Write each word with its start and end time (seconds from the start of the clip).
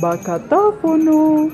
Bacatáfono. 0.00 1.50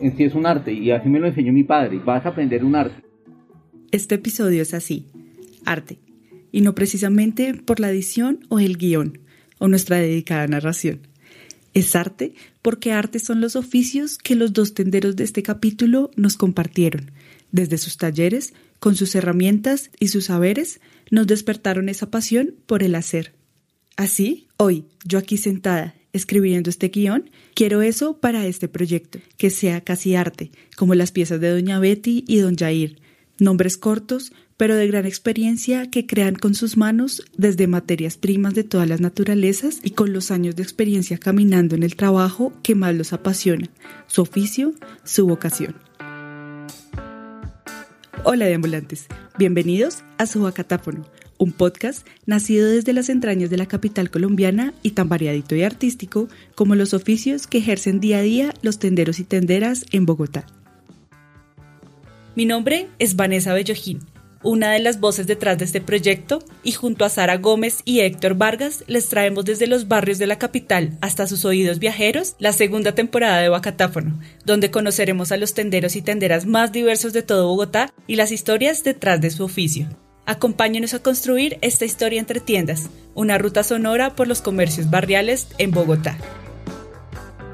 En 0.00 0.16
sí 0.16 0.24
es 0.24 0.34
un 0.34 0.46
arte 0.46 0.72
y 0.72 0.90
así 0.90 1.08
me 1.08 1.18
lo 1.18 1.26
enseñó 1.26 1.52
mi 1.52 1.64
padre. 1.64 1.98
Vas 2.04 2.24
a 2.26 2.30
aprender 2.30 2.64
un 2.64 2.76
arte. 2.76 3.02
Este 3.92 4.16
episodio 4.16 4.62
es 4.62 4.74
así, 4.74 5.06
arte, 5.64 5.98
y 6.52 6.60
no 6.60 6.74
precisamente 6.74 7.54
por 7.54 7.80
la 7.80 7.90
edición 7.90 8.40
o 8.48 8.58
el 8.58 8.76
guion 8.76 9.20
o 9.58 9.68
nuestra 9.68 9.98
dedicada 9.98 10.46
narración. 10.46 11.00
Es 11.72 11.94
arte 11.94 12.34
porque 12.62 12.92
arte 12.92 13.18
son 13.18 13.40
los 13.40 13.54
oficios 13.54 14.18
que 14.18 14.34
los 14.34 14.52
dos 14.52 14.74
tenderos 14.74 15.14
de 15.14 15.24
este 15.24 15.42
capítulo 15.42 16.10
nos 16.16 16.36
compartieron. 16.36 17.10
Desde 17.52 17.78
sus 17.78 17.96
talleres, 17.96 18.54
con 18.80 18.96
sus 18.96 19.14
herramientas 19.14 19.90
y 20.00 20.08
sus 20.08 20.26
saberes, 20.26 20.80
nos 21.10 21.26
despertaron 21.26 21.88
esa 21.88 22.10
pasión 22.10 22.54
por 22.66 22.82
el 22.82 22.94
hacer. 22.94 23.34
Así, 23.96 24.45
hoy, 24.56 24.84
yo 25.04 25.18
aquí 25.18 25.36
sentada, 25.36 25.94
escribiendo 26.12 26.70
este 26.70 26.88
guion, 26.88 27.30
quiero 27.54 27.82
eso 27.82 28.18
para 28.18 28.46
este 28.46 28.68
proyecto, 28.68 29.18
que 29.36 29.50
sea 29.50 29.82
casi 29.82 30.14
arte, 30.14 30.50
como 30.76 30.94
las 30.94 31.12
piezas 31.12 31.40
de 31.40 31.50
Doña 31.50 31.78
Betty 31.78 32.24
y 32.26 32.38
Don 32.38 32.56
Jair, 32.56 32.98
nombres 33.38 33.76
cortos, 33.76 34.32
pero 34.56 34.74
de 34.74 34.86
gran 34.86 35.04
experiencia 35.04 35.90
que 35.90 36.06
crean 36.06 36.34
con 36.34 36.54
sus 36.54 36.78
manos 36.78 37.22
desde 37.36 37.66
materias 37.66 38.16
primas 38.16 38.54
de 38.54 38.64
todas 38.64 38.88
las 38.88 39.02
naturalezas 39.02 39.80
y 39.82 39.90
con 39.90 40.14
los 40.14 40.30
años 40.30 40.56
de 40.56 40.62
experiencia 40.62 41.18
caminando 41.18 41.74
en 41.74 41.82
el 41.82 41.96
trabajo 41.96 42.54
que 42.62 42.74
más 42.74 42.94
los 42.94 43.12
apasiona, 43.12 43.68
su 44.06 44.22
oficio, 44.22 44.72
su 45.04 45.26
vocación. 45.26 45.76
Hola 48.24 48.46
deambulantes, 48.46 49.06
bienvenidos 49.38 50.02
a 50.16 50.26
su 50.26 50.46
Acatáfono, 50.46 51.04
un 51.38 51.52
podcast 51.52 52.06
nacido 52.26 52.68
desde 52.68 52.92
las 52.92 53.08
entrañas 53.08 53.50
de 53.50 53.56
la 53.56 53.66
capital 53.66 54.10
colombiana 54.10 54.74
y 54.82 54.90
tan 54.90 55.08
variadito 55.08 55.54
y 55.56 55.62
artístico 55.62 56.28
como 56.54 56.74
los 56.74 56.94
oficios 56.94 57.46
que 57.46 57.58
ejercen 57.58 58.00
día 58.00 58.18
a 58.18 58.22
día 58.22 58.54
los 58.62 58.78
tenderos 58.78 59.18
y 59.20 59.24
tenderas 59.24 59.84
en 59.92 60.06
Bogotá. 60.06 60.46
Mi 62.34 62.44
nombre 62.44 62.88
es 62.98 63.16
Vanessa 63.16 63.54
Bellojín 63.54 64.00
una 64.46 64.70
de 64.70 64.78
las 64.78 65.00
voces 65.00 65.26
detrás 65.26 65.58
de 65.58 65.64
este 65.64 65.80
proyecto, 65.80 66.38
y 66.62 66.72
junto 66.72 67.04
a 67.04 67.08
Sara 67.08 67.36
Gómez 67.36 67.80
y 67.84 68.00
Héctor 68.00 68.34
Vargas 68.36 68.84
les 68.86 69.08
traemos 69.08 69.44
desde 69.44 69.66
los 69.66 69.88
barrios 69.88 70.18
de 70.18 70.26
la 70.26 70.38
capital 70.38 70.96
hasta 71.00 71.26
sus 71.26 71.44
oídos 71.44 71.80
viajeros 71.80 72.36
la 72.38 72.52
segunda 72.52 72.92
temporada 72.92 73.40
de 73.40 73.48
Bacatáfono, 73.48 74.20
donde 74.44 74.70
conoceremos 74.70 75.32
a 75.32 75.36
los 75.36 75.54
tenderos 75.54 75.96
y 75.96 76.02
tenderas 76.02 76.46
más 76.46 76.72
diversos 76.72 77.12
de 77.12 77.22
todo 77.22 77.48
Bogotá 77.48 77.92
y 78.06 78.16
las 78.16 78.30
historias 78.30 78.84
detrás 78.84 79.20
de 79.20 79.30
su 79.30 79.44
oficio. 79.44 79.88
Acompáñenos 80.26 80.92
a 80.92 80.98
construir 80.98 81.56
esta 81.60 81.84
historia 81.84 82.18
entre 82.18 82.40
tiendas, 82.40 82.90
una 83.14 83.38
ruta 83.38 83.62
sonora 83.62 84.16
por 84.16 84.26
los 84.26 84.42
comercios 84.42 84.90
barriales 84.90 85.46
en 85.58 85.70
Bogotá. 85.70 86.18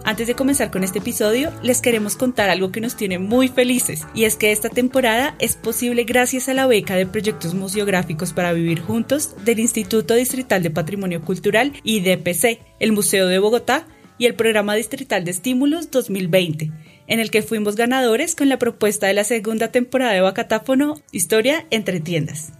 Antes 0.04 0.26
de 0.26 0.34
comenzar 0.34 0.70
con 0.70 0.82
este 0.82 0.98
episodio, 0.98 1.52
les 1.62 1.82
queremos 1.82 2.16
contar 2.16 2.48
algo 2.48 2.72
que 2.72 2.80
nos 2.80 2.96
tiene 2.96 3.18
muy 3.18 3.48
felices, 3.48 4.04
y 4.14 4.24
es 4.24 4.36
que 4.36 4.50
esta 4.50 4.70
temporada 4.70 5.36
es 5.38 5.54
posible 5.54 6.04
gracias 6.04 6.48
a 6.48 6.54
la 6.54 6.66
beca 6.66 6.96
de 6.96 7.06
proyectos 7.06 7.54
museográficos 7.54 8.32
para 8.32 8.54
vivir 8.54 8.80
juntos 8.80 9.36
del 9.44 9.60
Instituto 9.60 10.14
Distrital 10.14 10.62
de 10.62 10.70
Patrimonio 10.70 11.20
Cultural 11.20 11.74
y 11.84 12.00
DPC, 12.00 12.58
el 12.80 12.92
Museo 12.92 13.28
de 13.28 13.38
Bogotá 13.38 13.86
y 14.16 14.24
el 14.24 14.34
Programa 14.34 14.74
Distrital 14.74 15.24
de 15.24 15.30
Estímulos 15.30 15.90
2020, 15.90 16.72
en 17.06 17.20
el 17.20 17.30
que 17.30 17.42
fuimos 17.42 17.76
ganadores 17.76 18.34
con 18.34 18.48
la 18.48 18.58
propuesta 18.58 19.06
de 19.06 19.14
la 19.14 19.24
segunda 19.24 19.68
temporada 19.68 20.12
de 20.12 20.20
Bacatáfono 20.22 20.94
Historia 21.12 21.66
entre 21.70 22.00
tiendas. 22.00 22.52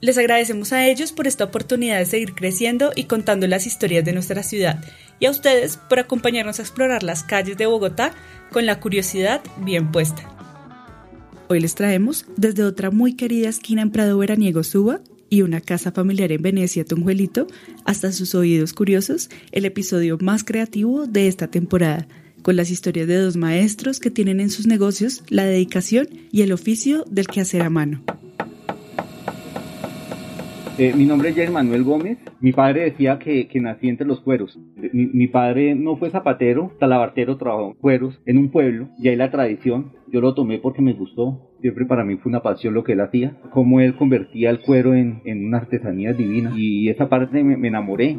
Les 0.00 0.16
agradecemos 0.16 0.72
a 0.72 0.88
ellos 0.88 1.12
por 1.12 1.26
esta 1.26 1.44
oportunidad 1.44 1.98
de 1.98 2.06
seguir 2.06 2.34
creciendo 2.34 2.90
y 2.96 3.04
contando 3.04 3.46
las 3.46 3.66
historias 3.66 4.02
de 4.02 4.14
nuestra 4.14 4.42
ciudad 4.42 4.82
y 5.18 5.26
a 5.26 5.30
ustedes 5.30 5.76
por 5.76 5.98
acompañarnos 5.98 6.58
a 6.58 6.62
explorar 6.62 7.02
las 7.02 7.22
calles 7.22 7.58
de 7.58 7.66
Bogotá 7.66 8.14
con 8.50 8.64
la 8.64 8.80
curiosidad 8.80 9.42
bien 9.62 9.92
puesta. 9.92 10.22
Hoy 11.48 11.60
les 11.60 11.74
traemos 11.74 12.24
desde 12.36 12.64
otra 12.64 12.90
muy 12.90 13.14
querida 13.14 13.50
esquina 13.50 13.82
en 13.82 13.90
Prado 13.90 14.16
Veraniego 14.16 14.62
Suba 14.62 15.00
y 15.28 15.42
una 15.42 15.60
casa 15.60 15.92
familiar 15.92 16.32
en 16.32 16.40
Venecia 16.40 16.84
Tunjuelito 16.86 17.46
hasta 17.84 18.10
sus 18.12 18.34
oídos 18.34 18.72
curiosos 18.72 19.28
el 19.52 19.66
episodio 19.66 20.16
más 20.18 20.44
creativo 20.44 21.06
de 21.06 21.28
esta 21.28 21.48
temporada 21.48 22.08
con 22.40 22.56
las 22.56 22.70
historias 22.70 23.06
de 23.06 23.16
dos 23.16 23.36
maestros 23.36 24.00
que 24.00 24.10
tienen 24.10 24.40
en 24.40 24.48
sus 24.48 24.66
negocios 24.66 25.22
la 25.28 25.44
dedicación 25.44 26.08
y 26.32 26.40
el 26.40 26.52
oficio 26.52 27.04
del 27.10 27.26
quehacer 27.26 27.60
a 27.60 27.68
mano. 27.68 28.02
Eh, 30.82 30.94
mi 30.96 31.04
nombre 31.04 31.28
es 31.28 31.36
Jair 31.36 31.50
Manuel 31.50 31.84
Gómez. 31.84 32.16
Mi 32.40 32.54
padre 32.54 32.84
decía 32.84 33.18
que, 33.18 33.48
que 33.48 33.60
nací 33.60 33.86
entre 33.90 34.06
los 34.06 34.22
cueros. 34.22 34.58
Mi, 34.94 35.08
mi, 35.08 35.26
padre 35.26 35.74
no 35.74 35.98
fue 35.98 36.08
zapatero, 36.08 36.72
talabartero, 36.80 37.36
trabajó 37.36 37.74
cueros 37.74 38.18
en 38.24 38.38
un 38.38 38.50
pueblo 38.50 38.88
y 38.98 39.08
ahí 39.08 39.16
la 39.16 39.30
tradición. 39.30 39.92
Yo 40.10 40.22
lo 40.22 40.32
tomé 40.32 40.58
porque 40.58 40.80
me 40.80 40.94
gustó. 40.94 41.50
Siempre 41.60 41.84
para 41.84 42.02
mí 42.02 42.16
fue 42.16 42.30
una 42.30 42.40
pasión 42.40 42.72
lo 42.72 42.82
que 42.82 42.94
él 42.94 43.02
hacía. 43.02 43.36
Cómo 43.50 43.80
él 43.80 43.94
convertía 43.94 44.48
el 44.48 44.60
cuero 44.60 44.94
en, 44.94 45.20
en 45.26 45.44
una 45.44 45.58
artesanía 45.58 46.14
divina. 46.14 46.54
Y 46.56 46.88
esa 46.88 47.10
parte 47.10 47.44
me, 47.44 47.58
me 47.58 47.68
enamoré 47.68 48.18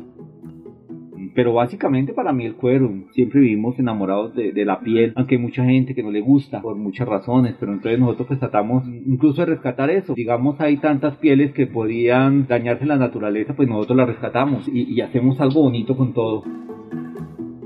pero 1.34 1.54
básicamente 1.54 2.14
para 2.14 2.34
mí 2.34 2.46
el 2.46 2.56
cuero, 2.56 2.92
siempre 3.14 3.40
vivimos 3.40 3.78
enamorados 3.80 4.34
de, 4.36 4.66
la 4.66 4.80
piel, 4.80 5.14
aunque 5.16 5.36
hay 5.36 5.42
mucha 5.42 5.66
gente 5.66 5.96
que 5.96 6.04
no 6.04 6.12
le 6.12 6.22
gusta 6.22 6.62
por 6.62 6.76
muchas 6.76 7.08
razones, 7.08 7.56
pero 7.60 7.74
entonces 7.74 8.00
nosotros 8.00 8.28
pues 8.28 8.40
tratamos 8.40 8.84
incluso 8.88 9.42
de 9.42 9.48
rescatar 9.48 9.90
eso, 9.90 10.14
digamos 10.14 10.60
hay 10.60 10.78
tantas 10.78 11.16
pieles 11.18 11.54
que 11.54 11.68
podían 11.68 12.48
dañarse 12.48 12.86
la 12.86 12.98
naturaleza, 12.98 13.56
pues 13.56 13.68
nosotros 13.68 13.98
las 13.98 14.08
rescatamos 14.08 14.68
y, 14.68 14.94
y 14.94 15.02
hacemos 15.02 15.40
algo 15.40 15.64
bonito 15.64 15.98
con 15.98 16.14
todo. 16.14 16.44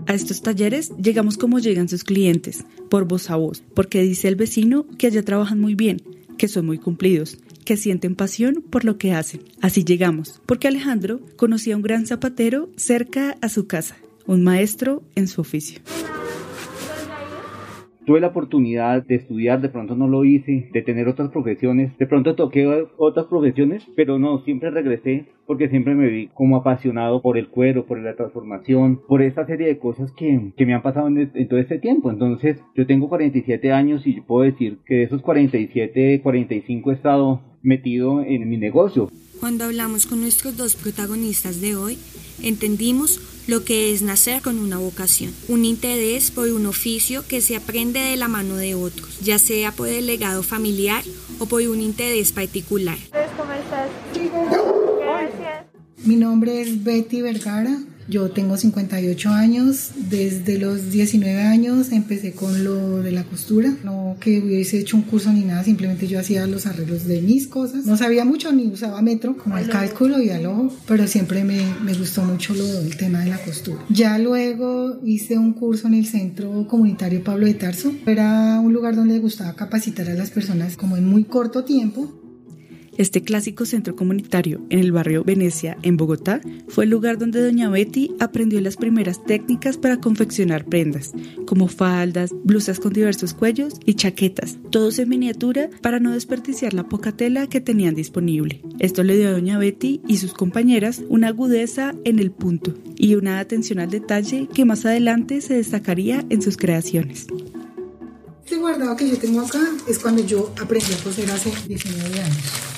A 0.08 0.14
estos 0.14 0.42
talleres 0.42 0.96
llegamos 0.98 1.38
como 1.38 1.60
llegan 1.60 1.90
sus 1.90 2.04
clientes, 2.04 2.66
por 2.90 3.08
voz 3.08 3.32
a 3.32 3.38
voz, 3.38 3.64
porque 3.74 4.02
dice 4.02 4.28
el 4.28 4.36
vecino 4.36 4.86
que 5.00 5.08
allá 5.08 5.24
trabajan 5.24 5.60
muy 5.60 5.74
bien, 5.74 5.98
que 6.38 6.48
son 6.48 6.68
muy 6.68 6.78
cumplidos, 6.78 7.40
que 7.66 7.76
sienten 7.76 8.16
pasión 8.16 8.64
por 8.70 8.86
lo 8.86 8.98
que 8.98 9.14
hacen. 9.14 9.42
Así 9.62 9.84
llegamos, 9.84 10.42
porque 10.46 10.68
Alejandro 10.68 11.20
conocía 11.36 11.74
a 11.74 11.78
un 11.78 11.84
gran 11.84 12.06
zapatero 12.06 12.70
cerca 12.78 13.38
a 13.42 13.50
su 13.50 13.68
casa, 13.68 13.98
un 14.26 14.44
maestro 14.44 15.04
en 15.16 15.28
su 15.28 15.42
oficio. 15.42 15.82
Tuve 18.06 18.20
la 18.20 18.28
oportunidad 18.28 19.04
de 19.04 19.16
estudiar, 19.16 19.62
de 19.62 19.70
pronto 19.70 19.96
no 19.96 20.08
lo 20.08 20.24
hice, 20.26 20.70
de 20.72 20.82
tener 20.82 21.08
otras 21.08 21.32
profesiones, 21.32 21.98
de 21.98 22.06
pronto 22.06 22.36
toqué 22.36 22.86
otras 22.98 23.26
profesiones, 23.26 23.84
pero 23.96 24.20
no, 24.20 24.44
siempre 24.44 24.70
regresé 24.70 25.26
porque 25.48 25.70
siempre 25.70 25.96
me 25.96 26.08
vi 26.10 26.28
como 26.34 26.58
apasionado 26.58 27.22
por 27.22 27.38
el 27.38 27.48
cuero, 27.50 27.86
por 27.86 28.00
la 28.00 28.16
transformación, 28.16 29.02
por 29.08 29.22
esta 29.22 29.46
serie 29.46 29.68
de 29.68 29.78
cosas 29.78 30.12
que, 30.12 30.52
que 30.56 30.66
me 30.66 30.74
han 30.74 30.82
pasado 30.82 31.08
en, 31.08 31.32
en, 31.34 31.48
todo 31.48 31.60
este 31.60 31.80
tiempo. 31.80 32.10
Entonces, 32.12 32.58
yo 32.76 32.86
tengo 32.86 33.10
47 33.10 33.72
años 33.72 34.06
y 34.06 34.22
puedo 34.22 34.44
decir 34.44 34.80
que 34.86 34.96
de 34.96 35.04
esos 35.04 35.22
47, 35.22 36.22
45 36.22 36.92
he 36.92 36.94
estado 36.94 37.42
metido 37.62 38.22
en 38.22 38.48
mi 38.48 38.58
negocio. 38.58 39.10
Cuando 39.40 39.66
hablamos 39.66 40.06
con 40.06 40.22
nuestros 40.22 40.56
dos 40.58 40.76
protagonistas 40.76 41.62
de 41.62 41.76
hoy, 41.76 41.98
entendimos 42.42 43.35
lo 43.48 43.64
que 43.64 43.94
es 43.94 44.02
nacer 44.02 44.42
con 44.42 44.58
una 44.60 44.78
vocación, 44.78 45.34
un 45.48 45.66
interés 45.66 46.32
por 46.32 46.50
un 46.50 46.66
oficio 46.66 47.24
que 47.28 47.42
se 47.42 47.56
aprende 47.56 48.00
de 48.00 48.18
la 48.18 48.28
mano 48.28 48.56
de 48.56 48.76
otros, 48.76 49.20
ya 49.22 49.40
sea 49.40 49.72
por 49.72 49.88
el 49.88 50.08
legado 50.08 50.44
familiar 50.44 51.04
o 51.40 51.46
por 51.46 51.62
un 51.64 51.82
interés 51.82 52.32
particular. 52.32 52.98
¿Cómo 53.38 53.52
estás? 53.52 53.90
Gracias. 55.00 55.66
Mi 56.04 56.16
nombre 56.16 56.62
es 56.62 56.84
Betty 56.84 57.22
Vergara, 57.22 57.78
yo 58.08 58.30
tengo 58.30 58.58
58 58.58 59.30
años, 59.30 59.92
desde 60.10 60.60
los 60.60 60.92
19 60.92 61.42
años 61.42 61.92
empecé 61.92 62.34
con 62.34 62.64
lo 62.64 63.02
de 63.02 63.12
la 63.12 63.24
costura, 63.24 63.74
no 63.84 64.18
que 64.20 64.40
hubiese 64.40 64.80
hecho 64.80 64.98
un 64.98 65.04
curso 65.04 65.32
ni 65.32 65.42
nada, 65.42 65.64
simplemente 65.64 66.08
yo 66.08 66.20
hacía 66.20 66.46
los 66.48 66.66
arreglos 66.66 67.06
de 67.06 67.22
mis 67.22 67.48
cosas, 67.48 67.86
no 67.86 67.98
sabía 67.98 68.26
mucho 68.26 68.52
ni 68.52 68.68
usaba 68.68 69.02
metro, 69.02 69.38
como 69.38 69.58
el 69.58 69.70
cálculo 69.70 70.22
y 70.22 70.30
al 70.30 70.46
ojo, 70.46 70.74
pero 70.88 71.08
siempre 71.08 71.44
me, 71.44 71.62
me 71.84 71.94
gustó 71.94 72.24
mucho 72.24 72.54
lo, 72.54 72.66
el 72.80 72.96
tema 72.98 73.22
de 73.22 73.30
la 73.30 73.38
costura. 73.38 73.84
Ya 73.90 74.18
luego 74.18 75.00
hice 75.04 75.38
un 75.38 75.54
curso 75.54 75.88
en 75.88 75.96
el 75.96 76.06
Centro 76.06 76.68
Comunitario 76.68 77.24
Pablo 77.24 77.46
de 77.46 77.54
Tarso, 77.54 77.92
era 78.06 78.60
un 78.60 78.74
lugar 78.74 78.96
donde 78.96 79.20
gustaba 79.20 79.56
capacitar 79.56 80.10
a 80.10 80.14
las 80.14 80.32
personas 80.32 80.78
como 80.78 80.98
en 80.98 81.08
muy 81.08 81.24
corto 81.24 81.64
tiempo 81.64 82.25
este 82.98 83.22
clásico 83.22 83.66
centro 83.66 83.96
comunitario 83.96 84.62
en 84.70 84.80
el 84.80 84.92
barrio 84.92 85.24
Venecia, 85.24 85.78
en 85.82 85.98
Bogotá, 85.98 86.42
fue 86.68 86.86
el 86.86 86.90
lugar 86.90 87.18
donde 87.18 87.42
doña 87.42 87.70
Betty 87.70 88.12
aprendió 88.20 88.62
las 88.62 88.78
primeras 88.78 89.24
técnicas 89.24 89.78
para 89.78 89.98
confeccionar 89.98 90.66
prendas, 90.66 91.14
como 91.46 91.68
faldas, 91.68 92.32
blusas 92.44 92.80
con 92.80 92.94
diversos 92.94 93.34
cuellos 93.34 93.74
y 93.86 93.96
chaquetas, 93.96 94.58
todos 94.72 95.00
en 95.00 95.10
miniatura 95.10 95.70
para 95.82 96.00
no 96.00 96.12
desperdiciar 96.12 96.74
la 96.74 96.88
poca 96.88 97.12
tela 97.12 97.48
que 97.48 97.62
tenían 97.62 97.96
disponible. 97.96 98.62
Esto 98.80 99.04
le 99.04 99.18
dio 99.18 99.30
a 99.30 99.32
doña 99.32 99.58
Betty 99.58 100.02
y 100.08 100.18
sus 100.18 100.34
compañeras 100.34 101.02
una 101.10 101.30
agudeza 101.30 101.94
en 102.04 102.20
el 102.20 102.32
punto 102.32 102.74
y 102.96 103.16
una 103.16 103.40
atención 103.40 103.80
al 103.80 103.90
detalle 103.90 104.48
que 104.54 104.66
más 104.66 104.86
adelante 104.86 105.42
se 105.42 105.56
destacaría 105.56 106.26
en 106.30 106.42
sus 106.42 106.58
creaciones. 106.58 107.28
Este 108.44 108.58
guardado 108.58 108.96
que 108.96 109.10
yo 109.10 109.18
tengo 109.18 109.42
acá 109.42 109.60
es 109.88 109.98
cuando 109.98 110.24
yo 110.24 110.54
aprendí 110.62 110.94
a 110.94 111.04
coser 111.04 111.32
hace 111.32 111.52
19 111.68 112.22
años. 112.22 112.75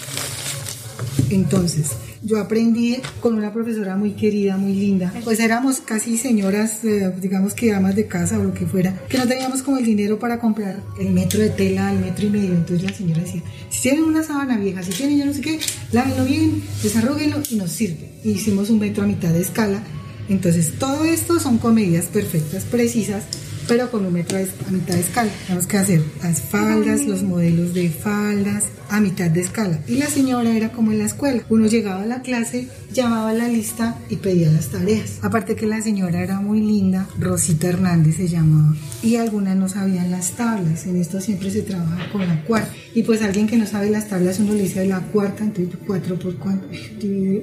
Entonces, 1.29 1.91
yo 2.23 2.39
aprendí 2.39 2.97
con 3.21 3.35
una 3.35 3.53
profesora 3.53 3.95
muy 3.95 4.11
querida, 4.11 4.57
muy 4.57 4.73
linda. 4.73 5.13
Pues 5.23 5.39
éramos 5.39 5.81
casi 5.81 6.17
señoras, 6.17 6.83
eh, 6.83 7.11
digamos 7.19 7.53
que 7.53 7.73
amas 7.73 7.95
de 7.95 8.07
casa 8.07 8.39
o 8.39 8.43
lo 8.43 8.53
que 8.53 8.65
fuera, 8.65 8.93
que 9.07 9.17
no 9.17 9.27
teníamos 9.27 9.61
como 9.61 9.77
el 9.77 9.85
dinero 9.85 10.19
para 10.19 10.39
comprar 10.39 10.81
el 10.99 11.11
metro 11.11 11.39
de 11.39 11.49
tela, 11.49 11.91
el 11.91 11.99
metro 11.99 12.27
y 12.27 12.29
medio. 12.29 12.53
Entonces 12.53 12.89
la 12.89 12.95
señora 12.95 13.21
decía, 13.21 13.43
si 13.69 13.81
tienen 13.81 14.03
una 14.03 14.23
sábana 14.23 14.57
vieja, 14.57 14.83
si 14.83 14.91
tienen 14.91 15.19
yo 15.19 15.25
no 15.25 15.33
sé 15.33 15.41
qué, 15.41 15.59
lávenlo 15.91 16.25
bien, 16.25 16.63
desarrúguenlo 16.81 17.37
y 17.49 17.55
nos 17.55 17.71
sirve. 17.71 18.09
hicimos 18.23 18.69
un 18.69 18.79
metro 18.79 19.03
a 19.03 19.07
mitad 19.07 19.29
de 19.29 19.41
escala. 19.41 19.83
Entonces 20.29 20.73
todo 20.77 21.05
esto 21.05 21.39
son 21.39 21.57
comedias 21.57 22.05
perfectas, 22.05 22.65
precisas, 22.65 23.23
pero 23.67 23.91
con 23.91 24.05
un 24.05 24.13
metro 24.13 24.37
a 24.37 24.71
mitad 24.71 24.93
de 24.93 25.01
escala. 25.01 25.31
Tenemos 25.45 25.67
que 25.67 25.77
hacer 25.77 26.01
las 26.23 26.41
faldas, 26.41 27.05
los 27.05 27.23
modelos 27.23 27.73
de 27.73 27.89
faldas, 27.89 28.65
a 28.89 29.01
mitad 29.01 29.29
de 29.29 29.41
escala. 29.41 29.79
Y 29.87 29.95
la 29.95 30.07
señora 30.07 30.55
era 30.55 30.71
como 30.71 30.91
en 30.91 30.99
la 30.99 31.05
escuela. 31.05 31.43
Uno 31.49 31.67
llegaba 31.67 32.03
a 32.03 32.05
la 32.05 32.21
clase, 32.21 32.67
llamaba 32.93 33.33
la 33.33 33.47
lista 33.47 33.97
y 34.09 34.17
pedía 34.17 34.51
las 34.51 34.69
tareas. 34.69 35.19
Aparte 35.21 35.55
que 35.55 35.65
la 35.65 35.81
señora 35.81 36.21
era 36.21 36.39
muy 36.39 36.61
linda, 36.61 37.07
Rosita 37.19 37.67
Hernández 37.67 38.17
se 38.17 38.27
llamaba. 38.27 38.75
Y 39.03 39.15
algunas 39.17 39.55
no 39.55 39.67
sabían 39.67 40.11
las 40.11 40.31
tablas. 40.31 40.85
En 40.85 40.95
esto 40.97 41.19
siempre 41.19 41.51
se 41.51 41.61
trabaja 41.61 42.09
con 42.11 42.27
la 42.27 42.43
cuarta. 42.43 42.71
Y 42.93 43.03
pues 43.03 43.21
alguien 43.21 43.47
que 43.47 43.57
no 43.57 43.67
sabe 43.67 43.89
las 43.89 44.07
tablas, 44.07 44.39
uno 44.39 44.53
le 44.53 44.63
dice 44.63 44.85
la 44.85 45.01
cuarta, 45.01 45.43
entonces 45.43 45.75
cuatro 45.85 46.17
por 46.17 46.35
cuánto, 46.37 46.67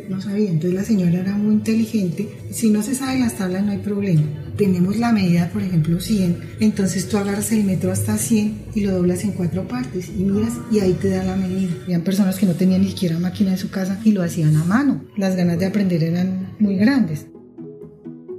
no 0.09 0.21
sabía. 0.21 0.51
Entonces 0.51 0.75
la 0.75 0.85
señora 0.85 1.21
era 1.21 1.37
muy 1.37 1.55
inteligente. 1.55 2.29
Si 2.51 2.71
no 2.71 2.83
se 2.83 2.95
saben 2.95 3.21
las 3.21 3.35
tablas 3.35 3.63
no 3.63 3.73
hay 3.73 3.79
problema 3.79 4.23
tenemos 4.57 4.97
la 4.97 5.13
medida, 5.13 5.49
por 5.51 5.63
ejemplo, 5.63 6.01
100, 6.15 6.37
entonces 6.61 7.09
tú 7.09 7.17
agarras 7.17 7.51
el 7.51 7.65
metro 7.65 7.91
hasta 7.91 8.17
100 8.17 8.67
y 8.75 8.83
lo 8.83 8.93
doblas 8.93 9.25
en 9.25 9.33
cuatro 9.33 9.67
partes 9.67 10.09
y 10.09 10.23
miras 10.23 10.53
y 10.71 10.79
ahí 10.79 10.93
te 10.93 11.09
da 11.09 11.25
la 11.25 11.35
medida. 11.35 11.73
Habían 11.83 12.03
personas 12.03 12.37
que 12.37 12.47
no 12.47 12.53
tenían 12.53 12.83
ni 12.83 12.91
siquiera 12.91 13.19
máquina 13.19 13.51
en 13.51 13.59
su 13.59 13.69
casa 13.69 14.01
y 14.05 14.13
lo 14.13 14.23
hacían 14.23 14.55
a 14.57 14.65
mano. 14.65 15.05
Las 15.17 15.35
ganas 15.35 15.59
de 15.59 15.67
aprender 15.67 16.05
eran 16.05 16.55
muy 16.61 16.77
grandes. 16.77 17.27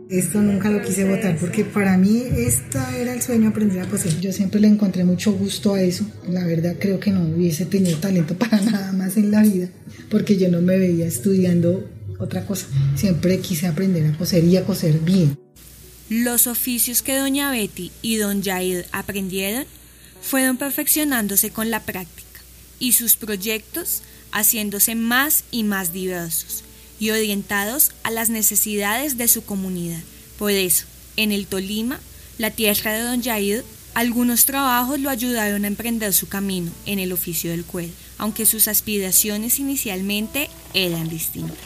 Esto 0.10 0.42
nunca 0.42 0.69
lo 0.69 0.81
quise 0.81 1.04
votar 1.04 1.36
porque 1.38 1.66
para 1.66 1.98
mí 1.98 2.24
esta 2.38 2.98
era 2.98 3.13
el 3.13 3.22
sueño 3.22 3.50
aprender 3.50 3.81
a 3.81 3.89
coser. 3.89 4.22
Yo 4.22 4.31
siempre 4.31 4.62
le 4.62 4.68
encontré 4.68 5.04
mucho 5.04 5.33
gusto 5.33 5.74
a 5.74 5.81
eso. 5.81 6.06
La 6.30 6.45
verdad 6.45 6.75
creo 6.80 7.01
que 7.01 7.12
no 7.12 7.27
hubiese 7.27 7.66
tenido 7.66 7.98
talento 7.98 8.36
para 8.38 8.62
nada 8.62 8.94
más 8.94 9.18
en 9.18 9.31
la 9.31 9.42
vida 9.44 9.68
porque 10.10 10.38
yo 10.38 10.50
no 10.50 10.62
me 10.62 10.77
veía 10.77 11.07
estudiando 11.07 11.89
otra 12.19 12.45
cosa. 12.45 12.68
Siempre 12.95 13.39
quise 13.39 13.68
aprender 13.68 14.06
a 14.06 14.18
coser 14.18 14.45
y 14.45 14.56
a 14.56 14.63
coser 14.63 15.00
bien. 15.00 15.36
Los 16.10 16.46
oficios 16.46 17.02
que 17.02 17.18
doña 17.18 17.50
Betty 17.50 17.92
y 18.04 18.18
don 18.18 18.44
Jair 18.44 18.86
aprendieron 18.92 19.66
fueron 20.22 20.57
perfeccionándose 20.57 21.50
con 21.50 21.72
la 21.72 21.84
práctica 21.84 22.42
y 22.78 22.92
sus 22.92 23.16
proyectos 23.16 24.04
haciéndose 24.31 24.94
más 24.94 25.46
y 25.50 25.63
más 25.63 25.94
diversos 25.94 26.63
y 27.00 27.10
orientados 27.10 27.92
a 28.04 28.12
las 28.12 28.30
necesidades 28.30 29.18
de 29.18 29.28
su 29.28 29.46
comunidad. 29.46 30.02
Por 30.38 30.52
eso, 30.52 30.86
en 31.18 31.31
el 31.31 31.48
Tolima, 31.48 32.00
la 32.38 32.51
tierra 32.51 32.94
de 32.94 33.01
don 33.01 33.24
Jair, 33.24 33.63
algunos 33.96 34.46
trabajos 34.46 35.00
lo 35.00 35.10
ayudaron 35.10 35.63
a 35.63 35.68
emprender 35.68 36.13
su 36.13 36.28
camino 36.28 36.69
en 36.86 37.00
el 37.00 37.13
oficio 37.13 37.50
del 37.50 37.66
cuero, 37.66 37.94
aunque 38.19 38.46
sus 38.46 38.68
aspiraciones 38.68 39.58
inicialmente 39.58 40.50
eran 40.74 41.10
distintas. 41.10 41.58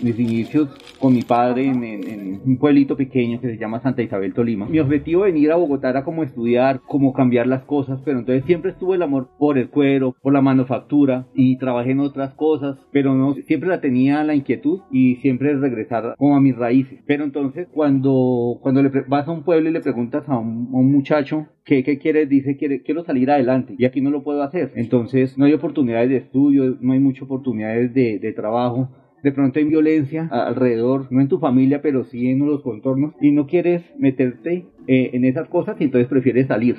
Mis 0.00 0.18
inicios 0.18 0.68
con 0.98 1.14
mi 1.14 1.22
padre 1.22 1.66
en, 1.66 2.40
un 2.44 2.58
pueblito 2.58 2.96
pequeño 2.96 3.40
que 3.40 3.48
se 3.48 3.58
llama 3.58 3.80
Santa 3.80 4.02
Isabel 4.02 4.34
Tolima. 4.34 4.66
Mi 4.66 4.78
objetivo 4.78 5.24
de 5.24 5.32
venir 5.32 5.52
a 5.52 5.56
Bogotá 5.56 5.90
era 5.90 6.04
como 6.04 6.22
estudiar, 6.22 6.80
como 6.86 7.12
cambiar 7.12 7.46
las 7.46 7.64
cosas, 7.64 8.00
pero 8.04 8.18
entonces 8.18 8.44
siempre 8.44 8.70
estuvo 8.70 8.94
el 8.94 9.02
amor 9.02 9.28
por 9.38 9.58
el 9.58 9.68
cuero, 9.68 10.16
por 10.22 10.32
la 10.32 10.40
manufactura 10.40 11.26
y 11.34 11.56
trabajé 11.58 11.92
en 11.92 12.00
otras 12.00 12.34
cosas, 12.34 12.78
pero 12.92 13.14
no, 13.14 13.34
siempre 13.46 13.68
la 13.68 13.80
tenía 13.80 14.24
la 14.24 14.34
inquietud 14.34 14.80
y 14.90 15.16
siempre 15.16 15.56
regresar 15.56 16.14
como 16.16 16.36
a 16.36 16.40
mis 16.40 16.56
raíces. 16.56 17.00
Pero 17.06 17.24
entonces 17.24 17.68
cuando, 17.72 18.58
cuando 18.62 18.82
le 18.82 18.90
vas 19.06 19.28
a 19.28 19.32
un 19.32 19.42
pueblo 19.42 19.68
y 19.68 19.72
le 19.72 19.80
preguntas 19.80 20.28
a 20.28 20.38
un, 20.38 20.68
muchacho 20.92 21.46
¿Qué, 21.64 21.84
¿Qué 21.84 21.98
quieres? 21.98 22.30
Dice, 22.30 22.56
quiere, 22.56 22.82
quiero 22.82 23.04
salir 23.04 23.30
adelante 23.30 23.74
y 23.76 23.84
aquí 23.84 24.00
no 24.00 24.10
lo 24.10 24.22
puedo 24.22 24.42
hacer. 24.42 24.72
Entonces 24.74 25.36
no 25.36 25.44
hay 25.44 25.52
oportunidades 25.52 26.08
de 26.08 26.16
estudio, 26.16 26.78
no 26.80 26.94
hay 26.94 26.98
muchas 26.98 27.24
oportunidades 27.24 27.92
de, 27.92 28.18
de 28.18 28.32
trabajo 28.32 28.88
de 29.22 29.32
pronto 29.32 29.58
hay 29.58 29.64
violencia 29.64 30.28
alrededor, 30.30 31.06
no 31.10 31.20
en 31.20 31.28
tu 31.28 31.38
familia, 31.38 31.82
pero 31.82 32.04
sí 32.04 32.28
en 32.28 32.46
los 32.46 32.62
contornos, 32.62 33.14
y 33.20 33.30
no 33.32 33.46
quieres 33.46 33.82
meterte 33.98 34.66
eh, 34.86 35.10
en 35.12 35.24
esas 35.24 35.48
cosas 35.48 35.76
y 35.80 35.84
entonces 35.84 36.08
prefieres 36.08 36.46
salir. 36.46 36.76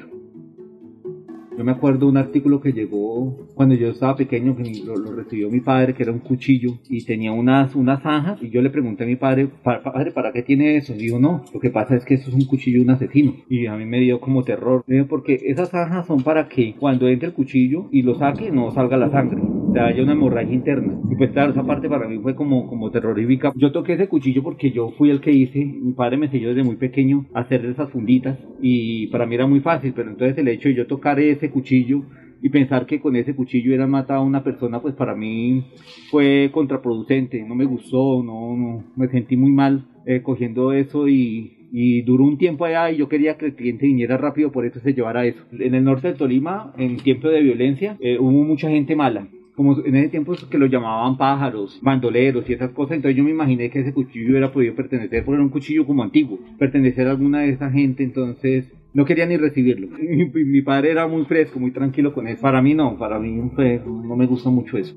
Yo 1.60 1.66
me 1.66 1.74
acuerdo 1.74 2.08
un 2.08 2.16
artículo 2.16 2.62
que 2.62 2.72
llegó 2.72 3.50
cuando 3.54 3.76
yo 3.76 3.90
estaba 3.90 4.16
pequeño, 4.16 4.56
que 4.56 4.64
lo, 4.86 4.96
recibió 5.14 5.50
mi 5.50 5.60
padre, 5.60 5.94
que 5.94 6.04
era 6.04 6.14
un 6.14 6.20
cuchillo 6.20 6.80
y 6.88 7.04
tenía 7.04 7.34
unas, 7.34 7.76
unas 7.76 8.02
zanjas. 8.02 8.42
Y 8.42 8.50
yo 8.50 8.62
le 8.62 8.70
pregunté 8.70 9.04
a 9.04 9.08
mi 9.08 9.18
padre, 9.18 9.50
padre, 9.62 10.12
¿para 10.12 10.32
qué 10.32 10.42
tiene 10.42 10.78
eso? 10.78 10.94
Y 10.94 11.00
digo, 11.00 11.20
no, 11.20 11.44
lo 11.54 11.60
que 11.60 11.70
pasa 11.70 11.98
es 11.98 12.06
que 12.06 12.14
eso 12.14 12.30
es 12.30 12.34
un 12.34 12.46
cuchillo 12.46 12.78
de 12.78 12.86
un 12.86 12.92
asesino. 12.92 13.34
Y 13.50 13.66
a 13.66 13.76
mí 13.76 13.84
me 13.84 14.00
dio 14.00 14.22
como 14.22 14.44
terror, 14.44 14.86
porque 15.10 15.38
esas 15.48 15.72
zanjas 15.72 16.08
son 16.08 16.24
para 16.24 16.48
que 16.48 16.76
cuando 16.80 17.10
entre 17.10 17.28
el 17.28 17.34
cuchillo 17.34 17.90
y 17.92 18.04
lo 18.04 18.16
saque 18.16 18.52
no 18.52 18.72
salga 18.72 18.96
la 18.96 19.12
sangre 19.12 19.42
haya 19.78 20.04
una 20.04 20.14
hemorragia 20.14 20.54
interna. 20.54 20.98
Y 21.12 21.16
pues 21.16 21.32
claro, 21.32 21.52
esa 21.52 21.64
parte 21.64 21.90
para 21.90 22.08
mí 22.08 22.18
fue 22.20 22.36
como, 22.36 22.68
como 22.68 22.92
terrorífica. 22.92 23.52
Yo 23.56 23.72
toqué 23.72 23.94
ese 23.94 24.08
cuchillo 24.08 24.44
porque 24.44 24.72
yo 24.72 24.92
fui 24.98 25.10
el 25.10 25.22
que 25.22 25.32
hice, 25.32 25.66
mi 25.66 25.94
padre 25.94 26.18
me 26.18 26.28
enseñó 26.28 26.50
desde 26.50 26.64
muy 26.64 26.78
pequeño 26.78 27.26
a 27.34 27.42
hacer 27.42 27.66
esas 27.66 27.90
funditas 27.92 28.38
y 28.62 29.08
para 29.08 29.26
mí 29.26 29.36
era 29.36 29.48
muy 29.48 29.60
fácil, 29.60 29.94
pero 29.96 30.10
entonces 30.10 30.38
el 30.38 30.48
hecho 30.48 30.70
de 30.70 30.76
yo 30.76 30.88
tocar 30.88 31.20
ese 31.20 31.50
cuchillo 31.50 32.04
y 32.42 32.50
pensar 32.50 32.86
que 32.86 33.00
con 33.00 33.16
ese 33.16 33.36
cuchillo 33.36 33.74
era 33.74 33.86
matado 33.86 34.22
a 34.22 34.26
una 34.26 34.44
persona, 34.44 34.82
pues 34.82 34.96
para 34.96 35.14
mí 35.14 35.66
fue 36.10 36.50
contraproducente, 36.54 37.44
no 37.44 37.56
me 37.56 37.66
gustó, 37.66 38.24
no, 38.24 38.56
no 38.56 38.84
me 38.96 39.08
sentí 39.10 39.36
muy 39.36 39.52
mal 39.52 39.86
eh, 40.06 40.22
cogiendo 40.22 40.72
eso 40.72 41.10
y, 41.10 41.68
y 41.72 42.02
duró 42.04 42.24
un 42.24 42.38
tiempo 42.38 42.64
allá 42.64 42.92
y 42.92 42.98
yo 42.98 43.10
quería 43.10 43.38
que 43.38 43.48
el 43.48 43.56
cliente 43.56 43.88
viniera 43.88 44.18
rápido, 44.18 44.52
por 44.52 44.66
eso 44.66 44.80
se 44.80 44.94
llevara 44.94 45.26
eso. 45.26 45.44
En 45.52 45.76
el 45.76 45.84
norte 45.84 46.08
de 46.08 46.14
Tolima, 46.14 46.74
en 46.78 46.98
tiempo 46.98 47.28
de 47.28 47.42
violencia, 47.42 47.98
eh, 48.00 48.18
hubo 48.18 48.32
mucha 48.32 48.70
gente 48.70 48.96
mala 48.96 49.28
como 49.60 49.78
en 49.84 49.94
ese 49.94 50.08
tiempo 50.08 50.34
que 50.50 50.58
lo 50.58 50.68
llamaban 50.68 51.18
pájaros, 51.18 51.78
bandoleros 51.82 52.50
y 52.50 52.54
esas 52.54 52.72
cosas, 52.72 52.96
entonces 52.96 53.18
yo 53.18 53.26
me 53.26 53.32
imaginé 53.32 53.70
que 53.70 53.82
ese 53.82 53.92
cuchillo 53.92 54.30
hubiera 54.30 54.54
podido 54.54 54.74
pertenecer, 54.74 55.26
porque 55.26 55.36
era 55.36 55.44
un 55.44 55.50
cuchillo 55.50 55.86
como 55.86 56.02
antiguo, 56.02 56.40
pertenecer 56.58 57.06
a 57.06 57.12
alguna 57.12 57.42
de 57.42 57.50
esa 57.50 57.70
gente, 57.70 58.04
entonces 58.04 58.72
no 58.94 59.04
quería 59.04 59.26
ni 59.26 59.36
recibirlo. 59.36 59.90
Mi, 60.00 60.62
padre 60.62 60.92
era 60.92 61.08
muy 61.08 61.26
fresco, 61.26 61.60
muy 61.60 61.72
tranquilo 61.72 62.14
con 62.14 62.30
eso. 62.30 62.42
Para 62.42 62.62
mí 62.62 62.74
no, 62.74 62.98
para 62.98 63.20
mí 63.20 63.36
no 63.36 64.16
me 64.16 64.26
gusta 64.28 64.50
mucho 64.50 64.78
eso. 64.78 64.96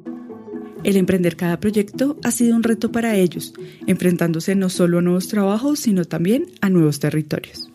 El 0.84 0.96
emprender 0.96 1.34
cada 1.34 1.58
proyecto 1.58 2.16
ha 2.22 2.30
sido 2.30 2.54
un 2.54 2.62
reto 2.62 2.92
para 2.92 3.16
ellos, 3.16 3.54
enfrentándose 3.88 4.54
no 4.54 4.68
solo 4.68 5.00
a 5.00 5.02
nuevos 5.02 5.26
trabajos, 5.26 5.80
sino 5.80 6.04
también 6.04 6.44
a 6.60 6.70
nuevos 6.70 7.00
territorios. 7.00 7.68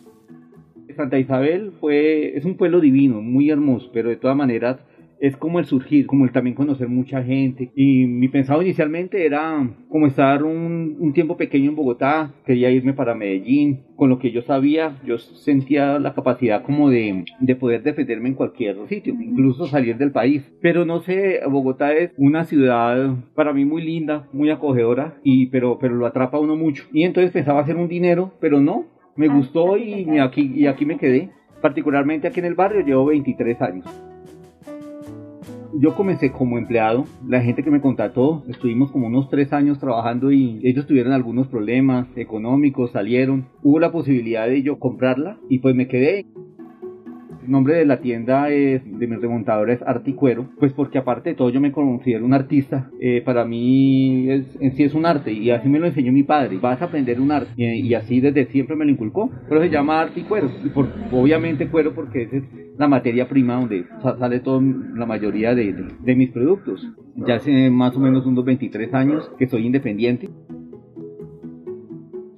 Santa 0.96 1.18
Isabel 1.18 1.72
fue, 1.80 2.34
es 2.34 2.46
un 2.46 2.56
pueblo 2.56 2.80
divino, 2.80 3.20
muy 3.20 3.50
hermoso, 3.50 3.90
pero 3.92 4.08
de 4.08 4.16
todas 4.16 4.38
maneras 4.38 4.78
es 5.20 5.36
como 5.36 5.58
el 5.58 5.64
surgir, 5.64 6.06
como 6.06 6.24
el 6.24 6.32
también 6.32 6.54
conocer 6.54 6.88
mucha 6.88 7.22
gente. 7.22 7.70
Y 7.74 8.06
mi 8.06 8.28
pensado 8.28 8.62
inicialmente 8.62 9.24
era 9.24 9.68
como 9.88 10.06
estar 10.06 10.42
un, 10.42 10.96
un, 10.98 11.12
tiempo 11.12 11.36
pequeño 11.36 11.70
en 11.70 11.76
Bogotá, 11.76 12.32
quería 12.44 12.70
irme 12.70 12.92
para 12.92 13.14
Medellín, 13.14 13.80
con 13.96 14.10
lo 14.10 14.18
que 14.18 14.30
yo 14.30 14.42
sabía, 14.42 15.00
yo 15.04 15.18
sentía 15.18 15.98
la 15.98 16.14
capacidad 16.14 16.62
como 16.62 16.90
de, 16.90 17.24
de 17.40 17.56
poder 17.56 17.82
defenderme 17.82 18.28
en 18.28 18.34
cualquier 18.34 18.76
sitio, 18.88 19.14
incluso 19.14 19.66
salir 19.66 19.96
del 19.96 20.12
país. 20.12 20.50
Pero 20.60 20.84
no 20.84 21.00
sé, 21.00 21.40
Bogotá 21.48 21.92
es 21.92 22.12
una 22.16 22.44
ciudad 22.44 23.16
para 23.34 23.52
mí 23.52 23.64
muy 23.64 23.82
linda, 23.82 24.28
muy 24.32 24.50
acogedora, 24.50 25.18
y, 25.24 25.46
pero, 25.46 25.78
pero 25.78 25.94
lo 25.94 26.06
atrapa 26.06 26.38
uno 26.38 26.56
mucho. 26.56 26.84
Y 26.92 27.02
entonces 27.02 27.32
pensaba 27.32 27.60
hacer 27.60 27.76
un 27.76 27.88
dinero, 27.88 28.32
pero 28.40 28.60
no, 28.60 28.86
me 29.16 29.28
gustó 29.28 29.76
y 29.76 30.18
aquí, 30.18 30.52
y 30.54 30.66
aquí 30.66 30.86
me 30.86 30.98
quedé. 30.98 31.30
Particularmente 31.60 32.28
aquí 32.28 32.38
en 32.38 32.46
el 32.46 32.54
barrio 32.54 32.86
llevo 32.86 33.06
23 33.06 33.60
años 33.62 34.08
yo 35.74 35.94
comencé 35.94 36.32
como 36.32 36.58
empleado, 36.58 37.04
la 37.26 37.40
gente 37.40 37.62
que 37.62 37.70
me 37.70 37.80
contrató, 37.80 38.44
estuvimos 38.48 38.90
como 38.90 39.06
unos 39.06 39.28
tres 39.28 39.52
años 39.52 39.78
trabajando 39.78 40.32
y 40.32 40.60
ellos 40.64 40.86
tuvieron 40.86 41.12
algunos 41.12 41.48
problemas 41.48 42.06
económicos, 42.16 42.92
salieron, 42.92 43.46
hubo 43.62 43.78
la 43.78 43.92
posibilidad 43.92 44.46
de 44.46 44.62
yo 44.62 44.78
comprarla 44.78 45.38
y 45.48 45.58
pues 45.58 45.74
me 45.74 45.88
quedé. 45.88 46.26
El 47.48 47.52
nombre 47.52 47.76
de 47.76 47.86
la 47.86 48.02
tienda 48.02 48.50
es, 48.50 48.82
de 48.84 49.06
mi 49.06 49.16
remontadora 49.16 49.72
es 49.72 49.80
Articuero, 49.80 50.50
pues 50.58 50.74
porque 50.74 50.98
aparte 50.98 51.30
de 51.30 51.34
todo 51.34 51.48
yo 51.48 51.62
me 51.62 51.72
considero 51.72 52.26
un 52.26 52.34
artista. 52.34 52.90
Eh, 53.00 53.22
para 53.24 53.46
mí 53.46 54.30
es, 54.30 54.44
en 54.60 54.76
sí 54.76 54.82
es 54.82 54.92
un 54.92 55.06
arte 55.06 55.32
y 55.32 55.48
así 55.48 55.66
me 55.66 55.78
lo 55.78 55.86
enseñó 55.86 56.12
mi 56.12 56.24
padre. 56.24 56.58
Vas 56.58 56.82
a 56.82 56.84
aprender 56.84 57.18
un 57.18 57.32
arte 57.32 57.50
y, 57.56 57.94
así 57.94 58.20
desde 58.20 58.44
siempre 58.48 58.76
me 58.76 58.84
lo 58.84 58.90
inculcó. 58.90 59.30
Pero 59.48 59.62
se 59.62 59.70
llama 59.70 59.98
Articuero 59.98 60.50
y 60.62 60.68
por, 60.68 60.90
obviamente 61.10 61.68
cuero 61.68 61.94
porque 61.94 62.24
ese 62.24 62.36
es 62.36 62.44
la 62.76 62.86
materia 62.86 63.26
prima 63.30 63.54
donde 63.54 63.86
sale 64.18 64.40
toda 64.40 64.60
la 64.94 65.06
mayoría 65.06 65.54
de, 65.54 65.72
de 66.02 66.14
mis 66.16 66.28
productos. 66.32 66.86
Ya 67.16 67.36
hace 67.36 67.70
más 67.70 67.96
o 67.96 67.98
menos 67.98 68.26
unos 68.26 68.44
23 68.44 68.92
años 68.92 69.30
que 69.38 69.46
soy 69.46 69.64
independiente. 69.64 70.28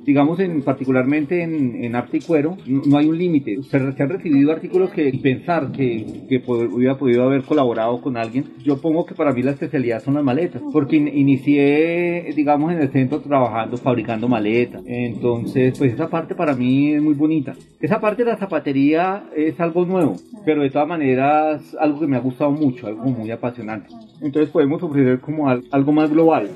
Digamos, 0.04 0.40
en, 0.40 0.62
particularmente 0.62 1.42
en, 1.42 1.84
en 1.84 1.94
arte 1.94 2.18
y 2.18 2.20
cuero, 2.20 2.56
no, 2.66 2.96
hay 2.96 3.06
un 3.06 3.18
límite. 3.18 3.62
Se, 3.64 3.92
se, 3.92 4.02
han 4.02 4.08
recibido 4.08 4.52
artículos 4.52 4.90
que 4.90 5.12
pensar 5.22 5.72
que, 5.72 6.24
que 6.28 6.42
hubiera 6.46 6.96
podido 6.96 7.24
haber 7.24 7.42
colaborado 7.42 8.00
con 8.00 8.16
alguien. 8.16 8.44
Yo 8.64 8.80
pongo 8.80 9.06
que 9.06 9.14
para 9.14 9.32
mí 9.32 9.42
la 9.42 9.52
especialidad 9.52 10.02
son 10.02 10.14
las 10.14 10.24
maletas, 10.24 10.62
porque 10.72 10.96
inicié, 10.96 12.32
digamos, 12.34 12.72
en 12.72 12.80
el 12.80 12.90
centro 12.90 13.20
trabajando, 13.20 13.76
fabricando 13.76 14.28
maletas. 14.28 14.82
Entonces, 14.86 15.78
pues 15.78 15.92
esa 15.92 16.08
parte 16.08 16.34
para 16.34 16.54
mí 16.54 16.92
es 16.92 17.02
muy 17.02 17.14
bonita. 17.14 17.54
Esa 17.80 18.00
parte 18.00 18.24
de 18.24 18.30
la 18.30 18.36
zapatería 18.36 19.24
es 19.36 19.58
algo 19.60 19.84
nuevo, 19.84 20.16
pero 20.44 20.62
de 20.62 20.70
todas 20.70 20.88
maneras 20.88 21.76
algo 21.78 22.00
que 22.00 22.06
me 22.06 22.16
ha 22.16 22.20
gustado 22.20 22.50
mucho, 22.50 22.86
algo 22.86 23.04
muy 23.04 23.30
apasionante. 23.30 23.88
Entonces 24.20 24.50
podemos 24.50 24.82
ofrecer 24.82 25.20
como 25.20 25.48
algo 25.48 25.92
más 25.92 26.10
global. 26.10 26.50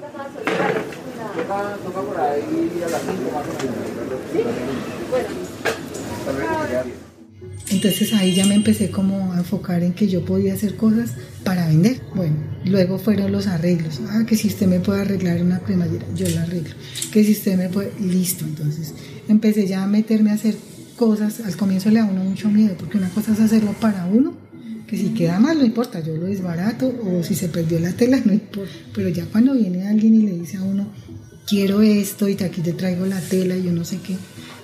Entonces 7.71 8.13
ahí 8.13 8.35
ya 8.35 8.47
me 8.47 8.55
empecé 8.55 8.91
como 8.91 9.33
a 9.33 9.39
enfocar 9.39 9.83
en 9.83 9.95
que 9.95 10.07
yo 10.07 10.25
podía 10.25 10.55
hacer 10.55 10.77
cosas 10.77 11.13
para 11.45 11.67
vender. 11.67 12.01
Bueno, 12.15 12.37
luego 12.65 12.99
fueron 12.99 13.33
los 13.33 13.47
arreglos. 13.47 14.01
Ah, 14.09 14.25
que 14.27 14.37
si 14.37 14.49
usted 14.49 14.67
me 14.67 14.81
puede 14.81 15.01
arreglar 15.01 15.43
una 15.43 15.61
cremallera, 15.61 16.07
yo 16.15 16.29
la 16.29 16.43
arreglo. 16.43 16.75
Que 17.13 17.25
si 17.25 17.33
usted 17.33 17.57
me 17.57 17.69
puede, 17.69 17.93
listo. 18.01 18.45
Entonces 18.45 18.95
empecé 19.29 19.67
ya 19.67 19.83
a 19.83 19.87
meterme 19.87 20.31
a 20.31 20.35
hacer 20.35 20.57
cosas. 20.97 21.41
Al 21.41 21.57
comienzo 21.57 21.91
le 21.91 22.01
da 22.01 22.07
uno 22.07 22.25
mucho 22.25 22.49
miedo, 22.49 22.75
porque 22.79 22.99
una 22.99 23.11
cosa 23.11 23.33
es 23.33 23.41
hacerlo 23.41 23.75
para 23.81 24.07
uno, 24.07 24.35
que 24.87 24.97
si 24.97 25.09
queda 25.09 25.41
mal 25.41 25.59
no 25.59 25.65
importa, 25.65 26.01
yo 26.01 26.17
lo 26.17 26.27
desbarato, 26.27 26.93
o 27.05 27.23
si 27.23 27.35
se 27.35 27.49
perdió 27.49 27.81
la 27.81 27.93
tela 27.93 28.21
no 28.25 28.33
importa. 28.33 28.73
Pero 28.95 29.09
ya 29.09 29.27
cuando 29.27 29.55
viene 29.55 29.87
alguien 29.87 30.15
y 30.15 30.23
le 30.23 30.33
dice 30.33 30.59
a 30.59 30.63
uno, 30.63 30.89
quiero 31.47 31.83
esto 31.83 32.29
y 32.29 32.33
aquí 32.43 32.61
te 32.61 32.73
traigo 32.73 33.07
la 33.07 33.21
tela 33.21 33.57
y 33.57 33.65
yo 33.65 33.73
no 33.73 33.85
sé 33.85 33.99
qué, 33.99 34.17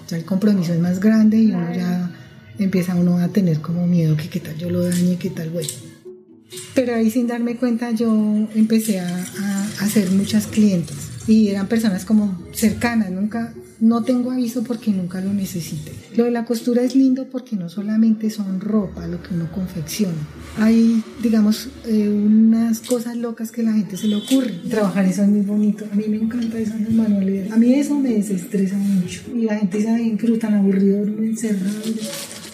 ya 0.09 0.17
el 0.17 0.25
compromiso 0.25 0.73
es 0.73 0.81
más 0.81 1.01
grande 1.01 1.39
y 1.39 1.53
uno 1.53 1.73
ya 1.75 2.11
empieza 2.59 2.95
uno 2.95 3.19
a 3.19 3.29
tener 3.29 3.61
como 3.61 3.87
miedo 3.87 4.17
que 4.17 4.29
qué 4.29 4.41
tal 4.41 4.57
yo 4.57 4.71
lo 4.71 4.83
dañe, 4.83 5.17
qué 5.17 5.31
tal 5.31 5.51
bueno. 5.51 5.69
Pero 6.75 6.95
ahí 6.95 7.11
sin 7.11 7.27
darme 7.27 7.57
cuenta 7.57 7.91
yo 7.93 8.49
empecé 8.55 9.01
a, 9.01 9.17
a 9.17 9.65
hacer 9.81 10.11
muchas 10.11 10.47
clientes 10.47 10.97
y 11.27 11.49
eran 11.49 11.69
personas 11.69 12.05
como 12.05 12.43
cercanas, 12.53 13.11
nunca, 13.11 13.55
no 13.81 14.03
tengo 14.03 14.31
aviso 14.31 14.63
porque 14.63 14.91
nunca 14.91 15.21
lo 15.21 15.33
necesité. 15.33 15.93
Lo 16.17 16.25
de 16.25 16.31
la 16.31 16.45
costura 16.45 16.83
es 16.83 16.95
lindo 16.95 17.27
porque 17.31 17.57
no 17.57 17.69
solamente 17.69 18.31
son 18.31 18.61
ropa 18.61 19.07
lo 19.07 19.23
que 19.23 19.35
uno 19.35 19.51
confecciona, 19.53 20.19
hay, 20.59 21.03
digamos, 21.23 21.69
eh, 21.87 22.09
unas 22.09 22.81
cosas 22.81 23.17
locas 23.17 23.51
que 23.51 23.63
la 23.63 23.73
gente 23.73 23.97
se 23.97 24.09
le 24.09 24.17
ocurre. 24.17 24.53
Trabajar 24.69 25.07
eso 25.07 25.23
es 25.23 25.29
muy 25.29 25.43
bonito, 25.43 25.87
a 25.91 25.95
mí 25.95 26.05
me 26.09 26.17
encanta 26.17 26.59
esa 26.59 26.77
manualidad, 26.91 27.53
a 27.53 27.57
mí 27.57 27.75
eso 27.75 27.99
me 27.99 28.11
desestresa 28.11 28.77
mucho 28.77 29.23
y 29.35 29.43
la 29.43 29.59
gente 29.59 29.79
bien 29.79 30.19
que 30.19 30.29
tan 30.39 30.55
aburrido, 30.55 31.03
encerrado. 31.05 31.81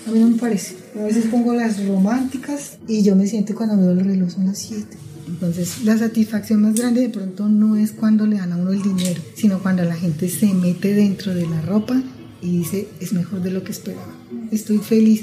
A 0.07 0.11
mí 0.13 0.21
no 0.21 0.29
me 0.29 0.37
parece. 0.37 0.77
A 0.99 1.05
veces 1.05 1.27
pongo 1.27 1.53
las 1.53 1.85
románticas 1.85 2.79
y 2.87 3.03
yo 3.03 3.17
me 3.17 3.27
siento 3.27 3.55
cuando 3.55 3.77
veo 3.77 3.91
el 3.91 4.01
reloj 4.01 4.31
son 4.31 4.47
las 4.47 4.59
7. 4.59 5.06
Entonces, 5.27 5.83
la 5.85 5.99
satisfacción 5.99 6.63
más 6.63 6.75
grande 6.75 7.01
de 7.01 7.09
pronto 7.09 7.49
no 7.49 7.77
es 7.77 7.93
cuando 7.93 8.27
le 8.27 8.37
dan 8.37 8.53
a 8.53 8.57
uno 8.57 8.73
el 8.73 8.83
dinero, 8.83 9.21
sino 9.35 9.61
cuando 9.61 9.83
la 9.85 9.97
gente 9.97 10.29
se 10.29 10.53
mete 10.55 10.95
dentro 10.95 11.35
de 11.35 11.47
la 11.47 11.61
ropa 11.63 12.03
y 12.41 12.59
dice, 12.59 12.89
es 13.01 13.13
mejor 13.13 13.43
de 13.43 13.51
lo 13.51 13.65
que 13.65 13.73
esperaba. 13.73 14.15
Estoy 14.51 14.79
feliz. 14.79 15.23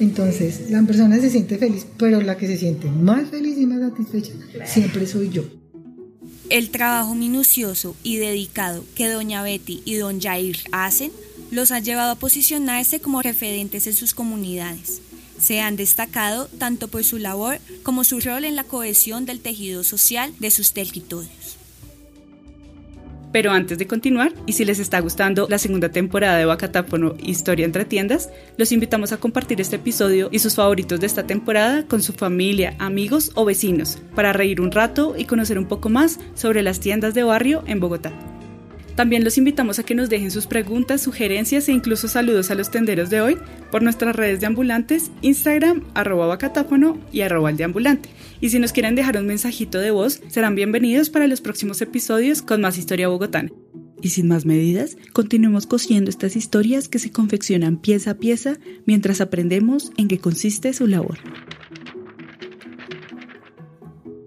Entonces, 0.00 0.70
la 0.70 0.82
persona 0.82 1.20
se 1.20 1.30
siente 1.30 1.58
feliz, 1.58 1.86
pero 1.98 2.20
la 2.20 2.36
que 2.36 2.46
se 2.46 2.56
siente 2.56 2.90
más 2.90 3.28
feliz 3.28 3.58
y 3.58 3.66
más 3.66 3.80
satisfecha 3.80 4.32
siempre 4.64 5.06
soy 5.06 5.28
yo. 5.28 5.44
El 6.50 6.70
trabajo 6.70 7.14
minucioso 7.14 7.96
y 8.02 8.16
dedicado 8.16 8.84
que 8.94 9.08
doña 9.08 9.42
Betty 9.42 9.82
y 9.84 9.94
don 9.96 10.20
Jair 10.20 10.58
hacen 10.72 11.10
los 11.50 11.70
ha 11.70 11.78
llevado 11.78 12.12
a 12.12 12.18
posicionarse 12.18 13.00
como 13.00 13.22
referentes 13.22 13.86
en 13.86 13.94
sus 13.94 14.14
comunidades 14.14 15.00
se 15.38 15.60
han 15.60 15.76
destacado 15.76 16.46
tanto 16.58 16.88
por 16.88 17.04
su 17.04 17.18
labor 17.18 17.58
como 17.82 18.04
su 18.04 18.20
rol 18.20 18.44
en 18.44 18.56
la 18.56 18.64
cohesión 18.64 19.26
del 19.26 19.40
tejido 19.40 19.84
social 19.84 20.32
de 20.38 20.50
sus 20.50 20.72
territorios. 20.72 21.56
Pero 23.34 23.50
antes 23.50 23.78
de 23.78 23.88
continuar, 23.88 24.32
y 24.46 24.52
si 24.52 24.64
les 24.64 24.78
está 24.78 25.00
gustando 25.00 25.48
la 25.50 25.58
segunda 25.58 25.88
temporada 25.88 26.38
de 26.38 26.44
Bacatáfono 26.44 27.16
Historia 27.20 27.64
entre 27.64 27.84
tiendas, 27.84 28.30
los 28.56 28.70
invitamos 28.70 29.10
a 29.10 29.16
compartir 29.16 29.60
este 29.60 29.74
episodio 29.74 30.28
y 30.30 30.38
sus 30.38 30.54
favoritos 30.54 31.00
de 31.00 31.06
esta 31.06 31.26
temporada 31.26 31.84
con 31.84 32.00
su 32.00 32.12
familia, 32.12 32.76
amigos 32.78 33.32
o 33.34 33.44
vecinos, 33.44 33.98
para 34.14 34.32
reír 34.32 34.60
un 34.60 34.70
rato 34.70 35.16
y 35.18 35.24
conocer 35.24 35.58
un 35.58 35.66
poco 35.66 35.88
más 35.88 36.20
sobre 36.34 36.62
las 36.62 36.78
tiendas 36.78 37.12
de 37.12 37.24
barrio 37.24 37.64
en 37.66 37.80
Bogotá. 37.80 38.12
También 38.94 39.24
los 39.24 39.38
invitamos 39.38 39.78
a 39.78 39.82
que 39.82 39.96
nos 39.96 40.08
dejen 40.08 40.30
sus 40.30 40.46
preguntas, 40.46 41.02
sugerencias 41.02 41.68
e 41.68 41.72
incluso 41.72 42.06
saludos 42.06 42.50
a 42.50 42.54
los 42.54 42.70
tenderos 42.70 43.10
de 43.10 43.20
hoy 43.20 43.36
por 43.72 43.82
nuestras 43.82 44.14
redes 44.14 44.40
de 44.40 44.46
ambulantes, 44.46 45.10
Instagram, 45.20 45.82
arroba 45.94 46.26
bacatáfono 46.26 46.98
y 47.12 47.22
arroba. 47.22 47.52
Y 48.40 48.50
si 48.50 48.58
nos 48.58 48.72
quieren 48.72 48.94
dejar 48.94 49.18
un 49.18 49.26
mensajito 49.26 49.78
de 49.78 49.90
voz, 49.90 50.20
serán 50.28 50.54
bienvenidos 50.54 51.10
para 51.10 51.26
los 51.26 51.40
próximos 51.40 51.82
episodios 51.82 52.40
con 52.40 52.60
más 52.60 52.78
historia 52.78 53.08
bogotana. 53.08 53.50
Y 54.00 54.10
sin 54.10 54.28
más 54.28 54.46
medidas, 54.46 54.96
continuemos 55.12 55.66
cosiendo 55.66 56.10
estas 56.10 56.36
historias 56.36 56.88
que 56.88 56.98
se 56.98 57.10
confeccionan 57.10 57.78
pieza 57.78 58.12
a 58.12 58.14
pieza 58.14 58.58
mientras 58.86 59.20
aprendemos 59.20 59.92
en 59.96 60.08
qué 60.08 60.18
consiste 60.18 60.72
su 60.72 60.86
labor. 60.86 61.18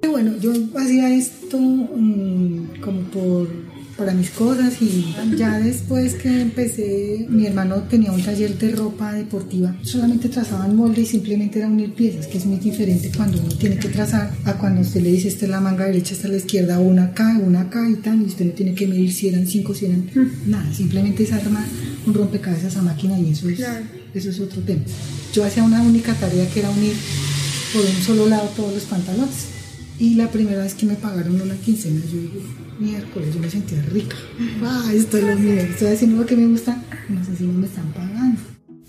Bueno, 0.09 0.35
yo 0.41 0.51
hacía 0.77 1.13
esto 1.13 1.59
mm, 1.59 2.81
como 2.81 3.01
por 3.11 3.49
para 3.97 4.13
mis 4.13 4.29
cosas 4.29 4.81
y 4.81 5.15
ya 5.35 5.57
después 5.59 6.13
que 6.13 6.41
empecé, 6.41 7.25
mi 7.29 7.47
hermano 7.47 7.83
tenía 7.89 8.11
un 8.11 8.21
taller 8.21 8.57
de 8.57 8.71
ropa 8.71 9.13
deportiva, 9.13 9.75
solamente 9.81 10.29
trazaban 10.29 10.75
molde 10.75 11.01
y 11.01 11.05
simplemente 11.05 11.59
era 11.59 11.67
unir 11.67 11.93
piezas, 11.93 12.27
que 12.27 12.37
es 12.37 12.45
muy 12.45 12.57
diferente 12.57 13.11
cuando 13.15 13.39
uno 13.39 13.53
tiene 13.55 13.77
que 13.77 13.89
trazar 13.89 14.31
a 14.45 14.53
cuando 14.53 14.81
usted 14.81 15.01
le 15.01 15.11
dice 15.11 15.29
esta 15.29 15.45
es 15.45 15.51
la 15.51 15.59
manga 15.59 15.85
derecha, 15.85 16.13
esta 16.13 16.27
es 16.27 16.31
la 16.31 16.37
izquierda, 16.37 16.79
una 16.79 17.05
acá, 17.05 17.39
una 17.43 17.61
acá 17.61 17.89
y 17.89 17.95
tal, 17.95 18.21
y 18.21 18.25
usted 18.25 18.45
no 18.45 18.51
tiene 18.51 18.75
que 18.75 18.87
medir 18.87 19.11
si 19.11 19.29
eran 19.29 19.47
cinco, 19.47 19.73
si 19.73 19.85
eran 19.85 20.09
nada, 20.45 20.71
simplemente 20.73 21.23
es 21.23 21.31
armar 21.31 21.65
un 22.05 22.13
rompecabezas 22.13 22.77
a 22.77 22.81
máquina 22.83 23.19
y 23.19 23.31
eso 23.31 23.49
es, 23.49 23.59
eso 24.13 24.29
es 24.29 24.39
otro 24.39 24.61
tema. 24.61 24.81
Yo 25.33 25.43
hacía 25.43 25.63
una 25.63 25.81
única 25.81 26.13
tarea 26.13 26.47
que 26.49 26.59
era 26.59 26.69
unir 26.69 26.93
por 27.73 27.83
un 27.83 28.01
solo 28.01 28.27
lado 28.27 28.49
todos 28.55 28.73
los 28.73 28.83
pantalones. 28.83 29.57
Y 29.99 30.13
la 30.13 30.29
primera 30.29 30.61
vez 30.61 30.75
que 30.75 30.85
me 30.85 30.93
pagaron 30.93 31.41
una 31.41 31.55
quincena, 31.55 31.99
yo 32.05 32.21
digo, 32.21 32.39
miércoles, 32.79 33.33
yo 33.33 33.39
me 33.39 33.49
sentía 33.49 33.81
rica. 33.83 34.17
Ah, 34.63 34.91
esto 34.93 35.17
es 35.17 35.23
lo 35.23 35.35
mío, 35.35 35.61
estoy 35.61 35.87
haciendo 35.89 36.17
lo 36.17 36.25
que 36.25 36.35
me 36.35 36.47
gusta, 36.47 36.81
no 37.09 37.23
sé 37.25 37.35
si 37.35 37.43
no 37.43 37.53
me 37.53 37.67
están 37.67 37.91
pagando. 37.93 38.39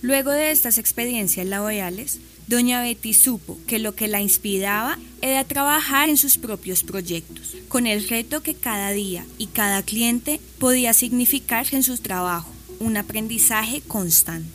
Luego 0.01 0.31
de 0.31 0.51
estas 0.51 0.79
experiencias 0.79 1.47
laborales, 1.47 2.21
doña 2.47 2.83
Betty 2.83 3.15
supo 3.15 3.59
que 3.67 3.79
lo 3.79 3.95
que 3.95 4.09
la 4.09 4.21
inspiraba 4.21 4.99
era 5.23 5.45
trabajar 5.45 6.09
en 6.09 6.17
sus 6.17 6.39
propios 6.39 6.85
proyectos, 6.85 7.57
con 7.69 7.87
el 7.87 8.09
reto 8.09 8.43
que 8.43 8.55
cada 8.55 8.91
día 8.93 9.25
y 9.39 9.47
cada 9.47 9.83
cliente 9.83 10.41
podía 10.59 10.93
significar 10.93 11.67
en 11.73 11.83
su 11.83 11.97
trabajo, 11.99 12.51
un 12.79 12.97
aprendizaje 12.97 13.83
constante. 13.87 14.49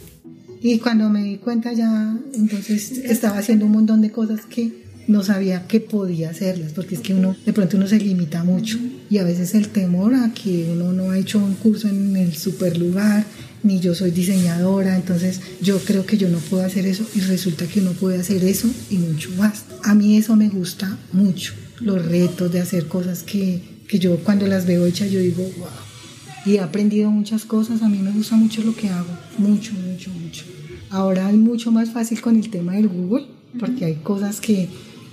Y 0.62 0.80
cuando 0.80 1.10
me 1.10 1.24
di 1.24 1.38
cuenta 1.38 1.74
ya, 1.74 2.18
entonces 2.34 2.92
estaba 2.92 3.40
haciendo 3.40 3.66
un 3.66 3.74
montón 3.74 4.00
de 4.00 4.12
cosas 4.12 4.46
que 4.46 4.83
no 5.08 5.24
sabía 5.24 5.68
que 5.68 5.80
podía 5.80 6.30
hacerlas, 6.30 6.74
porque 6.74 6.96
es 6.96 7.02
que 7.02 7.14
uno 7.14 7.36
de 7.46 7.54
pronto 7.54 7.78
uno 7.78 7.88
se 7.88 8.00
limita 8.00 8.44
mucho 8.44 8.78
y 9.10 9.18
a 9.18 9.24
veces 9.24 9.54
el 9.56 9.70
temor 9.70 10.16
a 10.16 10.34
que 10.34 10.70
uno 10.72 10.94
no 10.94 11.12
ha 11.12 11.18
hecho 11.18 11.40
un 11.40 11.56
curso 11.56 11.88
en 11.88 12.16
el 12.16 12.36
super 12.36 12.78
lugar, 12.78 13.26
ni 13.64 13.80
yo 13.80 13.96
soy 13.96 14.12
diseñadora, 14.12 14.96
entonces 14.96 15.40
yo 15.62 15.80
creo 15.80 16.06
que 16.06 16.18
yo 16.18 16.30
no 16.30 16.40
puedo 16.40 16.66
hacer 16.66 16.86
eso 16.86 17.06
y 17.16 17.20
resulta 17.22 17.66
que 17.66 17.80
uno 17.80 17.92
puede 17.92 18.20
hacer 18.20 18.44
eso 18.44 18.70
y 18.90 18.98
mucho 18.98 19.30
más. 19.38 19.66
A 19.84 19.96
mí 19.96 20.18
eso 20.18 20.36
me 20.36 20.50
gusta 20.50 20.98
mucho, 21.12 21.54
los 21.80 22.06
retos 22.06 22.52
de 22.52 22.60
hacer 22.60 22.88
cosas 22.88 23.24
que, 23.24 23.62
que 23.88 24.00
yo 24.00 24.18
cuando 24.18 24.48
las 24.48 24.66
veo 24.66 24.86
hechas 24.86 25.12
yo 25.12 25.20
digo, 25.20 25.44
wow. 25.58 25.68
Y 26.46 26.56
he 26.56 26.60
aprendido 26.60 27.10
muchas 27.10 27.46
cosas, 27.46 27.82
a 27.82 27.88
mí 27.88 28.00
me 28.00 28.12
gusta 28.12 28.36
mucho 28.36 28.62
lo 28.64 28.76
que 28.76 28.90
hago, 28.90 29.18
mucho, 29.38 29.72
mucho, 29.74 30.10
mucho. 30.12 30.44
Ahora 30.90 31.30
es 31.30 31.38
mucho 31.38 31.72
más 31.72 31.92
fácil 31.92 32.20
con 32.20 32.36
el 32.36 32.50
tema 32.50 32.74
del 32.74 32.90
Google, 32.90 33.28
porque 33.60 33.86
hay 33.86 33.96
cosas 33.96 34.42
que 34.42 34.68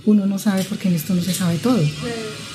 uno 0.06 0.26
no 0.26 0.38
sabe 0.38 0.64
porque 0.64 0.88
en 0.88 0.94
esto 0.94 1.14
no 1.14 1.22
se 1.22 1.34
sabe 1.34 1.58
todo. 1.58 1.80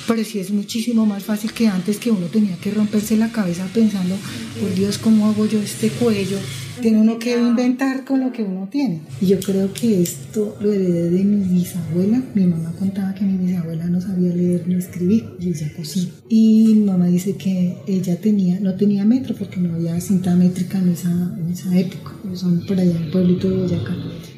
Pero 0.06 0.24
sí 0.24 0.38
es 0.38 0.50
muchísimo 0.50 1.04
más 1.04 1.24
fácil 1.24 1.52
que 1.52 1.66
antes 1.66 1.98
que 1.98 2.10
uno 2.10 2.26
tenía 2.26 2.56
que 2.56 2.70
romperse 2.70 3.16
la 3.16 3.32
cabeza 3.32 3.66
pensando, 3.74 4.14
por 4.60 4.72
Dios, 4.74 4.98
¿cómo 4.98 5.26
hago 5.26 5.46
yo 5.46 5.60
este 5.60 5.88
cuello? 5.88 6.38
Tiene 6.80 6.98
uno 6.98 7.18
que 7.18 7.36
inventar 7.36 8.04
con 8.04 8.20
lo 8.20 8.32
que 8.32 8.42
uno 8.42 8.68
tiene. 8.70 9.00
Y 9.20 9.26
yo 9.26 9.40
creo 9.40 9.72
que 9.72 10.02
esto 10.02 10.56
lo 10.60 10.72
heredé 10.72 11.10
de 11.10 11.24
mi 11.24 11.58
bisabuela. 11.58 12.22
Mi 12.34 12.46
mamá 12.46 12.72
contaba 12.78 13.14
que 13.14 13.24
mi 13.24 13.46
bisabuela 13.46 13.86
no 13.86 14.00
sabía 14.00 14.34
leer 14.34 14.68
ni 14.68 14.74
escribir 14.74 15.24
y 15.40 15.48
ella 15.48 15.72
cosía. 15.74 16.08
Y 16.28 16.74
mi 16.74 16.84
mamá 16.84 17.06
dice 17.06 17.36
que 17.36 17.78
ella 17.86 18.20
tenía, 18.20 18.60
no 18.60 18.74
tenía 18.74 19.04
metro 19.04 19.34
porque 19.34 19.58
no 19.58 19.74
había 19.74 19.98
cinta 20.00 20.34
métrica 20.34 20.78
en 20.78 20.90
esa, 20.90 21.10
en 21.10 21.48
esa 21.50 21.76
época. 21.76 22.14
Son 22.34 22.64
por 22.66 22.78
allá 22.78 22.90
en 22.90 23.04
el 23.04 23.10
pueblito 23.10 23.48
de 23.48 23.56
Boyacá 23.56 23.96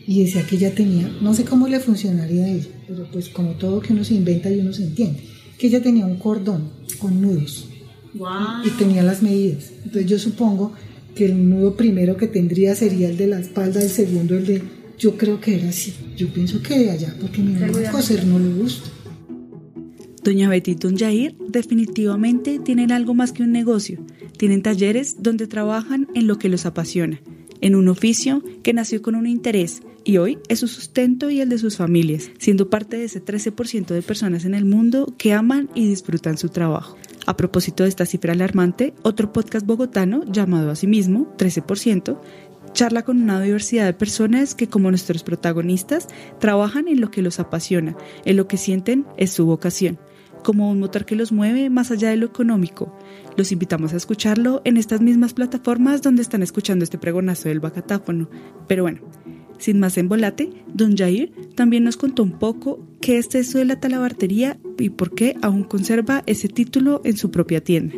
y 0.09 0.23
decía 0.23 0.43
que 0.47 0.57
ella 0.57 0.75
tenía, 0.75 1.07
no 1.21 1.35
sé 1.35 1.45
cómo 1.45 1.69
le 1.69 1.81
funcionaría 1.81 2.45
a 2.45 2.49
ella, 2.49 2.69
pero 2.87 3.07
pues 3.13 3.29
como 3.29 3.51
todo 3.53 3.81
que 3.81 3.93
uno 3.93 4.05
se 4.05 4.15
inventa 4.15 4.51
y 4.51 4.59
uno 4.59 4.73
se 4.73 4.85
entiende, 4.85 5.21
que 5.59 5.67
ella 5.67 5.83
tenía 5.83 6.07
un 6.07 6.19
cordón 6.19 6.71
con 6.99 7.21
nudos 7.21 7.69
y 8.65 8.71
tenía 8.71 9.03
las 9.03 9.23
medidas. 9.23 9.73
Entonces 9.85 10.07
yo 10.07 10.19
supongo 10.19 10.73
que 11.15 11.27
el 11.27 11.50
nudo 11.50 11.77
primero 11.77 12.17
que 12.17 12.29
tendría 12.29 12.75
sería 12.75 13.09
el 13.09 13.17
de 13.17 13.27
la 13.27 13.41
espalda, 13.41 13.83
el 13.83 13.91
segundo 13.91 14.37
el 14.37 14.47
de... 14.47 14.62
Yo 14.99 15.17
creo 15.17 15.41
que 15.41 15.57
era 15.57 15.69
así. 15.69 15.95
Yo 16.17 16.29
pienso 16.33 16.61
que 16.61 16.79
de 16.79 16.91
allá, 16.91 17.15
porque 17.21 17.41
mi 17.41 17.53
mamá 17.53 17.91
coser 17.93 18.25
no 18.27 18.38
le 18.38 18.53
gusta. 18.55 18.88
Doña 20.25 20.49
Betty 20.49 20.73
y 20.73 20.75
Don 20.75 20.97
Jair 20.97 21.37
definitivamente 21.49 22.59
tienen 22.59 22.91
algo 22.91 23.15
más 23.15 23.33
que 23.33 23.45
un 23.45 23.53
negocio. 23.53 24.05
Tienen 24.37 24.62
talleres 24.62 25.23
donde 25.23 25.47
trabajan 25.47 26.09
en 26.15 26.27
lo 26.27 26.38
que 26.38 26.49
los 26.49 26.67
apasiona, 26.67 27.21
en 27.61 27.75
un 27.75 27.88
oficio 27.88 28.43
que 28.62 28.73
nació 28.73 29.03
con 29.03 29.15
un 29.15 29.27
interés 29.27 29.83
y 30.05 30.17
hoy 30.17 30.38
es 30.49 30.61
su 30.61 30.69
sustento 30.69 31.31
y 31.31 31.41
el 31.41 31.49
de 31.49 31.59
sus 31.59 31.77
familias, 31.77 32.31
siendo 32.38 32.71
parte 32.71 32.97
de 32.97 33.05
ese 33.05 33.23
13% 33.23 33.87
de 33.88 34.03
personas 34.03 34.45
en 34.45 34.55
el 34.55 34.65
mundo 34.65 35.15
que 35.19 35.33
aman 35.33 35.69
y 35.75 35.88
disfrutan 35.88 36.38
su 36.38 36.49
trabajo. 36.49 36.97
A 37.27 37.37
propósito 37.37 37.83
de 37.83 37.91
esta 37.91 38.07
cifra 38.07 38.33
alarmante, 38.33 38.95
otro 39.03 39.33
podcast 39.33 39.67
bogotano 39.67 40.25
llamado 40.25 40.71
a 40.71 40.77
sí 40.77 40.87
mismo 40.87 41.35
13% 41.37 42.19
charla 42.73 43.03
con 43.03 43.21
una 43.23 43.41
diversidad 43.41 43.87
de 43.87 43.93
personas 43.93 44.55
que 44.55 44.69
como 44.69 44.91
nuestros 44.91 45.23
protagonistas 45.23 46.07
trabajan 46.38 46.87
en 46.88 47.00
lo 47.00 47.11
que 47.11 47.23
los 47.23 47.41
apasiona, 47.41 47.97
en 48.25 48.37
lo 48.37 48.47
que 48.47 48.57
sienten 48.57 49.07
es 49.17 49.33
su 49.33 49.47
vocación 49.47 49.99
como 50.49 50.71
un 50.71 50.81
motor 50.81 51.05
que 51.05 51.14
los 51.14 51.31
mueve 51.31 51.69
más 51.69 51.90
allá 51.90 52.09
de 52.09 52.17
lo 52.17 52.25
económico. 52.25 52.97
Los 53.37 53.52
invitamos 53.52 53.93
a 53.93 53.99
escucharlo 53.99 54.62
en 54.64 54.78
estas 54.78 55.02
mismas 55.02 55.35
plataformas 55.35 56.00
donde 56.00 56.23
están 56.23 56.43
escuchando 56.43 56.85
este 56.85 56.97
pregonazo 56.97 57.50
del 57.50 57.61
bacatáfono. 57.61 58.31
Pero 58.67 58.85
bueno, 58.85 59.00
sin 59.59 59.78
más 59.78 59.99
embolate, 59.99 60.49
don 60.73 60.97
Jair 60.97 61.33
también 61.55 61.85
nos 61.85 61.99
contó 61.99 62.23
un 62.23 62.38
poco 62.38 62.88
qué 63.02 63.19
es 63.19 63.35
eso 63.35 63.59
de 63.59 63.67
la 63.67 63.78
talabartería 63.78 64.59
y 64.78 64.88
por 64.88 65.14
qué 65.14 65.37
aún 65.43 65.64
conserva 65.64 66.23
ese 66.25 66.49
título 66.49 67.02
en 67.05 67.19
su 67.19 67.31
propia 67.31 67.62
tienda. 67.62 67.97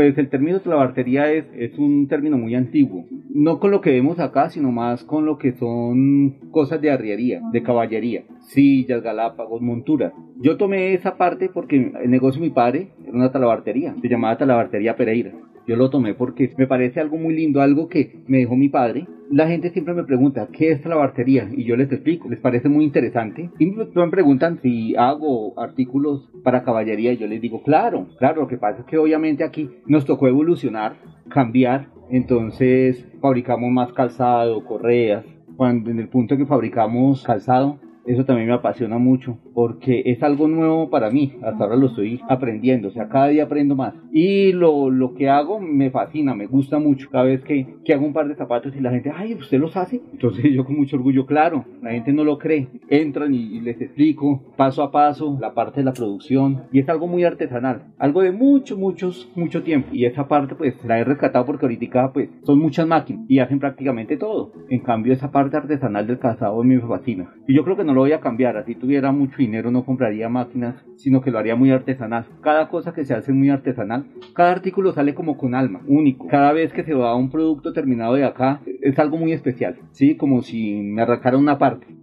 Pues 0.00 0.16
el 0.16 0.30
término 0.30 0.60
talabartería 0.60 1.30
es, 1.30 1.44
es 1.54 1.78
un 1.78 2.08
término 2.08 2.38
muy 2.38 2.54
antiguo, 2.54 3.04
no 3.28 3.60
con 3.60 3.70
lo 3.70 3.82
que 3.82 3.90
vemos 3.90 4.18
acá, 4.18 4.48
sino 4.48 4.72
más 4.72 5.04
con 5.04 5.26
lo 5.26 5.36
que 5.36 5.52
son 5.52 6.38
cosas 6.50 6.80
de 6.80 6.90
arriería, 6.90 7.42
de 7.52 7.62
caballería, 7.62 8.22
sillas, 8.40 9.02
galápagos, 9.02 9.60
monturas. 9.60 10.14
Yo 10.38 10.56
tomé 10.56 10.94
esa 10.94 11.18
parte 11.18 11.50
porque 11.52 11.92
el 12.02 12.10
negocio 12.10 12.40
de 12.40 12.48
mi 12.48 12.54
padre 12.54 12.88
era 13.02 13.12
una 13.12 13.30
talabartería, 13.30 13.94
se 14.00 14.08
llamaba 14.08 14.38
Talabartería 14.38 14.96
Pereira. 14.96 15.32
Yo 15.66 15.76
lo 15.76 15.90
tomé 15.90 16.14
porque 16.14 16.52
me 16.56 16.66
parece 16.66 17.00
algo 17.00 17.16
muy 17.16 17.34
lindo, 17.34 17.60
algo 17.60 17.88
que 17.88 18.22
me 18.26 18.38
dejó 18.38 18.56
mi 18.56 18.68
padre. 18.68 19.06
La 19.30 19.46
gente 19.46 19.70
siempre 19.70 19.94
me 19.94 20.02
pregunta, 20.02 20.48
¿qué 20.52 20.72
es 20.72 20.82
talabartería? 20.82 21.48
Y 21.54 21.64
yo 21.64 21.76
les 21.76 21.92
explico, 21.92 22.28
les 22.28 22.40
parece 22.40 22.68
muy 22.68 22.84
interesante. 22.84 23.50
Y 23.58 23.66
me 23.66 23.86
preguntan 24.10 24.58
si 24.60 24.96
hago 24.96 25.58
artículos 25.60 26.28
para 26.42 26.64
caballería. 26.64 27.12
Y 27.12 27.18
yo 27.18 27.28
les 27.28 27.40
digo, 27.40 27.62
claro, 27.62 28.08
claro, 28.18 28.42
lo 28.42 28.48
que 28.48 28.56
pasa 28.56 28.80
es 28.80 28.86
que 28.86 28.98
obviamente 28.98 29.44
aquí 29.44 29.70
nos 29.86 30.04
tocó 30.04 30.26
evolucionar, 30.26 30.96
cambiar. 31.28 31.88
Entonces 32.10 33.06
fabricamos 33.20 33.70
más 33.70 33.92
calzado, 33.92 34.64
correas. 34.64 35.24
Cuando 35.56 35.90
en 35.90 36.00
el 36.00 36.08
punto 36.08 36.36
que 36.36 36.46
fabricamos 36.46 37.22
calzado, 37.22 37.78
eso 38.06 38.24
también 38.24 38.48
me 38.48 38.54
apasiona 38.54 38.98
mucho 38.98 39.38
porque 39.54 40.02
es 40.06 40.22
algo 40.22 40.48
nuevo 40.48 40.90
para 40.90 41.10
mí. 41.10 41.34
Hasta 41.42 41.64
ahora 41.64 41.76
lo 41.76 41.86
estoy 41.88 42.20
aprendiendo, 42.28 42.88
o 42.88 42.90
sea, 42.90 43.08
cada 43.08 43.28
día 43.28 43.44
aprendo 43.44 43.76
más. 43.76 43.94
Y 44.12 44.52
lo, 44.52 44.90
lo 44.90 45.14
que 45.14 45.28
hago 45.28 45.60
me 45.60 45.90
fascina, 45.90 46.34
me 46.34 46.46
gusta 46.46 46.78
mucho. 46.78 47.08
Cada 47.10 47.24
vez 47.24 47.42
que, 47.44 47.66
que 47.84 47.94
hago 47.94 48.06
un 48.06 48.12
par 48.12 48.28
de 48.28 48.34
zapatos 48.34 48.74
y 48.76 48.80
la 48.80 48.90
gente, 48.90 49.12
ay, 49.14 49.34
¿usted 49.34 49.58
los 49.58 49.76
hace? 49.76 50.00
Entonces 50.12 50.44
yo 50.52 50.64
con 50.64 50.76
mucho 50.76 50.96
orgullo, 50.96 51.26
claro, 51.26 51.64
la 51.82 51.90
gente 51.90 52.12
no 52.12 52.24
lo 52.24 52.38
cree. 52.38 52.68
Entran 52.88 53.34
y, 53.34 53.60
les 53.60 53.80
explico 53.80 54.42
paso 54.56 54.82
a 54.82 54.90
paso 54.90 55.36
la 55.40 55.54
parte 55.54 55.80
de 55.80 55.84
la 55.84 55.92
producción 55.92 56.62
y 56.72 56.78
es 56.78 56.88
algo 56.88 57.06
muy 57.06 57.24
artesanal, 57.24 57.82
algo 57.98 58.22
de 58.22 58.32
mucho, 58.32 58.76
muchos, 58.76 59.30
mucho 59.34 59.62
tiempo. 59.62 59.88
Y 59.92 60.04
esa 60.04 60.28
parte 60.28 60.54
pues 60.54 60.74
la 60.84 60.98
he 60.98 61.04
rescatado 61.04 61.44
porque 61.46 61.66
ahorita 61.66 62.12
pues 62.12 62.30
son 62.44 62.58
muchas 62.58 62.86
máquinas 62.86 63.24
y 63.28 63.38
hacen 63.38 63.58
prácticamente 63.58 64.16
todo. 64.16 64.52
En 64.68 64.80
cambio 64.80 65.12
esa 65.12 65.30
parte 65.30 65.56
artesanal 65.56 66.06
del 66.06 66.18
calzado 66.18 66.62
me 66.62 66.80
fascina. 66.80 67.34
Y 67.46 67.54
yo 67.54 67.64
creo 67.64 67.76
que 67.76 67.84
no 67.84 67.89
lo 67.94 68.00
voy 68.00 68.12
a 68.12 68.20
cambiar, 68.20 68.56
así 68.56 68.74
tuviera 68.74 69.12
mucho 69.12 69.36
dinero 69.38 69.70
no 69.70 69.84
compraría 69.84 70.28
máquinas, 70.28 70.74
sino 70.96 71.20
que 71.20 71.30
lo 71.30 71.38
haría 71.38 71.56
muy 71.56 71.70
artesanal. 71.70 72.26
Cada 72.42 72.68
cosa 72.68 72.92
que 72.92 73.04
se 73.04 73.14
hace 73.14 73.32
muy 73.32 73.50
artesanal, 73.50 74.06
cada 74.34 74.52
artículo 74.52 74.92
sale 74.92 75.14
como 75.14 75.36
con 75.36 75.54
alma, 75.54 75.80
único. 75.86 76.26
Cada 76.28 76.52
vez 76.52 76.72
que 76.72 76.84
se 76.84 76.94
va 76.94 77.10
a 77.10 77.16
un 77.16 77.30
producto 77.30 77.72
terminado 77.72 78.14
de 78.14 78.24
acá, 78.24 78.60
es 78.82 78.98
algo 78.98 79.16
muy 79.16 79.32
especial, 79.32 79.76
¿sí? 79.92 80.16
Como 80.16 80.42
si 80.42 80.80
me 80.82 81.02
arrancara 81.02 81.36
una 81.36 81.58
parte. 81.58 81.99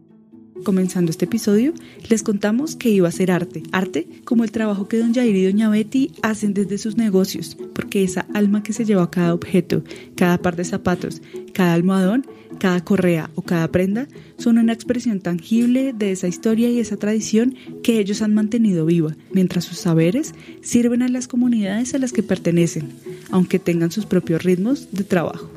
Comenzando 0.64 1.12
este 1.12 1.26
episodio, 1.26 1.74
les 2.10 2.24
contamos 2.24 2.76
que 2.76 2.90
iba 2.90 3.08
a 3.08 3.12
ser 3.12 3.32
arte. 3.32 3.64
Arte 3.72 4.08
como 4.26 4.44
el 4.44 4.52
trabajo 4.52 4.88
que 4.88 4.98
don 4.98 5.14
Jair 5.14 5.36
y 5.36 5.46
doña 5.46 5.70
Betty 5.70 6.12
hacen 6.22 6.54
desde 6.54 6.78
sus 6.78 6.98
negocios, 6.98 7.58
porque 7.74 8.04
esa 8.04 8.28
alma 8.34 8.64
que 8.64 8.74
se 8.74 8.86
lleva 8.86 9.04
a 9.04 9.12
cada 9.12 9.34
objeto, 9.34 9.84
cada 10.16 10.38
par 10.40 10.56
de 10.56 10.66
zapatos, 10.66 11.22
cada 11.54 11.74
almohadón, 11.74 12.26
cada 12.60 12.84
correa 12.84 13.30
o 13.36 13.42
cada 13.42 13.68
prenda, 13.72 14.08
son 14.38 14.58
una 14.58 14.74
expresión 14.74 15.20
tangible 15.20 15.94
de 15.94 16.12
esa 16.12 16.28
historia 16.28 16.70
y 16.70 16.80
esa 16.80 16.98
tradición 16.98 17.56
que 17.84 18.00
ellos 18.00 18.22
han 18.22 18.34
mantenido 18.34 18.86
viva, 18.86 19.16
mientras 19.32 19.66
sus 19.66 19.78
saberes 19.78 20.34
sirven 20.62 21.02
a 21.02 21.08
las 21.08 21.28
comunidades 21.28 21.94
a 21.94 22.00
las 22.00 22.12
que 22.12 22.24
pertenecen, 22.24 22.90
aunque 23.32 23.60
tengan 23.60 23.92
sus 23.92 24.06
propios 24.06 24.44
ritmos 24.44 24.90
de 24.92 25.04
trabajo. 25.04 25.57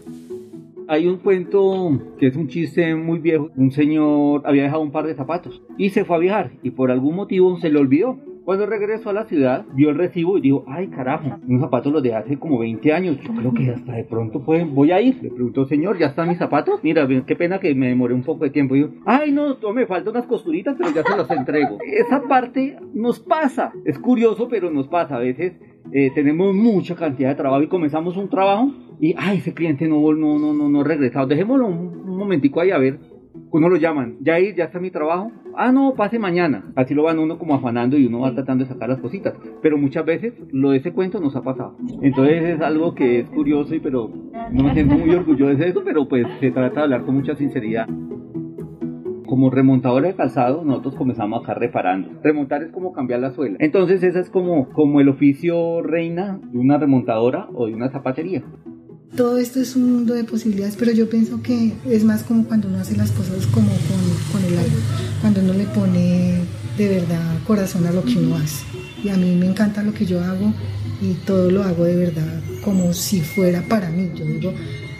Hay 0.90 1.07
un 1.07 1.18
cuento 1.18 2.00
que 2.18 2.26
es 2.26 2.35
un 2.35 2.48
chiste 2.48 2.96
muy 2.96 3.20
viejo. 3.20 3.48
Un 3.55 3.70
señor 3.70 4.42
había 4.44 4.64
dejado 4.64 4.83
un 4.83 4.90
par 4.90 5.07
de 5.07 5.14
zapatos 5.14 5.62
y 5.79 5.90
se 5.90 6.05
fue 6.05 6.16
a 6.16 6.18
viajar 6.18 6.50
y 6.64 6.70
por 6.72 6.90
algún 6.90 7.14
motivo 7.14 7.57
se 7.61 7.70
le 7.70 7.79
olvidó. 7.79 8.18
Cuando 8.44 8.66
regresó 8.66 9.11
a 9.11 9.12
la 9.12 9.24
ciudad, 9.26 9.64
vio 9.72 9.90
el 9.90 9.96
recibo 9.96 10.37
y 10.37 10.40
dijo, 10.40 10.64
ay 10.66 10.88
carajo, 10.88 11.38
unos 11.46 11.61
zapatos 11.61 11.92
los 11.92 12.03
de 12.03 12.16
hace 12.16 12.40
como 12.40 12.59
20 12.59 12.92
años. 12.92 13.18
Yo 13.22 13.33
creo 13.33 13.55
que 13.55 13.70
hasta 13.70 13.92
de 13.92 14.03
pronto 14.03 14.44
pueden, 14.44 14.74
voy 14.74 14.90
a 14.90 15.00
ir. 15.00 15.22
Le 15.22 15.31
preguntó, 15.31 15.64
señor, 15.66 15.96
¿ya 15.96 16.07
están 16.07 16.29
mis 16.29 16.38
zapatos? 16.38 16.83
Mira, 16.83 17.07
qué 17.24 17.37
pena 17.37 17.61
que 17.61 17.72
me 17.76 17.87
demoré 17.87 18.12
un 18.12 18.24
poco 18.24 18.42
de 18.42 18.50
tiempo. 18.50 18.74
Y 18.74 18.81
yo, 18.81 18.88
ay 19.07 19.31
no, 19.31 19.57
me 19.72 19.87
faltan 19.87 20.12
unas 20.12 20.26
costuritas, 20.26 20.74
pero 20.76 20.90
ya 20.90 21.05
se 21.05 21.16
las 21.16 21.31
entrego. 21.31 21.79
Esa 21.87 22.22
parte 22.22 22.76
nos 22.94 23.20
pasa. 23.20 23.72
Es 23.85 23.96
curioso, 23.96 24.48
pero 24.48 24.72
nos 24.72 24.88
pasa. 24.88 25.14
A 25.14 25.20
veces 25.20 25.53
eh, 25.92 26.11
tenemos 26.16 26.53
mucha 26.53 26.96
cantidad 26.96 27.29
de 27.29 27.37
trabajo 27.37 27.62
y 27.62 27.68
comenzamos 27.68 28.16
un 28.16 28.29
trabajo 28.29 28.72
y, 29.00 29.14
ay, 29.16 29.38
ese 29.38 29.54
cliente 29.54 29.88
no, 29.88 30.00
no, 30.12 30.38
no, 30.38 30.52
no, 30.52 30.68
no 30.68 30.80
ha 30.80 30.84
regresado. 30.84 31.26
Dejémoslo 31.26 31.66
un, 31.66 32.08
un 32.08 32.16
momentico 32.16 32.60
ahí 32.60 32.70
a 32.70 32.78
ver 32.78 32.98
uno 33.52 33.68
lo 33.68 33.76
llaman, 33.76 34.16
ya 34.20 34.34
ahí, 34.34 34.54
ya 34.54 34.64
está 34.64 34.78
mi 34.78 34.90
trabajo, 34.90 35.32
ah 35.56 35.72
no, 35.72 35.94
pase 35.94 36.18
mañana, 36.18 36.72
así 36.76 36.94
lo 36.94 37.04
van 37.04 37.18
uno 37.18 37.38
como 37.38 37.54
afanando 37.54 37.96
y 37.96 38.06
uno 38.06 38.20
va 38.20 38.34
tratando 38.34 38.64
de 38.64 38.70
sacar 38.70 38.88
las 38.88 39.00
cositas, 39.00 39.34
pero 39.62 39.76
muchas 39.76 40.04
veces 40.04 40.34
lo 40.52 40.70
de 40.70 40.78
ese 40.78 40.92
cuento 40.92 41.20
nos 41.20 41.34
ha 41.36 41.42
pasado, 41.42 41.76
entonces 42.02 42.42
es 42.42 42.60
algo 42.60 42.94
que 42.94 43.20
es 43.20 43.30
curioso 43.30 43.74
y 43.74 43.80
pero 43.80 44.10
no 44.52 44.64
me 44.64 44.72
siento 44.74 44.96
muy 44.96 45.14
orgulloso 45.14 45.56
de 45.56 45.68
eso, 45.68 45.82
pero 45.84 46.08
pues 46.08 46.26
se 46.40 46.50
trata 46.50 46.76
de 46.76 46.82
hablar 46.82 47.04
con 47.04 47.16
mucha 47.16 47.34
sinceridad. 47.34 47.88
Como 49.26 49.48
remontador 49.48 50.02
de 50.02 50.14
calzado, 50.16 50.64
nosotros 50.64 50.96
comenzamos 50.96 51.44
acá 51.44 51.54
reparando. 51.54 52.20
Remontar 52.20 52.64
es 52.64 52.72
como 52.72 52.92
cambiar 52.92 53.20
la 53.20 53.30
suela. 53.30 53.58
Entonces, 53.60 54.02
ese 54.02 54.18
es 54.18 54.28
como, 54.28 54.68
como 54.70 55.00
el 55.00 55.08
oficio 55.08 55.82
reina 55.82 56.40
de 56.50 56.58
una 56.58 56.78
remontadora 56.78 57.48
o 57.54 57.68
de 57.68 57.74
una 57.74 57.90
zapatería 57.90 58.42
todo 59.16 59.38
esto 59.38 59.61
es 59.61 59.77
un 59.77 59.92
mundo 59.92 60.14
de 60.14 60.25
posibilidades, 60.25 60.77
pero 60.77 60.92
yo 60.92 61.09
pienso 61.11 61.42
que 61.42 61.73
es 61.85 62.05
más 62.05 62.23
como 62.23 62.44
cuando 62.44 62.68
uno 62.68 62.79
hace 62.79 62.96
las 62.96 63.11
cosas 63.11 63.46
como 63.46 63.70
con, 64.33 64.44
el 64.44 64.59
alma, 64.59 64.79
cuando 65.20 65.40
uno 65.40 65.53
le 65.53 65.64
pone 65.64 66.40
de 66.79 66.88
verdad 66.88 67.38
corazón 67.46 67.87
a 67.87 67.92
lo 67.92 68.05
que 68.05 68.16
uno 68.16 68.37
hace. 68.37 68.64
Y 69.03 69.09
a 69.09 69.16
mí 69.16 69.35
me 69.35 69.46
encanta 69.46 69.83
lo 69.83 69.92
que 69.92 70.07
yo 70.07 70.23
hago 70.23 70.53
y 71.03 71.14
todo 71.27 71.51
lo 71.51 71.62
hago 71.62 71.85
de 71.85 71.96
verdad 71.96 72.40
como 72.62 72.92
si 72.92 73.20
fuera 73.20 73.62
para 73.62 73.90
mí. 73.90 74.11
Yo 74.14 74.25
digo, 74.25 74.55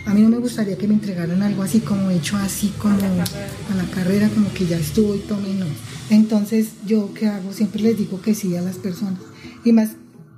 a 0.07 0.15
mí 0.15 0.23
no 0.23 0.29
me 0.29 0.39
gustaría 0.39 0.77
que 0.77 0.89
me 0.89 0.95
entregaran 0.95 1.43
algo 1.43 1.63
así 1.63 1.81
como 1.81 2.11
hecho 2.11 2.37
así 2.37 2.73
como 2.79 2.97
a 2.97 3.75
la 3.77 3.85
carrera, 3.95 4.29
como 4.31 4.53
que 4.53 4.67
ya 4.67 4.79
estuvo 4.79 5.15
y 5.15 5.21
tome, 5.21 5.55
no. 5.55 5.67
Entonces 6.11 6.71
yo 6.87 7.15
qué 7.15 7.29
hago, 7.29 7.53
siempre 7.53 7.83
les 7.83 7.97
digo 7.97 8.21
que 8.21 8.35
sí 8.35 8.57
a 8.57 8.63
las 8.63 8.77
personas. 8.77 9.21
Y 9.65 9.73
más 9.73 9.91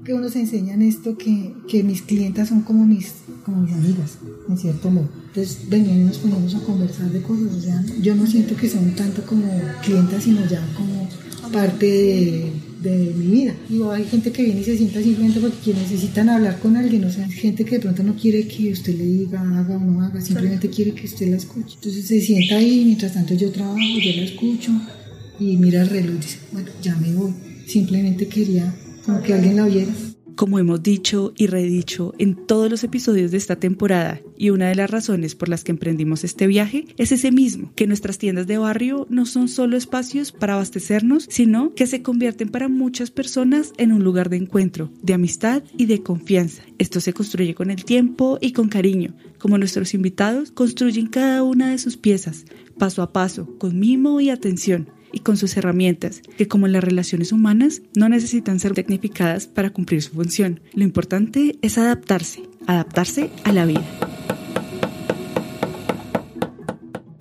que 0.05 0.15
uno 0.15 0.29
se 0.29 0.41
enseña 0.41 0.75
en 0.75 0.83
esto 0.83 1.17
que, 1.17 1.55
que, 1.69 1.83
mis 1.83 2.03
clientas 2.03 2.49
son 2.49 2.63
como 2.63 2.85
mis, 2.85 3.13
como 3.45 3.63
mis 3.63 3.73
amigas, 3.73 4.19
en 4.49 4.59
cierto 4.59 4.91
modo. 4.91 5.09
Entonces 5.29 5.69
venían 5.69 6.01
y 6.01 6.05
nos 6.05 6.19
poníamos 6.19 6.55
a 6.55 6.61
conversar 6.61 7.11
de 7.11 7.23
cosas. 7.23 7.55
O 7.55 7.61
sea, 7.61 7.85
yo 8.01 8.15
no 8.15 8.27
siento 8.27 8.57
que 8.57 8.69
son 8.69 8.95
tanto 8.97 9.25
como 9.25 9.47
clientas, 9.83 10.25
sino 10.25 10.45
ya 10.47 10.67
como 10.77 11.09
parte 11.53 11.87
de, 11.87 12.53
de 12.83 13.15
mi 13.15 13.27
vida. 13.27 13.55
Digo, 13.69 13.93
hay 13.93 14.05
gente 14.05 14.33
que 14.33 14.43
viene 14.43 14.61
y 14.61 14.65
se 14.65 14.77
sienta 14.77 15.01
simplemente 15.01 15.41
porque 15.41 15.73
necesitan 15.73 16.29
hablar 16.29 16.59
con 16.59 16.77
alguien. 16.77 17.05
O 17.05 17.13
sea, 17.13 17.29
gente 17.29 17.65
que 17.65 17.77
de 17.77 17.81
pronto 17.81 18.03
no 18.03 18.17
quiere 18.17 18.47
que 18.49 18.73
usted 18.73 18.97
le 18.97 19.07
diga, 19.07 19.41
haga 19.41 19.77
o 19.77 19.81
no 19.81 20.03
haga, 20.03 20.21
simplemente 20.21 20.69
quiere 20.69 20.93
que 20.93 21.07
usted 21.07 21.29
la 21.29 21.37
escuche. 21.37 21.77
Entonces 21.77 22.07
se 22.07 22.21
sienta 22.21 22.57
ahí, 22.57 22.85
mientras 22.85 23.15
tanto 23.15 23.35
yo 23.35 23.51
trabajo, 23.53 23.79
yo 23.79 24.17
la 24.17 24.23
escucho 24.23 24.73
y 25.39 25.57
mira 25.57 25.83
el 25.83 25.89
reloj 25.89 26.17
y 26.17 26.19
dice, 26.19 26.39
bueno, 26.51 26.71
ya 26.83 26.97
me 26.97 27.15
voy. 27.15 27.33
Simplemente 27.67 28.27
quería 28.27 28.75
como 29.05 29.23
que 29.23 29.35
alguien 29.35 29.57
la 29.57 29.65
oyera. 29.65 29.93
Como 30.35 30.59
hemos 30.59 30.83
dicho 30.83 31.35
y 31.37 31.47
redicho 31.47 32.15
en 32.19 32.35
todos 32.47 32.71
los 32.71 32.85
episodios 32.85 33.31
de 33.31 33.37
esta 33.37 33.57
temporada, 33.57 34.21
y 34.39 34.49
una 34.49 34.69
de 34.69 34.75
las 34.75 34.91
razones 34.91 35.35
por 35.35 35.51
las 35.51 35.63
que 35.63 35.73
emprendimos 35.73 36.25
este 36.25 36.47
viaje 36.47 36.87
es 36.97 37.13
ese 37.13 37.31
mismo, 37.31 37.71
que 37.77 37.87
nuestras 37.87 38.17
tiendas 38.17 38.47
de 38.47 38.57
barrio 38.57 39.07
no 39.11 39.27
son 39.27 39.49
solo 39.49 39.77
espacios 39.77 40.33
para 40.33 40.55
abastecernos, 40.55 41.27
sino 41.29 41.75
que 41.75 41.87
se 41.87 42.03
convierten 42.03 42.49
para 42.49 42.69
muchas 42.69 43.11
personas 43.11 43.73
en 43.77 43.93
un 43.93 44.05
lugar 44.05 44.31
de 44.31 44.39
encuentro, 44.39 44.91
de 45.03 45.13
amistad 45.13 45.63
y 45.77 45.85
de 45.85 46.03
confianza. 46.03 46.63
Esto 46.79 47.01
se 47.01 47.13
construye 47.13 47.55
con 47.55 47.71
el 47.71 47.85
tiempo 47.85 48.39
y 48.41 48.53
con 48.53 48.69
cariño, 48.69 49.15
como 49.39 49.59
nuestros 49.59 49.93
invitados 49.93 50.51
construyen 50.51 51.09
cada 51.09 51.43
una 51.43 51.71
de 51.71 51.79
sus 51.79 51.99
piezas, 51.99 52.47
paso 52.79 53.03
a 53.03 53.13
paso, 53.13 53.59
con 53.59 53.79
mimo 53.79 54.19
y 54.21 54.31
atención 54.31 54.89
y 55.13 55.21
con 55.21 55.37
sus 55.37 55.57
herramientas, 55.57 56.23
que 56.37 56.49
como 56.49 56.69
las 56.69 56.83
relaciones 56.83 57.33
humanas 57.33 57.83
no 57.95 58.09
necesitan 58.09 58.61
ser 58.61 58.75
tecnificadas 58.75 59.47
para 59.47 59.71
cumplir 59.71 60.03
su 60.03 60.13
función. 60.13 60.61
Lo 60.75 60.85
importante 60.85 61.59
es 61.63 61.79
adaptarse, 61.79 62.43
adaptarse 62.67 63.31
a 63.45 63.53
la 63.53 63.67
vida. 63.67 63.85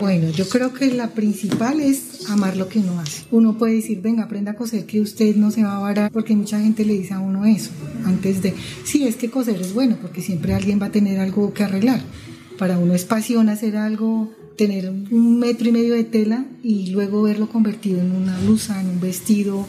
Bueno, 0.01 0.31
yo 0.31 0.49
creo 0.49 0.73
que 0.73 0.91
la 0.91 1.11
principal 1.11 1.79
es 1.79 2.27
amar 2.27 2.57
lo 2.57 2.67
que 2.67 2.79
uno 2.79 2.99
hace. 2.99 3.23
Uno 3.29 3.59
puede 3.59 3.75
decir, 3.75 4.01
venga, 4.01 4.23
aprenda 4.23 4.53
a 4.53 4.55
coser 4.55 4.87
que 4.87 4.99
usted 4.99 5.35
no 5.35 5.51
se 5.51 5.61
va 5.61 5.77
a 5.77 5.79
varar, 5.79 6.11
porque 6.11 6.35
mucha 6.35 6.59
gente 6.59 6.83
le 6.85 6.93
dice 6.93 7.13
a 7.13 7.19
uno 7.19 7.45
eso, 7.45 7.69
antes 8.03 8.41
de, 8.41 8.55
sí, 8.83 9.03
es 9.03 9.15
que 9.15 9.29
coser 9.29 9.61
es 9.61 9.75
bueno, 9.75 9.97
porque 10.01 10.23
siempre 10.23 10.55
alguien 10.55 10.81
va 10.81 10.87
a 10.87 10.91
tener 10.91 11.19
algo 11.19 11.53
que 11.53 11.63
arreglar. 11.63 12.01
Para 12.57 12.79
uno 12.79 12.95
es 12.95 13.05
pasión 13.05 13.47
hacer 13.47 13.77
algo 13.77 14.31
tener 14.61 14.87
un 14.91 15.39
metro 15.39 15.69
y 15.69 15.71
medio 15.71 15.95
de 15.95 16.03
tela 16.03 16.45
y 16.61 16.91
luego 16.91 17.23
verlo 17.23 17.49
convertido 17.49 17.99
en 17.99 18.11
una 18.11 18.37
blusa, 18.41 18.79
en 18.79 18.89
un 18.89 18.99
vestido, 18.99 19.65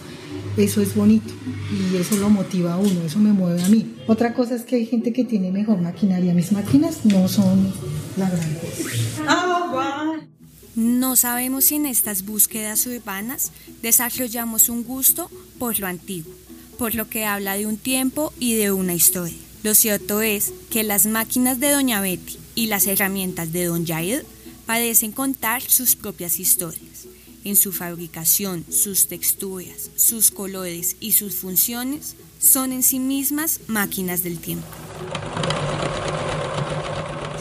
eso 0.58 0.82
es 0.82 0.94
bonito 0.94 1.32
y 1.72 1.96
eso 1.96 2.18
lo 2.18 2.28
motiva 2.28 2.74
a 2.74 2.76
uno, 2.76 3.00
eso 3.02 3.18
me 3.18 3.32
mueve 3.32 3.62
a 3.62 3.70
mí. 3.70 3.90
Otra 4.06 4.34
cosa 4.34 4.54
es 4.54 4.64
que 4.64 4.76
hay 4.76 4.84
gente 4.84 5.14
que 5.14 5.24
tiene 5.24 5.50
mejor 5.50 5.80
maquinaria, 5.80 6.34
mis 6.34 6.52
máquinas 6.52 7.06
no 7.06 7.26
son 7.26 7.72
la 8.18 8.28
gran 8.28 8.54
cosa. 8.56 10.28
No 10.76 11.16
sabemos 11.16 11.64
si 11.64 11.76
en 11.76 11.86
estas 11.86 12.26
búsquedas 12.26 12.86
urbanas 12.86 13.50
desarrollamos 13.80 14.68
un 14.68 14.84
gusto 14.84 15.30
por 15.58 15.80
lo 15.80 15.86
antiguo, 15.86 16.34
por 16.76 16.94
lo 16.94 17.08
que 17.08 17.24
habla 17.24 17.56
de 17.56 17.64
un 17.66 17.78
tiempo 17.78 18.34
y 18.38 18.56
de 18.56 18.72
una 18.72 18.92
historia. 18.92 19.38
Lo 19.62 19.74
cierto 19.74 20.20
es 20.20 20.52
que 20.68 20.82
las 20.82 21.06
máquinas 21.06 21.58
de 21.60 21.70
Doña 21.70 22.02
Betty 22.02 22.36
y 22.54 22.66
las 22.66 22.86
herramientas 22.86 23.54
de 23.54 23.64
Don 23.64 23.86
Jair 23.86 24.26
parecen 24.66 25.12
contar 25.12 25.62
sus 25.62 25.96
propias 25.96 26.38
historias. 26.40 27.06
En 27.44 27.56
su 27.56 27.72
fabricación, 27.72 28.64
sus 28.70 29.08
texturas, 29.08 29.90
sus 29.96 30.30
colores 30.30 30.96
y 31.00 31.12
sus 31.12 31.34
funciones 31.34 32.14
son 32.38 32.72
en 32.72 32.82
sí 32.82 33.00
mismas 33.00 33.60
máquinas 33.66 34.22
del 34.22 34.38
tiempo. 34.38 34.66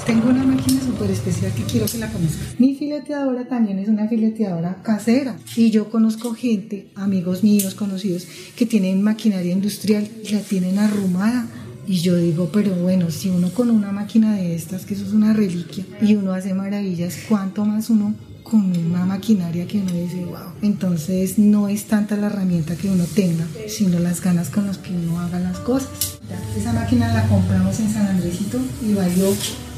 Tengo 0.06 0.30
una 0.30 0.44
máquina 0.44 0.82
súper 0.82 1.12
especial 1.12 1.54
que 1.54 1.64
quiero 1.64 1.86
que 1.86 2.00
la 2.00 2.12
conozcan. 2.12 2.48
Mi 2.58 2.76
fileteadora 2.76 3.48
también 3.48 3.80
es 3.80 3.88
una 3.88 4.08
fileteadora 4.08 4.82
casera. 4.84 5.38
Y 5.56 5.70
yo 5.70 5.90
conozco 5.90 6.34
gente, 6.34 6.92
amigos 6.96 7.44
míos, 7.44 7.76
conocidos, 7.76 8.28
que 8.56 8.66
tienen 8.66 9.02
maquinaria 9.04 9.54
industrial 9.54 10.10
y 10.24 10.34
la 10.34 10.42
tienen 10.42 10.80
arrumada 10.80 11.48
y 11.88 12.00
yo 12.00 12.16
digo, 12.16 12.50
pero 12.52 12.74
bueno, 12.76 13.12
si 13.12 13.30
uno 13.30 13.50
con 13.50 13.70
una 13.70 13.92
máquina 13.92 14.36
de 14.36 14.56
estas, 14.56 14.86
que 14.86 14.94
eso 14.94 15.06
es 15.06 15.14
una 15.14 15.34
reliquia, 15.34 15.86
y 16.02 16.16
uno 16.16 16.34
hace 16.34 16.54
maravillas, 16.54 17.16
¿cuánto 17.28 17.66
más 17.66 17.90
uno 17.90 18.14
con 18.44 18.76
una 18.76 19.06
maquinaria 19.06 19.68
que 19.68 19.80
uno 19.80 19.94
dice, 19.94 20.26
wow? 20.26 20.54
Entonces 20.62 21.38
no 21.38 21.68
es 21.68 21.86
tanta 21.86 22.18
la 22.18 22.28
herramienta 22.28 22.76
que 22.76 22.90
uno 22.90 23.06
tenga, 23.16 23.46
sino 23.68 24.00
las 24.00 24.22
ganas 24.22 24.50
con 24.50 24.68
las 24.68 24.78
que 24.78 24.92
uno 24.92 25.20
haga 25.20 25.40
las 25.40 25.60
cosas. 25.60 26.20
Esa 26.58 26.74
máquina 26.74 27.14
la 27.14 27.28
compramos 27.28 27.80
en 27.80 27.90
San 27.90 28.08
Andresito 28.08 28.60
y 28.86 28.94
valió 28.94 29.34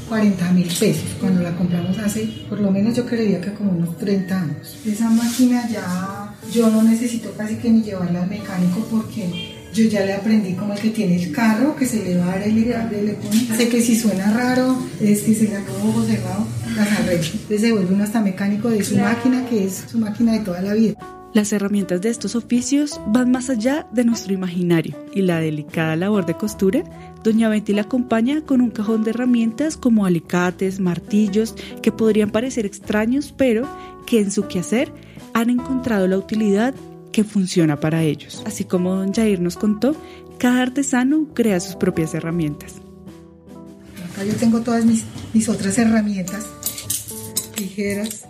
40 0.09 0.51
mil 0.51 0.67
pesos 0.67 1.05
cuando 1.19 1.41
la 1.41 1.55
compramos 1.55 1.97
hace, 1.97 2.27
por 2.49 2.59
lo 2.59 2.71
menos 2.71 2.95
yo 2.95 3.05
creería 3.05 3.41
que 3.41 3.53
como 3.53 3.71
unos 3.71 3.97
30 3.97 4.41
años. 4.41 4.77
Esa 4.85 5.09
máquina 5.09 5.67
ya 5.69 6.35
yo 6.51 6.69
no 6.69 6.83
necesito 6.83 7.31
casi 7.37 7.55
que 7.55 7.69
ni 7.69 7.83
llevarla 7.83 8.23
al 8.23 8.29
mecánico 8.29 8.85
porque 8.91 9.52
yo 9.73 9.85
ya 9.85 10.05
le 10.05 10.13
aprendí 10.13 10.53
como 10.53 10.73
el 10.73 10.79
que 10.79 10.89
tiene 10.89 11.21
el 11.21 11.31
carro, 11.31 11.75
que 11.75 11.85
se 11.85 12.03
le 12.03 12.17
va 12.17 12.25
a 12.25 12.39
dar 12.39 12.43
el 12.43 12.55
le 12.55 13.13
pone. 13.13 13.57
Sé 13.57 13.67
que 13.69 13.81
si 13.81 13.95
suena 13.95 14.31
raro, 14.31 14.77
es 15.01 15.21
que 15.21 15.33
se 15.33 15.47
le 15.47 15.57
acabó 15.57 15.89
ojo 15.89 16.03
cerrado, 16.03 16.47
las 16.75 16.91
arregla. 16.91 17.27
Entonces 17.33 17.61
se 17.61 17.71
vuelve 17.71 17.93
uno 17.93 18.03
hasta 18.03 18.21
mecánico 18.21 18.69
de 18.69 18.83
su 18.83 18.97
máquina, 18.97 19.45
que 19.45 19.65
es 19.65 19.85
su 19.89 19.97
máquina 19.97 20.33
de 20.33 20.39
toda 20.39 20.61
la 20.61 20.73
vida. 20.73 20.95
Las 21.33 21.51
herramientas 21.51 21.99
de 22.01 22.09
estos 22.09 22.35
oficios 22.35 23.01
van 23.07 23.31
más 23.31 23.49
allá 23.49 23.87
de 23.91 24.03
nuestro 24.03 24.33
imaginario 24.33 24.95
y 25.15 25.23
la 25.23 25.39
delicada 25.39 25.95
labor 25.95 26.27
de 26.27 26.35
costura, 26.35 26.83
doña 27.23 27.49
Betty 27.49 27.73
la 27.73 27.81
acompaña 27.81 28.41
con 28.41 28.61
un 28.61 28.69
cajón 28.69 29.03
de 29.03 29.09
herramientas 29.09 29.75
como 29.75 30.05
alicates, 30.05 30.79
martillos, 30.79 31.55
que 31.81 31.91
podrían 31.91 32.29
parecer 32.29 32.67
extraños, 32.67 33.33
pero 33.35 33.67
que 34.05 34.19
en 34.19 34.29
su 34.29 34.47
quehacer 34.47 34.91
han 35.33 35.49
encontrado 35.49 36.07
la 36.07 36.19
utilidad 36.19 36.75
que 37.13 37.23
funciona 37.23 37.79
para 37.79 38.03
ellos. 38.03 38.43
Así 38.45 38.65
como 38.65 38.95
don 38.95 39.13
Jair 39.13 39.39
nos 39.39 39.55
contó, 39.55 39.95
cada 40.37 40.61
artesano 40.61 41.29
crea 41.33 41.61
sus 41.61 41.75
propias 41.75 42.13
herramientas. 42.13 42.73
Acá 44.11 44.25
yo 44.25 44.33
tengo 44.35 44.59
todas 44.59 44.83
mis, 44.83 45.05
mis 45.33 45.47
otras 45.47 45.77
herramientas, 45.77 46.45
tijeras 47.55 48.25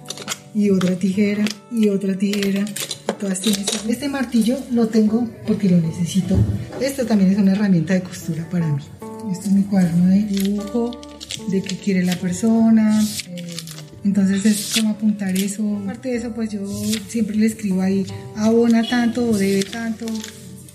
y 0.54 0.70
otra 0.70 0.96
tijera 0.96 1.46
y 1.72 1.90
otra 1.90 2.16
tijera. 2.16 2.66
Todas 3.20 3.40
tienen 3.40 3.66
este 3.88 4.10
martillo 4.10 4.58
lo 4.72 4.88
tengo 4.88 5.28
porque 5.48 5.70
lo 5.70 5.78
necesito. 5.78 6.38
Esto 6.80 7.06
también 7.06 7.32
es 7.32 7.38
una 7.38 7.54
herramienta 7.54 7.94
de 7.94 8.04
costura 8.04 8.48
para 8.50 8.68
mí. 8.68 8.84
Este 9.32 9.48
es 9.48 9.52
mi 9.54 9.64
cuaderno 9.64 10.08
de 10.08 10.24
dibujo, 10.24 10.92
de 11.50 11.64
qué 11.64 11.78
quiere 11.78 12.04
la 12.04 12.16
persona. 12.18 13.02
Eh, 13.30 13.53
entonces 14.04 14.46
es 14.46 14.74
como 14.76 14.94
apuntar 14.94 15.36
eso. 15.36 15.78
Aparte 15.82 16.10
de 16.10 16.16
eso, 16.18 16.34
pues 16.34 16.52
yo 16.52 16.66
siempre 17.08 17.36
le 17.36 17.46
escribo 17.46 17.82
ahí, 17.82 18.06
abona 18.36 18.84
tanto 18.88 19.30
o 19.30 19.38
debe 19.38 19.64
tanto. 19.64 20.06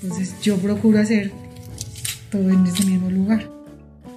Entonces 0.02 0.40
yo 0.42 0.56
procuro 0.56 0.98
hacer 0.98 1.30
todo 2.30 2.48
en 2.50 2.66
ese 2.66 2.86
mismo 2.86 3.10
lugar. 3.10 3.42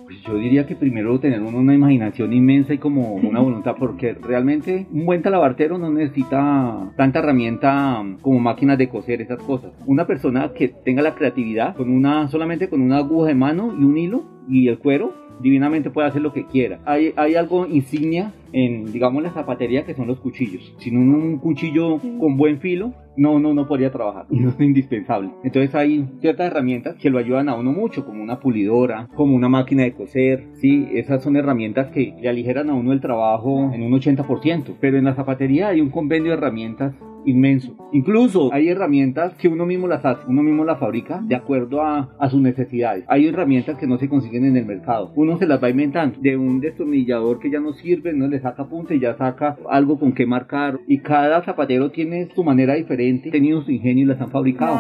Pues 0.06 0.22
yo 0.26 0.36
diría 0.36 0.66
que 0.66 0.76
primero 0.76 1.20
tener 1.20 1.42
una 1.42 1.74
imaginación 1.74 2.34
inmensa 2.34 2.74
y 2.74 2.78
como 2.78 3.16
una 3.16 3.40
voluntad, 3.40 3.76
porque 3.78 4.14
realmente 4.14 4.88
un 4.92 5.06
buen 5.06 5.22
talabartero 5.22 5.78
no 5.78 5.90
necesita 5.90 6.92
tanta 6.96 7.20
herramienta 7.20 8.04
como 8.22 8.40
máquinas 8.40 8.78
de 8.78 8.90
coser, 8.90 9.22
esas 9.22 9.42
cosas. 9.42 9.72
Una 9.86 10.06
persona 10.08 10.52
que 10.54 10.70
tenga 10.70 11.02
la 11.02 11.16
creatividad 11.16 11.76
con 11.76 11.90
una, 11.90 12.30
solamente 12.30 12.70
con 12.70 12.82
una 12.82 12.98
aguja 12.98 13.30
de 13.30 13.36
mano 13.36 13.74
y 13.78 13.84
un 13.84 13.98
hilo 13.98 14.31
y 14.52 14.68
el 14.68 14.78
cuero, 14.78 15.14
divinamente 15.42 15.90
puede 15.90 16.08
hacer 16.08 16.22
lo 16.22 16.34
que 16.34 16.46
quiera. 16.46 16.80
Hay, 16.86 17.14
hay 17.16 17.36
algo 17.36 17.66
insignia 17.66 18.34
en, 18.54 18.92
digamos, 18.92 19.24
la 19.24 19.32
zapatería 19.32 19.86
que 19.86 19.96
son 19.96 20.08
los 20.08 20.20
cuchillos. 20.20 20.76
Sin 20.78 20.98
un, 20.98 21.40
cuchillo 21.40 22.00
con 22.20 22.38
buen 22.38 22.60
filo, 22.60 22.94
no, 23.18 23.40
no, 23.40 23.54
no 23.54 23.68
podría 23.68 23.92
trabajar 23.92 24.26
y 24.30 24.40
no 24.40 24.50
es 24.50 24.60
indispensable. 24.60 25.32
Entonces 25.44 25.74
hay 25.74 26.06
ciertas 26.20 26.48
herramientas 26.48 26.96
que 26.96 27.10
lo 27.10 27.18
ayudan 27.18 27.50
a 27.50 27.56
uno 27.56 27.72
mucho, 27.72 28.06
como 28.06 28.22
una 28.22 28.40
pulidora, 28.40 29.08
como 29.16 29.36
una 29.36 29.50
máquina 29.50 29.84
de 29.84 29.94
coser, 29.94 30.48
sí, 30.54 30.88
esas 30.94 31.24
son 31.24 31.36
herramientas 31.38 31.92
que 31.92 32.14
le 32.22 32.30
aligeran 32.30 32.70
a 32.70 32.74
uno 32.74 32.92
el 32.92 33.02
trabajo 33.02 33.72
en 33.74 33.82
un 33.84 33.94
80%. 33.94 34.76
Pero 34.80 34.98
en 34.98 35.06
la 35.06 35.16
zapatería 35.16 35.70
hay 35.70 35.82
un 35.82 35.90
convenio 35.90 36.32
de 36.32 36.38
herramientas 36.38 36.94
inmenso. 37.26 37.76
Incluso 37.94 38.52
hay 38.54 38.70
herramientas 38.70 39.34
que 39.36 39.48
uno 39.48 39.66
mismo 39.66 39.88
las 39.88 40.04
hace, 40.06 40.22
uno 40.28 40.44
mismo 40.44 40.64
las 40.64 40.80
fabrica 40.80 41.22
de 41.24 41.36
acuerdo 41.36 41.82
a, 41.82 42.10
a, 42.20 42.30
sus 42.30 42.42
necesidades. 42.42 43.04
Hay 43.08 43.28
herramientas 43.28 43.78
que 43.78 43.88
no 43.88 43.98
se 43.98 44.10
consiguen 44.10 44.46
en 44.46 44.58
el 44.58 44.66
mercado. 44.66 45.12
Uno 45.16 45.38
se 45.38 45.46
las 45.46 45.62
va 45.62 45.70
inventando. 45.70 46.18
De 46.20 46.38
un 46.38 46.60
destornillador 46.60 47.40
que 47.40 47.52
ya 47.52 47.60
no 47.60 47.74
sirve, 47.74 48.14
no 48.14 48.28
le 48.28 48.40
saca 48.40 48.68
punta 48.68 48.94
y 48.94 49.00
ya 49.00 49.18
saca 49.18 49.58
algo 49.70 50.00
con 50.00 50.14
que 50.14 50.26
marcar. 50.26 50.80
Y 50.88 51.00
cada 51.00 51.44
zapatero 51.44 51.92
tiene 51.92 52.30
su 52.34 52.44
manera 52.44 52.76
diferente, 52.76 53.32
tenido 53.32 53.64
su 53.64 53.72
ingenio 53.72 54.06
y 54.06 54.08
las 54.08 54.22
han 54.22 54.32
fabricado. 54.32 54.80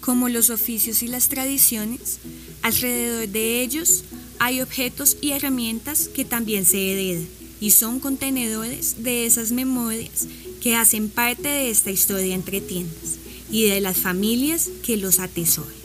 Como 0.00 0.28
los 0.28 0.50
oficios 0.50 1.02
y 1.02 1.08
las 1.08 1.28
tradiciones, 1.28 2.20
alrededor 2.62 3.28
de 3.28 3.62
ellos 3.62 4.04
hay 4.38 4.62
objetos 4.62 5.18
y 5.20 5.32
herramientas 5.32 6.08
que 6.08 6.24
también 6.24 6.64
se 6.64 6.92
heredan 6.92 7.26
y 7.60 7.72
son 7.72 8.00
contenedores 8.00 9.02
de 9.02 9.26
esas 9.26 9.52
memorias 9.52 10.26
que 10.60 10.76
hacen 10.76 11.08
parte 11.08 11.48
de 11.48 11.70
esta 11.70 11.90
historia 11.90 12.34
entre 12.34 12.60
tiendas 12.60 13.18
y 13.50 13.68
de 13.68 13.80
las 13.80 13.98
familias 13.98 14.70
que 14.84 14.96
los 14.96 15.18
atesoran. 15.18 15.80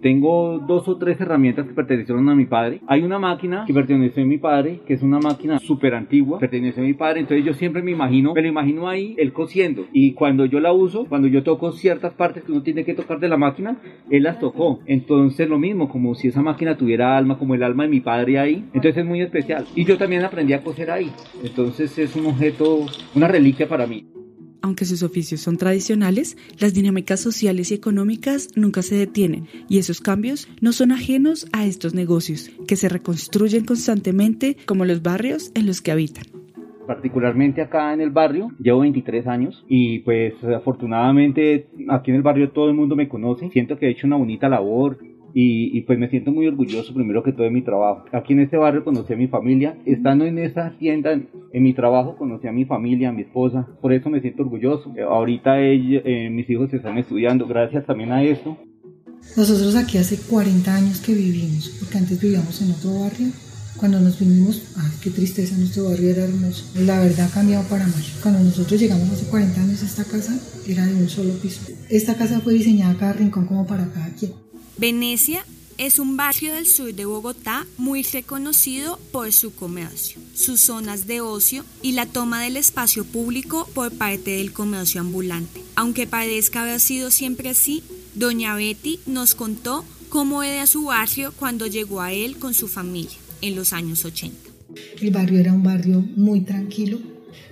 Tengo 0.00 0.58
dos 0.66 0.88
o 0.88 0.96
tres 0.96 1.20
herramientas 1.20 1.66
que 1.66 1.74
pertenecieron 1.74 2.26
a 2.30 2.34
mi 2.34 2.46
padre. 2.46 2.80
Hay 2.86 3.02
una 3.02 3.18
máquina 3.18 3.64
que 3.66 3.74
perteneció 3.74 4.22
a 4.22 4.26
mi 4.26 4.38
padre, 4.38 4.80
que 4.86 4.94
es 4.94 5.02
una 5.02 5.18
máquina 5.18 5.58
súper 5.58 5.94
antigua, 5.94 6.38
perteneció 6.38 6.82
a 6.82 6.86
mi 6.86 6.94
padre. 6.94 7.20
Entonces 7.20 7.44
yo 7.44 7.52
siempre 7.52 7.82
me 7.82 7.90
imagino, 7.90 8.32
me 8.32 8.40
lo 8.40 8.48
imagino 8.48 8.88
ahí, 8.88 9.14
él 9.18 9.32
cosiendo. 9.32 9.86
Y 9.92 10.12
cuando 10.12 10.46
yo 10.46 10.60
la 10.60 10.72
uso, 10.72 11.04
cuando 11.04 11.28
yo 11.28 11.42
toco 11.42 11.72
ciertas 11.72 12.14
partes 12.14 12.44
que 12.44 12.52
uno 12.52 12.62
tiene 12.62 12.84
que 12.84 12.94
tocar 12.94 13.20
de 13.20 13.28
la 13.28 13.36
máquina, 13.36 13.76
él 14.10 14.22
las 14.22 14.38
tocó. 14.38 14.80
Entonces 14.86 15.48
lo 15.48 15.58
mismo, 15.58 15.90
como 15.90 16.14
si 16.14 16.28
esa 16.28 16.40
máquina 16.40 16.78
tuviera 16.78 17.18
alma, 17.18 17.38
como 17.38 17.54
el 17.54 17.62
alma 17.62 17.82
de 17.82 17.90
mi 17.90 18.00
padre 18.00 18.38
ahí. 18.38 18.64
Entonces 18.72 18.98
es 18.98 19.04
muy 19.04 19.20
especial. 19.20 19.66
Y 19.74 19.84
yo 19.84 19.98
también 19.98 20.24
aprendí 20.24 20.54
a 20.54 20.62
coser 20.62 20.90
ahí. 20.90 21.10
Entonces 21.44 21.98
es 21.98 22.16
un 22.16 22.26
objeto, 22.26 22.86
una 23.14 23.28
reliquia 23.28 23.68
para 23.68 23.86
mí. 23.86 24.06
Aunque 24.62 24.84
sus 24.84 25.02
oficios 25.02 25.40
son 25.40 25.56
tradicionales, 25.56 26.36
las 26.58 26.74
dinámicas 26.74 27.20
sociales 27.20 27.70
y 27.70 27.74
económicas 27.74 28.48
nunca 28.56 28.82
se 28.82 28.94
detienen 28.94 29.46
y 29.68 29.78
esos 29.78 30.00
cambios 30.00 30.48
no 30.60 30.72
son 30.72 30.92
ajenos 30.92 31.48
a 31.52 31.64
estos 31.64 31.94
negocios, 31.94 32.50
que 32.68 32.76
se 32.76 32.88
reconstruyen 32.88 33.64
constantemente 33.64 34.56
como 34.66 34.84
los 34.84 35.02
barrios 35.02 35.50
en 35.54 35.66
los 35.66 35.80
que 35.80 35.92
habitan. 35.92 36.24
Particularmente 36.86 37.62
acá 37.62 37.94
en 37.94 38.00
el 38.00 38.10
barrio, 38.10 38.50
llevo 38.58 38.80
23 38.80 39.26
años 39.28 39.64
y 39.68 40.00
pues 40.00 40.34
afortunadamente 40.42 41.68
aquí 41.88 42.10
en 42.10 42.16
el 42.16 42.22
barrio 42.22 42.50
todo 42.50 42.68
el 42.68 42.74
mundo 42.74 42.96
me 42.96 43.08
conoce, 43.08 43.48
siento 43.50 43.78
que 43.78 43.86
he 43.86 43.90
hecho 43.90 44.08
una 44.08 44.16
bonita 44.16 44.48
labor, 44.48 44.98
y, 45.34 45.80
pues 45.82 45.98
me 45.98 46.08
siento 46.08 46.32
muy 46.32 46.46
orgulloso 46.46 46.92
primero 46.94 47.22
que 47.22 47.32
todo 47.32 47.44
de 47.44 47.50
mi 47.50 47.62
trabajo. 47.62 48.04
Aquí 48.12 48.32
en 48.32 48.40
este 48.40 48.56
barrio 48.56 48.84
conocí 48.84 49.12
a 49.12 49.16
mi 49.16 49.28
familia, 49.28 49.76
estando 49.84 50.24
en 50.24 50.38
esa 50.38 50.72
tienda, 50.78 51.12
en 51.12 51.62
mi 51.62 51.72
trabajo 51.72 52.16
conocí 52.16 52.46
a 52.48 52.52
mi 52.52 52.64
familia, 52.64 53.10
a 53.10 53.12
mi 53.12 53.22
esposa, 53.22 53.68
por 53.80 53.92
eso 53.92 54.10
me 54.10 54.20
siento 54.20 54.42
orgulloso. 54.42 54.92
Ahorita 55.08 55.60
eh, 55.60 56.30
mis 56.30 56.48
hijos 56.50 56.72
están 56.72 56.98
estudiando 56.98 57.46
gracias 57.46 57.86
también 57.86 58.12
a 58.12 58.22
eso. 58.22 58.56
Nosotros 59.36 59.76
aquí 59.76 59.98
hace 59.98 60.16
40 60.16 60.74
años 60.74 61.00
que 61.00 61.14
vivimos, 61.14 61.76
porque 61.78 61.98
antes 61.98 62.20
vivíamos 62.20 62.60
en 62.62 62.72
otro 62.72 63.00
barrio. 63.00 63.28
Cuando 63.76 64.00
nos 64.00 64.18
vinimos, 64.18 64.74
ay, 64.76 64.90
qué 65.00 65.10
tristeza, 65.10 65.56
nuestro 65.56 65.84
barrio 65.84 66.10
era 66.10 66.24
hermoso. 66.24 66.66
La 66.84 67.00
verdad 67.00 67.28
ha 67.30 67.34
cambiado 67.34 67.64
para 67.68 67.86
mal. 67.86 68.02
Cuando 68.22 68.40
nosotros 68.40 68.78
llegamos 68.78 69.10
hace 69.10 69.26
40 69.26 69.60
años 69.60 69.82
a 69.82 69.86
esta 69.86 70.04
casa, 70.04 70.38
era 70.66 70.84
de 70.84 70.94
un 70.94 71.08
solo 71.08 71.32
piso. 71.34 71.62
Esta 71.88 72.14
casa 72.14 72.40
fue 72.40 72.54
diseñada 72.54 72.98
cada 72.98 73.12
rincón 73.14 73.46
como 73.46 73.66
para 73.66 73.86
cada 73.86 74.10
quien. 74.10 74.32
Venecia 74.80 75.44
es 75.76 75.98
un 75.98 76.16
barrio 76.16 76.54
del 76.54 76.64
sur 76.64 76.94
de 76.94 77.04
Bogotá 77.04 77.66
muy 77.76 78.02
reconocido 78.02 78.98
por 79.12 79.30
su 79.30 79.54
comercio, 79.54 80.18
sus 80.34 80.58
zonas 80.60 81.06
de 81.06 81.20
ocio 81.20 81.66
y 81.82 81.92
la 81.92 82.06
toma 82.06 82.42
del 82.42 82.56
espacio 82.56 83.04
público 83.04 83.68
por 83.74 83.92
parte 83.92 84.30
del 84.38 84.52
comercio 84.52 85.02
ambulante. 85.02 85.60
Aunque 85.76 86.06
parezca 86.06 86.62
haber 86.62 86.80
sido 86.80 87.10
siempre 87.10 87.50
así, 87.50 87.82
doña 88.14 88.54
Betty 88.54 89.00
nos 89.04 89.34
contó 89.34 89.84
cómo 90.08 90.42
era 90.42 90.66
su 90.66 90.86
barrio 90.86 91.34
cuando 91.38 91.66
llegó 91.66 92.00
a 92.00 92.14
él 92.14 92.38
con 92.38 92.54
su 92.54 92.66
familia 92.66 93.18
en 93.42 93.56
los 93.56 93.74
años 93.74 94.06
80. 94.06 94.34
El 94.98 95.10
barrio 95.10 95.40
era 95.40 95.52
un 95.52 95.62
barrio 95.62 96.02
muy 96.16 96.40
tranquilo, 96.40 96.98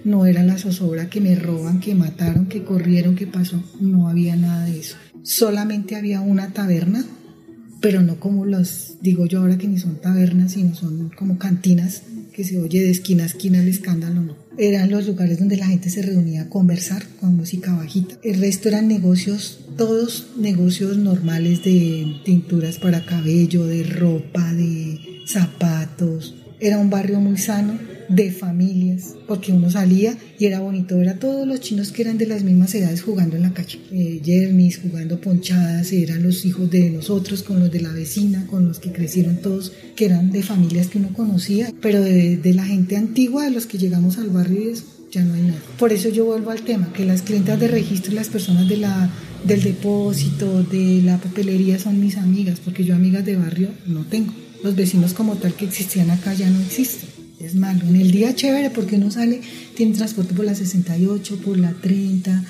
no 0.03 0.25
era 0.25 0.43
la 0.43 0.57
zozobra 0.57 1.11
que 1.11 1.21
me 1.21 1.35
roban, 1.35 1.81
que 1.81 1.95
mataron, 1.95 2.47
que 2.47 2.65
corrieron, 2.65 3.17
que 3.17 3.27
pasó, 3.27 3.63
no 3.81 4.09
había 4.09 4.35
nada 4.35 4.65
de 4.65 4.81
eso. 4.81 4.97
Solamente 5.23 5.97
había 5.97 6.21
una 6.21 6.53
taberna 6.53 7.05
pero 7.81 8.03
no 8.03 8.19
como 8.19 8.45
los, 8.45 8.97
digo 9.01 9.27
yo 9.27 9.41
ahora 9.41 9.59
que 9.59 9.69
ni 9.69 9.79
son 9.79 10.01
tabernas, 10.01 10.53
sino 10.53 10.75
son 10.75 11.11
como 11.17 11.39
cantinas 11.39 12.03
que 12.33 12.45
se 12.45 12.61
oye 12.61 12.83
de 12.83 12.91
esquina 12.91 13.25
a 13.25 13.27
esquina 13.27 13.61
el 13.61 13.69
escándalo, 13.69 14.21
no. 14.21 14.37
Eran 14.59 14.91
los 14.91 15.07
lugares 15.07 15.39
donde 15.39 15.57
la 15.57 15.67
gente 15.67 15.89
se 15.89 16.03
reunía 16.03 16.43
a 16.43 16.49
conversar 16.49 17.05
con 17.21 17.37
música 17.37 17.75
bajita. 17.75 18.17
El 18.25 18.41
resto 18.41 18.69
eran 18.69 18.89
negocios, 18.89 19.61
todos 19.77 20.29
negocios 20.37 20.97
normales 20.99 21.63
de 21.65 22.21
tinturas 22.25 22.79
para 22.79 23.05
cabello, 23.05 23.67
de 23.67 23.85
ropa, 23.85 24.53
de 24.53 24.99
zapatos. 25.27 26.35
Era 26.59 26.79
un 26.79 26.91
barrio 26.91 27.21
muy 27.21 27.39
sano, 27.39 27.79
de 28.09 28.31
familias, 28.31 29.15
porque 29.27 29.53
uno 29.53 29.71
salía 29.71 30.17
y 30.39 30.47
era 30.47 30.61
bonito 30.61 30.97
ver 30.97 31.11
a 31.11 31.19
todos 31.19 31.47
los 31.47 31.61
chinos 31.61 31.93
que 31.93 32.03
eran 32.03 32.19
de 32.19 32.27
las 32.27 32.43
mismas 32.43 32.75
edades 32.75 33.03
jugando 33.03 33.37
en 33.37 33.43
la 33.43 33.53
calle. 33.53 33.79
Eh, 33.93 34.21
jugando 34.83 35.21
ponchadas, 35.21 35.93
eran 35.93 36.23
los 36.23 36.45
hijos 36.45 36.71
de 36.71 36.91
nosotros, 36.91 37.43
con 37.43 37.61
los 37.61 37.71
de 37.71 37.81
la 37.81 37.93
vecina, 37.93 38.47
con 38.47 38.67
los 38.67 38.79
que 38.79 38.93
crecieron 38.93 39.37
todos, 39.37 39.73
que 39.97 40.07
eran 40.07 40.31
de 40.31 40.43
familias 40.43 40.89
que 40.89 40.99
uno 40.99 41.13
conocía, 41.13 41.73
pero 41.81 42.01
de, 42.01 42.41
la 42.55 42.65
gente 42.65 42.97
antigua, 42.97 43.45
de 43.45 43.51
los 43.51 43.67
que 43.67 43.79
llegamos 43.79 44.19
al 44.19 44.31
barrio 44.31 44.73
ya 45.13 45.25
no 45.25 45.35
hay 45.35 45.43
nada. 45.43 45.61
Por 45.79 45.93
eso 45.93 46.09
yo 46.09 46.25
vuelvo 46.25 46.51
al 46.51 46.63
tema, 46.63 46.93
que 46.93 47.05
las 47.05 47.23
clientas 47.23 47.61
de 47.61 47.69
registro 47.69 48.13
y 48.13 48.17
las 48.17 48.29
personas 48.29 48.69
de 48.69 48.79
del 49.45 49.63
depósito, 49.63 50.65
de 50.65 51.03
la 51.03 51.19
papelería 51.19 51.79
son 51.79 52.01
mis 52.01 52.17
amigas, 52.17 52.61
porque 52.65 52.85
yo 52.85 52.95
amigas 52.95 53.25
de 53.25 53.37
barrio 53.37 53.69
no 53.87 54.05
tengo. 54.05 54.33
Los 54.63 54.75
vecinos 54.75 55.15
como 55.15 55.37
tal 55.37 55.55
que 55.55 55.67
existían 55.67 56.11
acá 56.11 56.35
ya 56.35 56.51
no 56.51 56.61
existen 56.61 57.18
es 57.41 57.55
malo. 57.55 57.85
En 57.87 57.97
el 57.97 58.11
día 58.11 58.35
chévere 58.35 58.71
porque 58.71 58.97
uno 58.97 59.11
sale, 59.11 59.41
tiene 59.75 59.95
transporte 59.95 60.35
por 60.35 60.45
la 60.45 60.55
68, 60.55 61.41
por 61.45 61.59
la 61.59 61.73
30, 61.73 62.45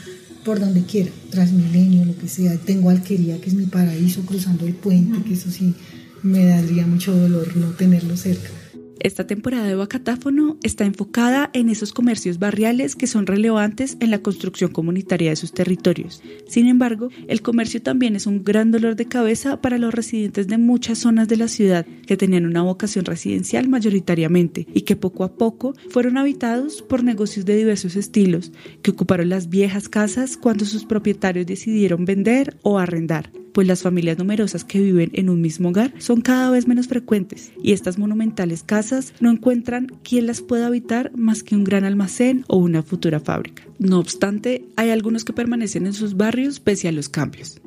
por 0.44 0.60
donde 0.60 0.82
quiera, 0.84 1.10
Transmilenio, 1.30 2.04
lo 2.04 2.16
que 2.16 2.28
sea. 2.28 2.56
Tengo 2.56 2.90
Alquería, 2.90 3.40
que 3.40 3.50
es 3.50 3.54
mi 3.54 3.66
paraíso, 3.66 4.22
cruzando 4.22 4.66
el 4.66 4.74
puente, 4.74 5.22
que 5.22 5.34
eso 5.34 5.50
sí 5.50 5.74
me 6.22 6.46
daría 6.46 6.86
mucho 6.86 7.14
dolor 7.14 7.56
no 7.56 7.70
tenerlo 7.72 8.16
cerca. 8.16 8.50
Esta 9.00 9.28
temporada 9.28 9.64
de 9.64 9.76
Bacatáfono 9.76 10.56
está 10.64 10.84
enfocada 10.84 11.50
en 11.52 11.68
esos 11.68 11.92
comercios 11.92 12.40
barriales 12.40 12.96
que 12.96 13.06
son 13.06 13.26
relevantes 13.26 13.96
en 14.00 14.10
la 14.10 14.18
construcción 14.22 14.72
comunitaria 14.72 15.30
de 15.30 15.36
sus 15.36 15.52
territorios. 15.52 16.20
Sin 16.48 16.66
embargo, 16.66 17.08
el 17.28 17.40
comercio 17.40 17.80
también 17.80 18.16
es 18.16 18.26
un 18.26 18.42
gran 18.42 18.72
dolor 18.72 18.96
de 18.96 19.06
cabeza 19.06 19.60
para 19.60 19.78
los 19.78 19.94
residentes 19.94 20.48
de 20.48 20.58
muchas 20.58 20.98
zonas 20.98 21.28
de 21.28 21.36
la 21.36 21.46
ciudad 21.46 21.86
que 22.06 22.16
tenían 22.16 22.44
una 22.44 22.62
vocación 22.62 23.04
residencial 23.04 23.68
mayoritariamente 23.68 24.66
y 24.74 24.80
que 24.80 24.96
poco 24.96 25.22
a 25.22 25.34
poco 25.34 25.74
fueron 25.90 26.18
habitados 26.18 26.82
por 26.82 27.04
negocios 27.04 27.46
de 27.46 27.56
diversos 27.56 27.94
estilos 27.94 28.50
que 28.82 28.90
ocuparon 28.90 29.28
las 29.28 29.48
viejas 29.48 29.88
casas 29.88 30.36
cuando 30.36 30.64
sus 30.64 30.84
propietarios 30.84 31.46
decidieron 31.46 32.04
vender 32.04 32.56
o 32.62 32.78
arrendar 32.78 33.30
pues 33.52 33.66
las 33.66 33.82
familias 33.82 34.18
numerosas 34.18 34.64
que 34.64 34.80
viven 34.80 35.10
en 35.14 35.30
un 35.30 35.40
mismo 35.40 35.70
hogar 35.70 35.92
son 35.98 36.20
cada 36.20 36.50
vez 36.50 36.66
menos 36.66 36.88
frecuentes 36.88 37.52
y 37.62 37.72
estas 37.72 37.98
monumentales 37.98 38.62
casas 38.62 39.12
no 39.20 39.30
encuentran 39.30 39.86
quien 40.02 40.26
las 40.26 40.40
pueda 40.40 40.66
habitar 40.66 41.10
más 41.16 41.42
que 41.42 41.56
un 41.56 41.64
gran 41.64 41.84
almacén 41.84 42.44
o 42.48 42.56
una 42.56 42.82
futura 42.82 43.20
fábrica. 43.20 43.64
No 43.78 43.98
obstante, 43.98 44.64
hay 44.76 44.90
algunos 44.90 45.24
que 45.24 45.32
permanecen 45.32 45.86
en 45.86 45.92
sus 45.92 46.16
barrios 46.16 46.60
pese 46.60 46.88
a 46.88 46.92
los 46.92 47.08
cambios. 47.08 47.60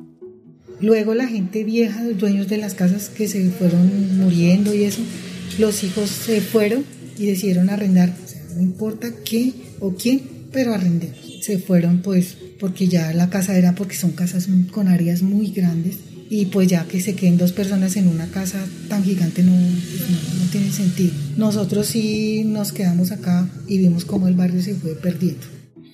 Luego 0.80 1.14
la 1.14 1.28
gente 1.28 1.62
vieja, 1.62 2.02
los 2.02 2.18
dueños 2.18 2.48
de 2.48 2.58
las 2.58 2.74
casas 2.74 3.08
que 3.08 3.28
se 3.28 3.50
fueron 3.50 4.18
muriendo 4.18 4.74
y 4.74 4.82
eso, 4.82 5.02
los 5.58 5.84
hijos 5.84 6.10
se 6.10 6.40
fueron 6.40 6.84
y 7.18 7.26
decidieron 7.26 7.70
arrendar. 7.70 8.12
no 8.56 8.62
importa 8.62 9.12
qué 9.24 9.52
o 9.78 9.92
quién, 9.92 10.22
pero 10.52 10.74
arrendemos. 10.74 11.18
Se 11.42 11.58
fueron 11.58 12.02
pues 12.02 12.36
porque 12.62 12.86
ya 12.86 13.12
la 13.12 13.28
casa 13.28 13.58
era 13.58 13.74
porque 13.74 13.96
son 13.96 14.12
casas 14.12 14.48
con 14.70 14.86
áreas 14.86 15.20
muy 15.20 15.48
grandes 15.48 15.98
y 16.30 16.46
pues 16.46 16.68
ya 16.68 16.86
que 16.86 17.00
se 17.00 17.16
queden 17.16 17.36
dos 17.36 17.50
personas 17.50 17.96
en 17.96 18.06
una 18.06 18.28
casa 18.28 18.64
tan 18.88 19.02
gigante 19.02 19.42
no, 19.42 19.50
no, 19.50 20.50
tiene 20.52 20.70
sentido. 20.70 21.12
Nosotros 21.36 21.88
sí 21.88 22.44
nos 22.46 22.70
quedamos 22.70 23.10
acá 23.10 23.50
y 23.66 23.78
vimos 23.78 24.04
cómo 24.04 24.28
el 24.28 24.34
barrio 24.34 24.62
se 24.62 24.74
fue 24.76 24.94
perdiendo. 24.94 25.44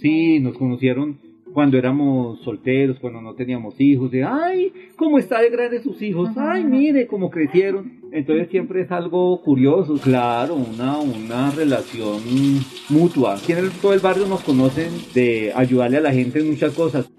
Sí, 0.02 0.40
nos 0.40 0.58
conocieron 0.58 1.18
cuando 1.52 1.78
éramos 1.78 2.40
solteros, 2.40 2.98
cuando 2.98 3.20
no 3.20 3.34
teníamos 3.34 3.80
hijos, 3.80 4.10
de 4.10 4.24
ay, 4.24 4.72
cómo 4.96 5.18
está 5.18 5.40
de 5.40 5.50
grande 5.50 5.82
sus 5.82 6.00
hijos, 6.02 6.30
ay, 6.36 6.64
mire 6.64 7.06
cómo 7.06 7.30
crecieron. 7.30 7.98
Entonces 8.12 8.48
siempre 8.48 8.82
es 8.82 8.90
algo 8.90 9.40
curioso, 9.42 9.94
claro, 10.02 10.54
una, 10.54 10.98
una 10.98 11.50
relación 11.50 12.20
mutua. 12.88 13.34
Aquí 13.34 13.52
en 13.52 13.70
todo 13.82 13.92
el 13.92 14.00
barrio 14.00 14.26
nos 14.26 14.42
conocen 14.42 14.88
de 15.14 15.52
ayudarle 15.54 15.98
a 15.98 16.00
la 16.00 16.12
gente 16.12 16.38
en 16.40 16.50
muchas 16.50 16.74
cosas. 16.74 17.10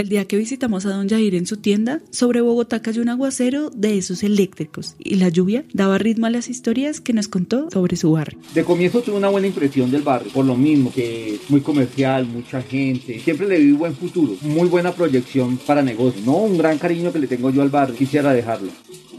El 0.00 0.08
día 0.08 0.24
que 0.24 0.38
visitamos 0.38 0.86
a 0.86 0.94
don 0.94 1.10
Jair 1.10 1.34
en 1.34 1.44
su 1.44 1.58
tienda, 1.58 2.00
sobre 2.10 2.40
Bogotá 2.40 2.80
cayó 2.80 3.02
un 3.02 3.10
aguacero 3.10 3.68
de 3.68 3.98
esos 3.98 4.22
eléctricos 4.22 4.96
y 4.98 5.16
la 5.16 5.28
lluvia 5.28 5.66
daba 5.74 5.98
ritmo 5.98 6.24
a 6.24 6.30
las 6.30 6.48
historias 6.48 7.02
que 7.02 7.12
nos 7.12 7.28
contó 7.28 7.68
sobre 7.70 7.96
su 7.96 8.12
barrio. 8.12 8.38
De 8.54 8.64
comienzo 8.64 9.02
tuve 9.02 9.18
una 9.18 9.28
buena 9.28 9.48
impresión 9.48 9.90
del 9.90 10.00
barrio, 10.00 10.32
por 10.32 10.46
lo 10.46 10.56
mismo 10.56 10.90
que 10.90 11.34
es 11.34 11.50
muy 11.50 11.60
comercial, 11.60 12.24
mucha 12.24 12.62
gente. 12.62 13.20
Siempre 13.20 13.46
le 13.46 13.58
vi 13.58 13.72
buen 13.72 13.94
futuro, 13.94 14.36
muy 14.40 14.68
buena 14.68 14.92
proyección 14.92 15.58
para 15.58 15.82
negocios. 15.82 16.24
No 16.24 16.38
un 16.38 16.56
gran 16.56 16.78
cariño 16.78 17.12
que 17.12 17.18
le 17.18 17.26
tengo 17.26 17.50
yo 17.50 17.60
al 17.60 17.68
barrio, 17.68 17.94
quisiera 17.94 18.32
dejarlo. 18.32 18.70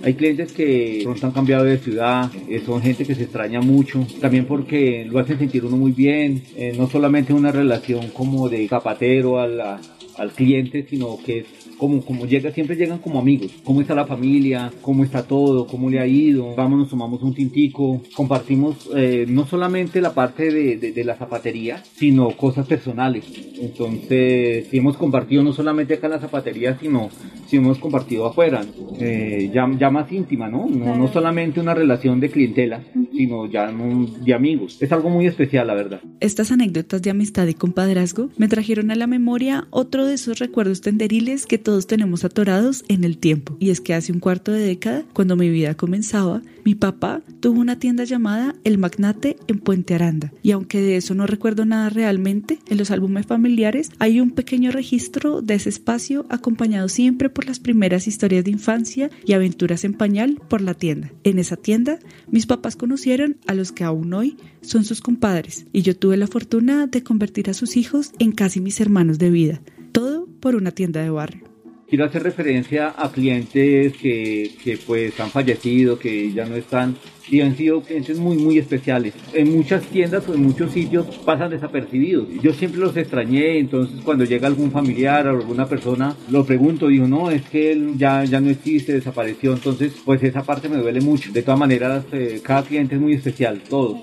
Hay 0.04 0.16
clientes 0.16 0.52
que 0.52 1.02
pronto 1.04 1.28
han 1.28 1.32
cambiado 1.32 1.64
de 1.64 1.78
ciudad, 1.78 2.32
eh, 2.50 2.62
son 2.66 2.82
gente 2.82 3.06
que 3.06 3.14
se 3.14 3.24
extraña 3.24 3.62
mucho, 3.62 4.06
también 4.20 4.46
porque 4.46 5.06
lo 5.06 5.20
hacen 5.20 5.38
sentir 5.38 5.64
uno 5.64 5.78
muy 5.78 5.92
bien, 5.92 6.44
eh, 6.56 6.74
no 6.76 6.90
solamente 6.90 7.34
una 7.34 7.52
relación 7.52 8.10
como 8.10 8.50
de 8.50 8.68
zapatero 8.68 9.40
a 9.40 9.48
la, 9.48 9.80
al 10.18 10.32
cliente, 10.32 10.86
sino 10.90 11.18
que 11.24 11.40
es 11.40 11.61
como, 11.82 12.06
como 12.06 12.28
llega, 12.28 12.52
siempre 12.52 12.76
llegan 12.76 13.00
como 13.00 13.18
amigos. 13.18 13.52
¿Cómo 13.64 13.82
está 13.82 13.96
la 13.96 14.06
familia? 14.06 14.72
¿Cómo 14.84 15.04
está 15.04 15.24
todo? 15.24 15.66
¿Cómo 15.66 15.90
le 15.90 16.00
ha 16.00 16.06
ido? 16.06 16.54
Vamos, 16.56 16.78
nos 16.78 16.90
tomamos 16.92 17.24
un 17.24 17.34
tintico. 17.34 18.04
Compartimos 18.16 18.88
eh, 18.96 19.26
no 19.28 19.48
solamente 19.48 20.00
la 20.00 20.14
parte 20.14 20.52
de, 20.52 20.78
de, 20.78 21.04
la 21.04 21.16
zapatería, 21.16 21.82
sino 21.96 22.38
cosas 22.38 22.68
personales. 22.68 23.26
Entonces, 23.60 24.68
sí 24.70 24.78
hemos 24.78 24.96
compartido 24.96 25.42
no 25.42 25.54
solamente 25.54 25.96
acá 25.96 26.06
en 26.06 26.14
la 26.14 26.20
zapatería, 26.20 26.78
sino 26.80 27.10
si 27.48 27.58
hemos 27.58 27.80
compartido 27.80 28.28
afuera. 28.28 28.64
Eh, 29.00 29.50
ya, 29.52 29.68
ya, 29.80 29.90
más 29.90 30.12
íntima, 30.12 30.48
¿no? 30.50 30.68
¿no? 30.68 30.96
No 30.96 31.08
solamente 31.08 31.60
una 31.60 31.74
relación 31.74 32.20
de 32.20 32.30
clientela, 32.30 32.84
sino 33.12 33.48
ya 33.48 33.72
de 33.72 34.34
amigos. 34.36 34.78
Es 34.82 34.92
algo 34.92 35.10
muy 35.10 35.26
especial, 35.26 35.66
la 35.66 35.74
verdad. 35.74 36.00
Estas 36.20 36.52
anécdotas 36.52 37.02
de 37.02 37.10
amistad 37.10 37.48
y 37.48 37.56
compadrazgo 37.56 38.30
me 38.38 38.48
trajeron 38.48 38.92
a 38.92 38.96
la 38.96 39.08
memoria 39.08 39.68
otro 39.72 40.06
de 40.06 40.14
esos 40.14 40.38
recuerdos 40.38 40.82
tenderiles 40.82 41.48
que 41.48 41.58
todos 41.58 41.71
tenemos 41.80 42.26
atorados 42.26 42.84
en 42.88 43.04
el 43.04 43.18
tiempo. 43.18 43.56
Y 43.60 43.70
es 43.70 43.82
que 43.82 43.94
hace 43.94 44.12
un 44.12 44.20
cuarto 44.20 44.52
de 44.52 44.60
década, 44.60 45.06
cuando 45.14 45.36
mi 45.36 45.50
vida 45.50 45.76
comenzaba, 45.76 46.42
mi 46.64 46.76
papá 46.76 47.22
tuvo 47.40 47.60
una 47.60 47.80
tienda 47.80 48.04
llamada 48.04 48.56
El 48.64 48.78
Magnate 48.78 49.38
en 49.48 49.60
Puente 49.60 49.96
Aranda. 49.96 50.32
Y 50.44 50.52
aunque 50.52 50.82
de 50.82 50.98
eso 50.98 51.16
no 51.16 51.26
recuerdo 51.26 51.66
nada 51.66 51.90
realmente, 51.90 52.60
en 52.68 52.78
los 52.78 52.92
álbumes 52.92 53.26
familiares 53.26 53.90
hay 54.00 54.20
un 54.20 54.32
pequeño 54.32 54.72
registro 54.72 55.42
de 55.42 55.56
ese 55.56 55.70
espacio 55.70 56.26
acompañado 56.30 56.90
siempre 56.90 57.30
por 57.30 57.46
las 57.46 57.60
primeras 57.60 58.08
historias 58.08 58.44
de 58.44 58.52
infancia 58.52 59.10
y 59.26 59.34
aventuras 59.34 59.84
en 59.84 59.94
pañal 59.94 60.40
por 60.50 60.62
la 60.62 60.74
tienda. 60.74 61.12
En 61.24 61.40
esa 61.40 61.58
tienda, 61.58 62.00
mis 62.30 62.46
papás 62.46 62.76
conocieron 62.76 63.38
a 63.48 63.54
los 63.54 63.72
que 63.72 63.84
aún 63.84 64.14
hoy 64.14 64.38
son 64.62 64.84
sus 64.84 65.02
compadres 65.02 65.66
y 65.74 65.82
yo 65.82 65.96
tuve 65.96 66.18
la 66.18 66.28
fortuna 66.28 66.88
de 66.88 67.04
convertir 67.04 67.50
a 67.50 67.54
sus 67.54 67.78
hijos 67.78 68.12
en 68.20 68.32
casi 68.32 68.60
mis 68.60 68.80
hermanos 68.82 69.18
de 69.20 69.30
vida. 69.30 69.62
Todo 69.92 70.28
por 70.40 70.56
una 70.56 70.72
tienda 70.72 71.02
de 71.02 71.10
barrio 71.10 71.51
quiero 71.92 72.06
hacer 72.06 72.24
referencia 72.24 72.94
a 72.98 73.12
clientes 73.12 73.98
que, 73.98 74.50
que, 74.64 74.78
pues 74.78 75.20
han 75.20 75.30
fallecido, 75.30 76.00
que 76.00 76.32
ya 76.32 76.46
no 76.46 76.56
están 76.56 76.96
y 77.30 77.42
han 77.42 77.58
sido 77.58 77.82
clientes 77.82 78.18
muy 78.18 78.38
muy 78.38 78.58
especiales. 78.58 79.14
En 79.34 79.52
muchas 79.52 79.84
tiendas 79.84 80.28
o 80.30 80.34
en 80.34 80.42
muchos 80.42 80.72
sitios 80.72 81.06
pasan 81.26 81.52
desapercibidos. 81.52 82.30
Yo 82.42 82.54
siempre 82.54 82.80
los 82.80 82.96
extrañé, 82.96 83.60
entonces 83.60 84.00
cuando 84.06 84.24
llega 84.24 84.48
algún 84.48 84.72
familiar 84.72 85.28
o 85.28 85.32
alguna 85.32 85.68
persona, 85.68 86.16
lo 86.30 86.46
pregunto, 86.46 86.88
digo, 86.88 87.10
no, 87.10 87.30
es 87.30 87.42
que 87.42 87.74
él 87.74 87.96
ya, 87.98 88.24
ya 88.24 88.40
no 88.40 88.50
existe, 88.50 88.94
desapareció, 88.94 89.52
entonces 89.52 89.94
pues 90.06 90.24
esa 90.24 90.44
parte 90.44 90.70
me 90.70 90.78
duele 90.78 91.02
mucho. 91.02 91.34
De 91.34 91.42
todas 91.44 91.60
maneras, 91.60 92.06
eh, 92.14 92.40
cada 92.42 92.64
cliente 92.64 92.96
es 92.96 93.02
muy 93.02 93.14
especial, 93.16 93.62
todos 93.70 94.00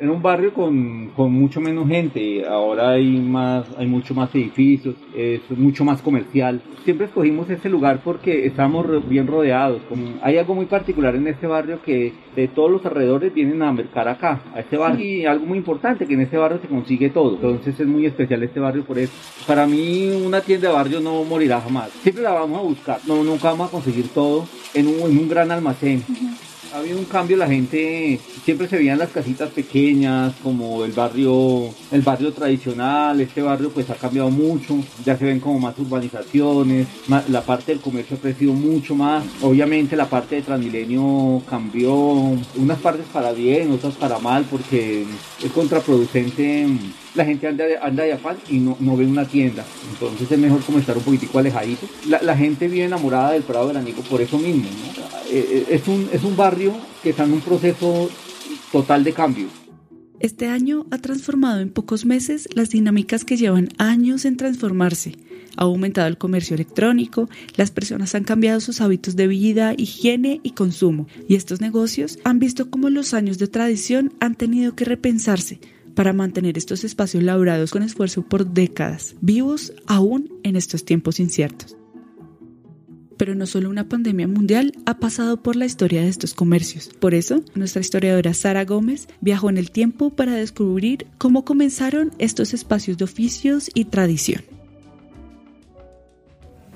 en 0.00 0.08
un 0.08 0.22
barrio 0.22 0.54
con, 0.54 1.10
con, 1.14 1.30
mucho 1.30 1.60
menos 1.60 1.86
gente, 1.86 2.46
ahora 2.48 2.92
hay 2.92 3.20
más, 3.20 3.66
hay 3.76 3.86
mucho 3.86 4.14
más 4.14 4.34
edificios, 4.34 4.94
es 5.14 5.42
mucho 5.50 5.84
más 5.84 6.00
comercial. 6.00 6.62
Siempre 6.84 7.06
escogimos 7.06 7.50
este 7.50 7.68
lugar 7.68 8.00
porque 8.02 8.46
estamos 8.46 8.86
bien 9.06 9.26
rodeados. 9.26 9.82
hay 10.22 10.38
algo 10.38 10.54
muy 10.54 10.64
particular 10.64 11.14
en 11.14 11.26
este 11.26 11.46
barrio 11.46 11.82
que 11.82 12.14
de 12.34 12.48
todos 12.48 12.70
los 12.70 12.84
alrededores 12.86 13.34
vienen 13.34 13.62
a 13.62 13.72
mercar 13.72 14.08
acá, 14.08 14.40
a 14.54 14.60
este 14.60 14.78
barrio. 14.78 15.04
Y 15.04 15.26
algo 15.26 15.44
muy 15.44 15.58
importante, 15.58 16.06
que 16.06 16.14
en 16.14 16.22
este 16.22 16.38
barrio 16.38 16.60
se 16.62 16.68
consigue 16.68 17.10
todo. 17.10 17.34
Entonces 17.34 17.78
es 17.78 17.86
muy 17.86 18.06
especial 18.06 18.42
este 18.42 18.58
barrio 18.58 18.84
por 18.84 18.98
eso. 18.98 19.12
Para 19.46 19.66
mí 19.66 20.10
una 20.24 20.40
tienda 20.40 20.68
de 20.68 20.74
barrio 20.74 21.00
no 21.00 21.24
morirá 21.24 21.60
jamás. 21.60 21.90
Siempre 22.02 22.24
la 22.24 22.32
vamos 22.32 22.58
a 22.58 22.62
buscar. 22.62 23.00
No, 23.06 23.22
nunca 23.22 23.50
vamos 23.50 23.68
a 23.68 23.70
conseguir 23.70 24.08
todo 24.08 24.46
en 24.72 24.86
un, 24.86 25.10
en 25.10 25.18
un 25.18 25.28
gran 25.28 25.50
almacén 25.50 26.02
ha 26.72 26.78
habido 26.78 26.98
un 26.98 27.04
cambio, 27.04 27.36
la 27.36 27.46
gente 27.46 28.20
siempre 28.44 28.68
se 28.68 28.76
veían 28.76 28.98
las 28.98 29.10
casitas 29.10 29.50
pequeñas, 29.50 30.34
como 30.42 30.84
el 30.84 30.92
barrio, 30.92 31.70
el 31.90 32.02
barrio 32.02 32.32
tradicional, 32.32 33.20
este 33.20 33.42
barrio 33.42 33.70
pues 33.70 33.90
ha 33.90 33.94
cambiado 33.94 34.30
mucho, 34.30 34.76
ya 35.04 35.16
se 35.16 35.24
ven 35.24 35.40
como 35.40 35.58
más 35.58 35.78
urbanizaciones, 35.78 36.86
la 37.28 37.42
parte 37.42 37.72
del 37.72 37.80
comercio 37.80 38.16
ha 38.16 38.20
crecido 38.20 38.52
mucho 38.52 38.94
más, 38.94 39.24
obviamente 39.42 39.96
la 39.96 40.08
parte 40.08 40.36
de 40.36 40.42
Transmilenio 40.42 41.42
cambió, 41.48 41.92
unas 41.92 42.78
partes 42.80 43.06
para 43.12 43.32
bien, 43.32 43.72
otras 43.72 43.94
para 43.94 44.18
mal, 44.18 44.44
porque 44.50 45.04
es 45.42 45.52
contraproducente 45.52 46.66
la 47.14 47.24
gente 47.24 47.46
anda, 47.46 47.64
anda 47.82 48.04
de 48.04 48.12
afán 48.12 48.36
y 48.48 48.58
no, 48.58 48.76
no 48.80 48.96
ve 48.96 49.06
una 49.06 49.24
tienda. 49.24 49.64
Entonces 49.92 50.30
es 50.30 50.38
mejor 50.38 50.62
como 50.62 50.78
estar 50.78 50.96
un 50.96 51.02
poquitico 51.02 51.38
alejadito. 51.38 51.88
La, 52.08 52.22
la 52.22 52.36
gente 52.36 52.68
vive 52.68 52.84
enamorada 52.84 53.32
del 53.32 53.42
Prado 53.42 53.68
Veranico 53.68 54.02
por 54.02 54.20
eso 54.20 54.38
mismo. 54.38 54.64
Eh, 55.30 55.46
eh, 55.48 55.66
es, 55.70 55.88
un, 55.88 56.08
es 56.12 56.22
un 56.24 56.36
barrio 56.36 56.74
que 57.02 57.10
está 57.10 57.24
en 57.24 57.32
un 57.32 57.40
proceso 57.40 58.10
total 58.72 59.04
de 59.04 59.12
cambio. 59.12 59.48
Este 60.20 60.48
año 60.48 60.86
ha 60.90 60.98
transformado 60.98 61.60
en 61.60 61.70
pocos 61.70 62.04
meses 62.04 62.46
las 62.54 62.68
dinámicas 62.68 63.24
que 63.24 63.38
llevan 63.38 63.70
años 63.78 64.26
en 64.26 64.36
transformarse. 64.36 65.16
Ha 65.56 65.64
aumentado 65.64 66.06
el 66.08 66.18
comercio 66.18 66.54
electrónico, 66.54 67.28
las 67.56 67.70
personas 67.70 68.14
han 68.14 68.24
cambiado 68.24 68.60
sus 68.60 68.82
hábitos 68.82 69.16
de 69.16 69.26
vida, 69.26 69.74
higiene 69.76 70.40
y 70.42 70.50
consumo, 70.50 71.06
y 71.26 71.36
estos 71.36 71.60
negocios 71.60 72.18
han 72.22 72.38
visto 72.38 72.70
cómo 72.70 72.90
los 72.90 73.14
años 73.14 73.38
de 73.38 73.48
tradición 73.48 74.12
han 74.20 74.34
tenido 74.34 74.76
que 74.76 74.84
repensarse 74.84 75.58
para 75.94 76.12
mantener 76.12 76.56
estos 76.56 76.84
espacios 76.84 77.22
labrados 77.22 77.70
con 77.70 77.82
esfuerzo 77.82 78.22
por 78.22 78.46
décadas, 78.46 79.16
vivos 79.20 79.72
aún 79.86 80.32
en 80.42 80.56
estos 80.56 80.84
tiempos 80.84 81.20
inciertos. 81.20 81.76
Pero 83.16 83.34
no 83.34 83.46
solo 83.46 83.68
una 83.68 83.88
pandemia 83.88 84.26
mundial 84.26 84.72
ha 84.86 84.98
pasado 84.98 85.42
por 85.42 85.54
la 85.54 85.66
historia 85.66 86.00
de 86.00 86.08
estos 86.08 86.32
comercios. 86.32 86.88
Por 86.88 87.12
eso, 87.12 87.42
nuestra 87.54 87.82
historiadora 87.82 88.32
Sara 88.32 88.64
Gómez 88.64 89.08
viajó 89.20 89.50
en 89.50 89.58
el 89.58 89.70
tiempo 89.70 90.10
para 90.10 90.34
descubrir 90.34 91.06
cómo 91.18 91.44
comenzaron 91.44 92.12
estos 92.18 92.54
espacios 92.54 92.96
de 92.96 93.04
oficios 93.04 93.70
y 93.74 93.84
tradición. 93.84 94.42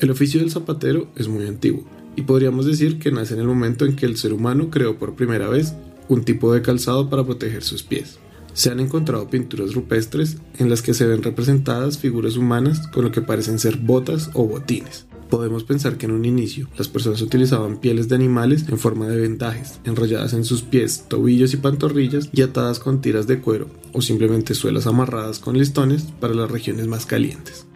El 0.01 0.11
oficio 0.11 0.41
del 0.41 0.51
zapatero 0.51 1.09
es 1.17 1.29
muy 1.29 1.47
antiguo 1.47 1.85
y 2.15 2.23
podríamos 2.23 2.67
decir 2.67 2.99
que 2.99 3.11
nace 3.11 3.35
en 3.35 3.41
el 3.41 3.47
momento 3.47 3.87
en 3.87 3.97
que 3.97 4.05
el 4.05 4.19
ser 4.19 4.35
humano 4.35 4.69
creó 4.69 4.99
por 4.99 5.15
primera 5.15 5.49
vez 5.49 5.75
un 6.09 6.25
tipo 6.25 6.53
de 6.53 6.61
calzado 6.61 7.09
para 7.09 7.25
proteger 7.25 7.63
sus 7.63 7.83
pies 7.83 8.19
se 8.55 8.71
han 8.71 8.81
encontrado 8.81 9.29
pinturas 9.29 9.75
rupestres 9.75 10.39
en 10.59 10.71
las 10.71 10.81
que 10.81 10.95
se 10.95 11.07
ven 11.07 11.23
representadas 11.23 11.99
figuras 11.99 12.37
humanas 12.37 12.87
con 12.89 13.05
lo 13.05 13.11
que 13.11 13.21
parecen 13.21 13.59
ser 13.59 13.77
botas 13.77 14.31
o 14.33 14.47
botines. 14.47 15.07
Podemos 15.29 15.65
pensar 15.65 15.99
que 15.99 16.07
en 16.07 16.13
un 16.13 16.25
inicio 16.25 16.69
las 16.79 16.87
personas 16.87 17.21
utilizaban 17.21 17.79
pieles 17.79 18.09
de 18.09 18.15
animales 18.15 18.67
en 18.69 18.79
forma 18.79 19.09
de 19.09 19.21
vendajes, 19.21 19.81
enrolladas 19.85 20.33
en 20.33 20.45
sus 20.45 20.63
pies, 20.63 21.07
tobillos 21.09 21.53
y 21.53 21.57
pantorrillas 21.57 22.31
y 22.33 22.43
atadas 22.43 22.79
con 22.79 23.01
tiras 23.01 23.27
de 23.27 23.41
cuero 23.41 23.69
o 23.93 24.01
simplemente 24.01 24.55
suelas 24.55 24.87
amarradas 24.87 25.41
con 25.41 25.59
listones 25.59 26.05
para 26.21 26.35
las 26.35 26.51
regiones 26.51 26.87
más 26.87 27.05
calientes. 27.05 27.67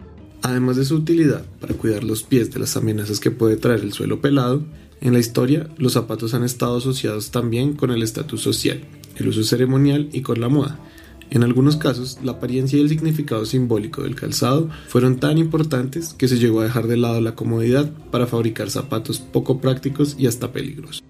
Además 0.41 0.77
de 0.77 0.85
su 0.85 0.95
utilidad 0.95 1.45
para 1.59 1.73
cuidar 1.73 2.05
los 2.05 2.23
pies 2.23 2.51
de 2.51 2.59
las 2.59 2.77
amenazas 2.77 3.19
que 3.19 3.31
puede 3.31 3.57
traer 3.57 3.81
el 3.81 3.91
suelo 3.91 4.21
pelado, 4.21 4.63
en 5.01 5.11
la 5.11 5.19
historia 5.19 5.69
los 5.77 5.93
zapatos 5.93 6.33
han 6.33 6.43
estado 6.43 6.77
asociados 6.77 7.31
también 7.31 7.73
con 7.73 7.91
el 7.91 8.03
estatus 8.03 8.41
social 8.41 8.81
el 9.19 9.27
uso 9.27 9.43
ceremonial 9.43 10.09
y 10.11 10.21
con 10.21 10.39
la 10.41 10.49
moda. 10.49 10.79
En 11.31 11.43
algunos 11.43 11.75
casos, 11.75 12.17
la 12.23 12.33
apariencia 12.33 12.77
y 12.77 12.81
el 12.81 12.89
significado 12.89 13.45
simbólico 13.45 14.01
del 14.01 14.15
calzado 14.15 14.69
fueron 14.87 15.19
tan 15.19 15.37
importantes 15.37 16.13
que 16.13 16.27
se 16.27 16.39
llegó 16.39 16.61
a 16.61 16.63
dejar 16.63 16.87
de 16.87 16.97
lado 16.97 17.21
la 17.21 17.35
comodidad 17.35 17.91
para 18.11 18.25
fabricar 18.25 18.71
zapatos 18.71 19.19
poco 19.19 19.61
prácticos 19.61 20.15
y 20.17 20.25
hasta 20.25 20.51
peligrosos. 20.51 21.03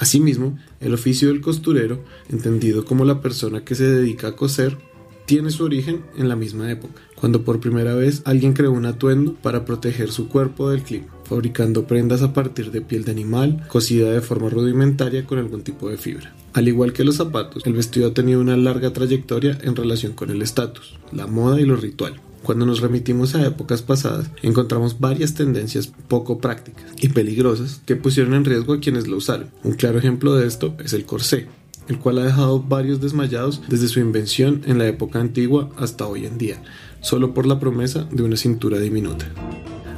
Asimismo, 0.00 0.58
el 0.80 0.94
oficio 0.94 1.28
del 1.28 1.40
costurero, 1.40 2.02
entendido 2.30 2.84
como 2.84 3.04
la 3.04 3.20
persona 3.20 3.64
que 3.64 3.74
se 3.74 3.84
dedica 3.84 4.28
a 4.28 4.36
coser, 4.36 4.78
tiene 5.26 5.50
su 5.50 5.62
origen 5.62 6.02
en 6.16 6.28
la 6.28 6.34
misma 6.34 6.68
época, 6.72 7.00
cuando 7.14 7.44
por 7.44 7.60
primera 7.60 7.94
vez 7.94 8.22
alguien 8.24 8.52
creó 8.52 8.72
un 8.72 8.86
atuendo 8.86 9.34
para 9.34 9.64
proteger 9.64 10.10
su 10.10 10.28
cuerpo 10.28 10.70
del 10.70 10.82
clima, 10.82 11.06
fabricando 11.30 11.86
prendas 11.86 12.22
a 12.22 12.32
partir 12.32 12.72
de 12.72 12.80
piel 12.80 13.04
de 13.04 13.12
animal, 13.12 13.64
cosida 13.68 14.10
de 14.10 14.20
forma 14.20 14.50
rudimentaria 14.50 15.24
con 15.24 15.38
algún 15.38 15.62
tipo 15.62 15.88
de 15.88 15.96
fibra. 15.96 16.34
Al 16.54 16.66
igual 16.66 16.92
que 16.92 17.04
los 17.04 17.14
zapatos, 17.14 17.64
el 17.64 17.74
vestido 17.74 18.08
ha 18.08 18.14
tenido 18.14 18.40
una 18.40 18.56
larga 18.56 18.92
trayectoria 18.92 19.56
en 19.62 19.76
relación 19.76 20.12
con 20.12 20.30
el 20.30 20.42
estatus, 20.42 20.98
la 21.12 21.28
moda 21.28 21.60
y 21.60 21.64
lo 21.64 21.76
ritual. 21.76 22.20
Cuando 22.42 22.66
nos 22.66 22.80
remitimos 22.80 23.36
a 23.36 23.46
épocas 23.46 23.80
pasadas, 23.82 24.28
encontramos 24.42 24.98
varias 24.98 25.34
tendencias 25.34 25.92
poco 26.08 26.38
prácticas 26.38 26.86
y 27.00 27.10
peligrosas 27.10 27.80
que 27.86 27.94
pusieron 27.94 28.34
en 28.34 28.44
riesgo 28.44 28.72
a 28.72 28.80
quienes 28.80 29.06
lo 29.06 29.16
usaron. 29.16 29.50
Un 29.62 29.74
claro 29.74 29.98
ejemplo 29.98 30.34
de 30.34 30.48
esto 30.48 30.74
es 30.82 30.94
el 30.94 31.04
corsé, 31.04 31.46
el 31.86 32.00
cual 32.00 32.18
ha 32.18 32.24
dejado 32.24 32.60
varios 32.60 33.00
desmayados 33.00 33.62
desde 33.68 33.86
su 33.86 34.00
invención 34.00 34.62
en 34.66 34.78
la 34.78 34.88
época 34.88 35.20
antigua 35.20 35.70
hasta 35.76 36.08
hoy 36.08 36.26
en 36.26 36.38
día, 36.38 36.60
solo 37.02 37.34
por 37.34 37.46
la 37.46 37.60
promesa 37.60 38.08
de 38.10 38.24
una 38.24 38.36
cintura 38.36 38.80
diminuta. 38.80 39.26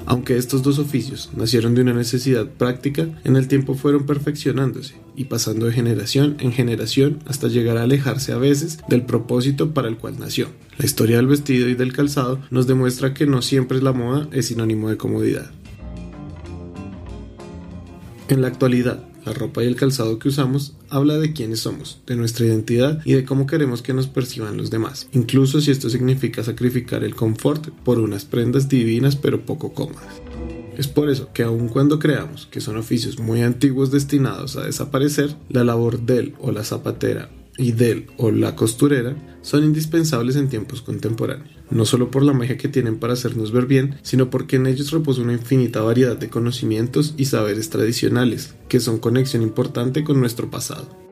Aunque 0.06 0.36
estos 0.36 0.62
dos 0.62 0.78
oficios 0.78 1.30
nacieron 1.36 1.74
de 1.74 1.82
una 1.82 1.94
necesidad 1.94 2.46
práctica, 2.46 3.08
en 3.24 3.36
el 3.36 3.48
tiempo 3.48 3.74
fueron 3.74 4.04
perfeccionándose 4.04 4.94
y 5.16 5.24
pasando 5.24 5.66
de 5.66 5.72
generación 5.72 6.36
en 6.40 6.52
generación 6.52 7.20
hasta 7.26 7.48
llegar 7.48 7.76
a 7.76 7.84
alejarse 7.84 8.32
a 8.32 8.38
veces 8.38 8.78
del 8.88 9.04
propósito 9.04 9.72
para 9.72 9.88
el 9.88 9.98
cual 9.98 10.18
nació. 10.18 10.48
La 10.78 10.86
historia 10.86 11.16
del 11.16 11.26
vestido 11.26 11.68
y 11.68 11.74
del 11.74 11.92
calzado 11.92 12.40
nos 12.50 12.66
demuestra 12.66 13.14
que 13.14 13.26
no 13.26 13.42
siempre 13.42 13.80
la 13.80 13.92
moda 13.92 14.28
es 14.32 14.46
sinónimo 14.46 14.90
de 14.90 14.96
comodidad. 14.96 15.50
En 18.28 18.40
la 18.40 18.48
actualidad, 18.48 19.04
la 19.24 19.32
ropa 19.32 19.62
y 19.62 19.66
el 19.66 19.76
calzado 19.76 20.18
que 20.18 20.28
usamos 20.28 20.74
habla 20.88 21.18
de 21.18 21.32
quiénes 21.32 21.60
somos, 21.60 22.00
de 22.06 22.16
nuestra 22.16 22.46
identidad 22.46 23.00
y 23.04 23.12
de 23.14 23.24
cómo 23.24 23.46
queremos 23.46 23.82
que 23.82 23.94
nos 23.94 24.06
perciban 24.06 24.56
los 24.56 24.70
demás, 24.70 25.08
incluso 25.12 25.60
si 25.60 25.70
esto 25.70 25.90
significa 25.90 26.42
sacrificar 26.42 27.04
el 27.04 27.14
confort 27.14 27.68
por 27.84 27.98
unas 27.98 28.24
prendas 28.24 28.68
divinas 28.68 29.16
pero 29.16 29.44
poco 29.44 29.72
cómodas. 29.72 30.20
Es 30.76 30.88
por 30.88 31.10
eso 31.10 31.28
que 31.34 31.42
aun 31.42 31.68
cuando 31.68 31.98
creamos 31.98 32.46
que 32.46 32.60
son 32.60 32.76
oficios 32.76 33.18
muy 33.18 33.42
antiguos 33.42 33.90
destinados 33.90 34.56
a 34.56 34.64
desaparecer, 34.64 35.36
la 35.50 35.64
labor 35.64 36.00
del 36.00 36.34
o 36.40 36.50
la 36.50 36.64
zapatera 36.64 37.28
y 37.56 37.72
del 37.72 38.06
o 38.16 38.30
la 38.30 38.56
costurera 38.56 39.14
son 39.42 39.64
indispensables 39.64 40.36
en 40.36 40.48
tiempos 40.48 40.82
contemporáneos, 40.82 41.50
no 41.70 41.84
solo 41.84 42.10
por 42.10 42.22
la 42.22 42.32
magia 42.32 42.56
que 42.56 42.68
tienen 42.68 42.98
para 42.98 43.12
hacernos 43.12 43.52
ver 43.52 43.66
bien, 43.66 43.96
sino 44.02 44.30
porque 44.30 44.56
en 44.56 44.66
ellos 44.66 44.90
reposa 44.90 45.22
una 45.22 45.32
infinita 45.32 45.80
variedad 45.80 46.16
de 46.16 46.30
conocimientos 46.30 47.14
y 47.16 47.26
saberes 47.26 47.70
tradicionales, 47.70 48.54
que 48.68 48.80
son 48.80 48.98
conexión 48.98 49.42
importante 49.42 50.04
con 50.04 50.20
nuestro 50.20 50.50
pasado. 50.50 51.02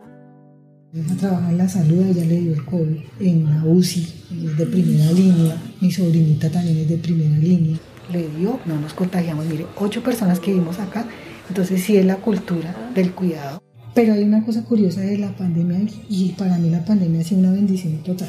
Ella 0.92 1.16
trabaja 1.16 1.50
en 1.50 1.59
la 1.59 1.68
salud, 1.68 2.05
ella 2.05 2.24
le 2.24 2.40
dio 2.40 2.53
el 2.53 2.64
COVID 2.64 2.98
en 3.20 3.44
la 3.44 3.62
UCI, 3.64 4.09
es 4.44 4.57
de 4.57 4.66
primera 4.66 5.12
línea. 5.12 5.62
Mi 5.81 5.92
sobrinita 5.92 6.50
también 6.50 6.79
es 6.79 6.88
de 6.88 6.96
primera 6.96 7.38
línea. 7.38 7.79
Le 8.12 8.29
dio, 8.37 8.58
no 8.67 8.81
nos 8.81 8.92
contagiamos. 8.92 9.46
Mire, 9.46 9.67
ocho 9.77 10.02
personas 10.02 10.40
que 10.40 10.52
vimos 10.52 10.81
acá. 10.81 11.06
Entonces 11.48 11.85
sí 11.85 11.96
es 11.96 12.04
la 12.04 12.17
cultura 12.17 12.90
del 12.92 13.12
cuidado. 13.12 13.62
Pero 13.94 14.14
hay 14.14 14.22
una 14.22 14.44
cosa 14.44 14.64
curiosa 14.64 15.00
de 15.00 15.18
la 15.18 15.36
pandemia 15.36 15.80
y 16.08 16.30
para 16.30 16.58
mí 16.58 16.70
la 16.70 16.84
pandemia 16.84 17.20
ha 17.20 17.24
sido 17.24 17.40
una 17.40 17.52
bendición 17.52 17.98
total 18.04 18.28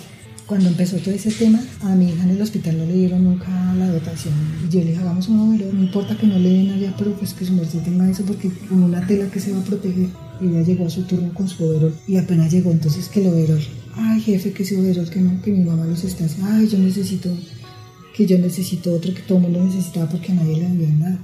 cuando 0.52 0.68
empezó 0.68 0.98
todo 0.98 1.14
ese 1.14 1.32
tema, 1.32 1.64
a 1.80 1.96
mi 1.96 2.10
hija 2.10 2.24
en 2.26 2.32
el 2.32 2.42
hospital 2.42 2.78
no 2.78 2.86
le 2.86 2.92
dieron 2.92 3.24
nunca 3.24 3.74
la 3.74 3.88
dotación. 3.88 4.34
Y 4.68 4.70
yo 4.70 4.82
le 4.82 4.88
dije, 4.88 5.00
hagamos 5.00 5.30
un 5.30 5.40
overol, 5.40 5.74
no 5.74 5.82
importa 5.82 6.18
que 6.18 6.28
no 6.28 6.38
le 6.38 6.50
den 6.50 6.72
allá, 6.72 6.94
pero 6.98 7.14
pues 7.14 7.34
que 7.34 7.46
su 7.46 7.54
merced 7.54 7.80
tenga 7.80 8.10
eso 8.10 8.26
porque 8.26 8.50
con 8.68 8.84
una 8.84 9.08
tela 9.08 9.32
que 9.32 9.40
se 9.40 9.54
va 9.54 9.60
a 9.60 9.64
proteger. 9.64 10.10
Y 10.42 10.48
ella 10.48 10.62
llegó 10.64 10.88
a 10.88 10.90
su 10.90 11.04
turno 11.04 11.34
con 11.34 11.48
su 11.48 11.64
overol 11.64 11.96
y 12.06 12.18
apenas 12.18 12.52
llegó, 12.52 12.70
entonces 12.70 13.08
que 13.08 13.22
el 13.22 13.28
overol. 13.28 13.62
Ay, 13.96 14.20
jefe, 14.20 14.52
que 14.52 14.64
ese 14.64 14.78
overol, 14.78 15.10
que 15.10 15.22
no, 15.22 15.42
que 15.42 15.52
mi 15.52 15.64
mamá 15.64 15.86
los 15.86 16.04
está 16.04 16.26
haciendo. 16.26 16.52
Ay, 16.52 16.68
yo 16.68 16.80
necesito, 16.80 17.30
que 18.14 18.26
yo 18.26 18.38
necesito 18.38 18.94
otro, 18.94 19.14
que 19.14 19.22
todo 19.22 19.38
el 19.38 19.46
mundo 19.46 19.64
necesitaba 19.64 20.10
porque 20.10 20.34
a 20.34 20.36
nadie 20.36 20.58
le 20.58 20.68
había 20.68 20.90
nada. 20.90 21.20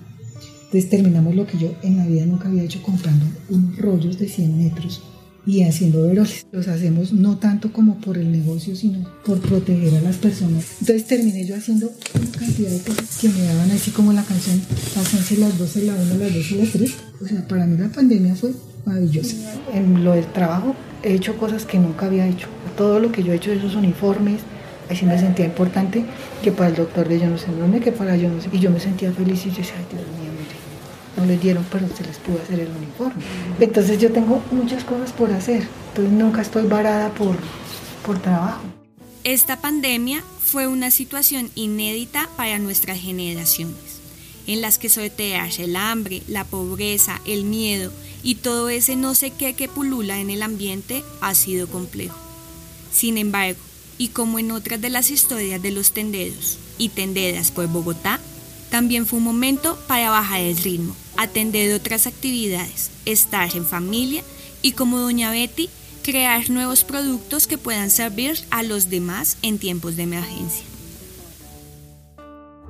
Entonces 0.67 0.89
terminamos 0.89 1.35
lo 1.35 1.47
que 1.47 1.57
yo 1.57 1.73
en 1.81 1.97
la 1.97 2.05
vida 2.05 2.25
nunca 2.25 2.49
había 2.49 2.63
hecho 2.63 2.81
comprando 2.81 3.25
unos 3.49 3.77
rollos 3.77 4.19
de 4.19 4.27
100 4.27 4.57
metros 4.57 5.01
y 5.45 5.63
haciendo 5.63 6.03
overoles. 6.03 6.45
Los 6.51 6.67
hacemos 6.67 7.13
no 7.13 7.37
tanto 7.37 7.71
como 7.71 7.95
por 8.01 8.17
el 8.17 8.31
negocio, 8.31 8.75
sino 8.75 9.09
por 9.25 9.39
proteger 9.39 9.95
a 9.95 10.01
las 10.01 10.17
personas. 10.17 10.65
Entonces 10.81 11.07
terminé 11.07 11.45
yo 11.45 11.55
haciendo 11.55 11.89
una 12.13 12.31
cantidad 12.31 12.69
de 12.69 12.79
cosas 12.79 13.17
que 13.17 13.29
me 13.29 13.43
daban 13.43 13.71
así 13.71 13.91
como 13.91 14.11
la 14.11 14.23
canción, 14.23 14.61
pasense 14.93 15.37
las 15.37 15.57
12, 15.57 15.83
la 15.83 15.95
1, 15.95 16.15
las 16.15 16.33
2 16.33 16.51
y 16.51 16.55
las 16.55 16.69
3. 16.71 16.93
O 17.21 17.25
sea, 17.25 17.47
para 17.47 17.65
mí 17.65 17.77
la 17.77 17.89
pandemia 17.89 18.35
fue 18.35 18.51
maravillosa. 18.85 19.37
En 19.73 20.03
lo 20.03 20.13
del 20.13 20.25
trabajo 20.33 20.75
he 21.01 21.13
hecho 21.13 21.37
cosas 21.37 21.63
que 21.63 21.79
nunca 21.79 22.07
había 22.07 22.27
hecho. 22.27 22.47
Todo 22.75 22.99
lo 22.99 23.13
que 23.13 23.23
yo 23.23 23.31
he 23.31 23.37
hecho, 23.37 23.53
esos 23.53 23.75
uniformes, 23.75 24.41
así 24.89 25.05
me 25.05 25.17
sentía 25.17 25.45
importante 25.45 26.03
que 26.43 26.51
para 26.51 26.69
el 26.69 26.75
doctor 26.75 27.07
de 27.07 27.19
yo 27.19 27.29
no 27.29 27.37
sé 27.37 27.47
dónde, 27.57 27.79
que 27.79 27.93
para 27.93 28.17
yo 28.17 28.29
no 28.29 28.41
sé. 28.41 28.49
Y 28.51 28.59
yo 28.59 28.69
me 28.69 28.81
sentía 28.81 29.13
feliz 29.13 29.45
y 29.45 29.49
yo 29.49 29.57
decía, 29.57 29.75
ay 29.77 29.85
Dios 29.89 30.03
mío, 30.19 30.26
no 31.17 31.25
les 31.25 31.41
dieron, 31.41 31.65
pero 31.71 31.87
se 31.95 32.03
les 32.03 32.17
pudo 32.17 32.39
hacer 32.41 32.59
el 32.59 32.69
uniforme. 32.69 33.23
Entonces 33.59 33.99
yo 33.99 34.11
tengo 34.11 34.41
muchas 34.51 34.83
cosas 34.83 35.11
por 35.11 35.31
hacer, 35.31 35.67
entonces 35.89 36.13
nunca 36.13 36.41
estoy 36.41 36.67
varada 36.67 37.09
por, 37.09 37.35
por 38.05 38.19
trabajo. 38.19 38.61
Esta 39.23 39.59
pandemia 39.59 40.23
fue 40.41 40.67
una 40.67 40.91
situación 40.91 41.49
inédita 41.55 42.29
para 42.37 42.59
nuestras 42.59 42.99
generaciones, 42.99 43.99
en 44.45 44.61
las 44.61 44.77
que 44.77 44.87
sortearse 44.87 45.65
el 45.65 45.75
hambre, 45.75 46.23
la 46.27 46.45
pobreza, 46.45 47.19
el 47.25 47.43
miedo 47.43 47.91
y 48.23 48.35
todo 48.35 48.69
ese 48.69 48.95
no 48.95 49.15
sé 49.15 49.31
qué 49.31 49.53
que 49.53 49.67
pulula 49.67 50.19
en 50.19 50.29
el 50.29 50.41
ambiente 50.41 51.03
ha 51.21 51.35
sido 51.35 51.67
complejo. 51.67 52.17
Sin 52.91 53.17
embargo, 53.17 53.59
y 53.97 54.09
como 54.09 54.39
en 54.39 54.51
otras 54.51 54.79
de 54.79 54.89
las 54.89 55.11
historias 55.11 55.61
de 55.61 55.71
los 55.71 55.91
tenderos 55.91 56.57
y 56.77 56.89
tenderas 56.89 57.51
por 57.51 57.67
Bogotá, 57.67 58.19
también 58.69 59.05
fue 59.05 59.19
un 59.19 59.25
momento 59.25 59.77
para 59.87 60.09
bajar 60.09 60.41
el 60.41 60.57
ritmo, 60.57 60.95
atender 61.17 61.73
otras 61.73 62.07
actividades, 62.07 62.91
estar 63.05 63.55
en 63.55 63.65
familia 63.65 64.23
y 64.61 64.73
como 64.73 64.99
doña 64.99 65.31
Betty, 65.31 65.69
crear 66.03 66.49
nuevos 66.49 66.83
productos 66.83 67.47
que 67.47 67.57
puedan 67.57 67.89
servir 67.89 68.39
a 68.49 68.63
los 68.63 68.89
demás 68.89 69.37
en 69.41 69.57
tiempos 69.59 69.95
de 69.95 70.03
emergencia. 70.03 70.63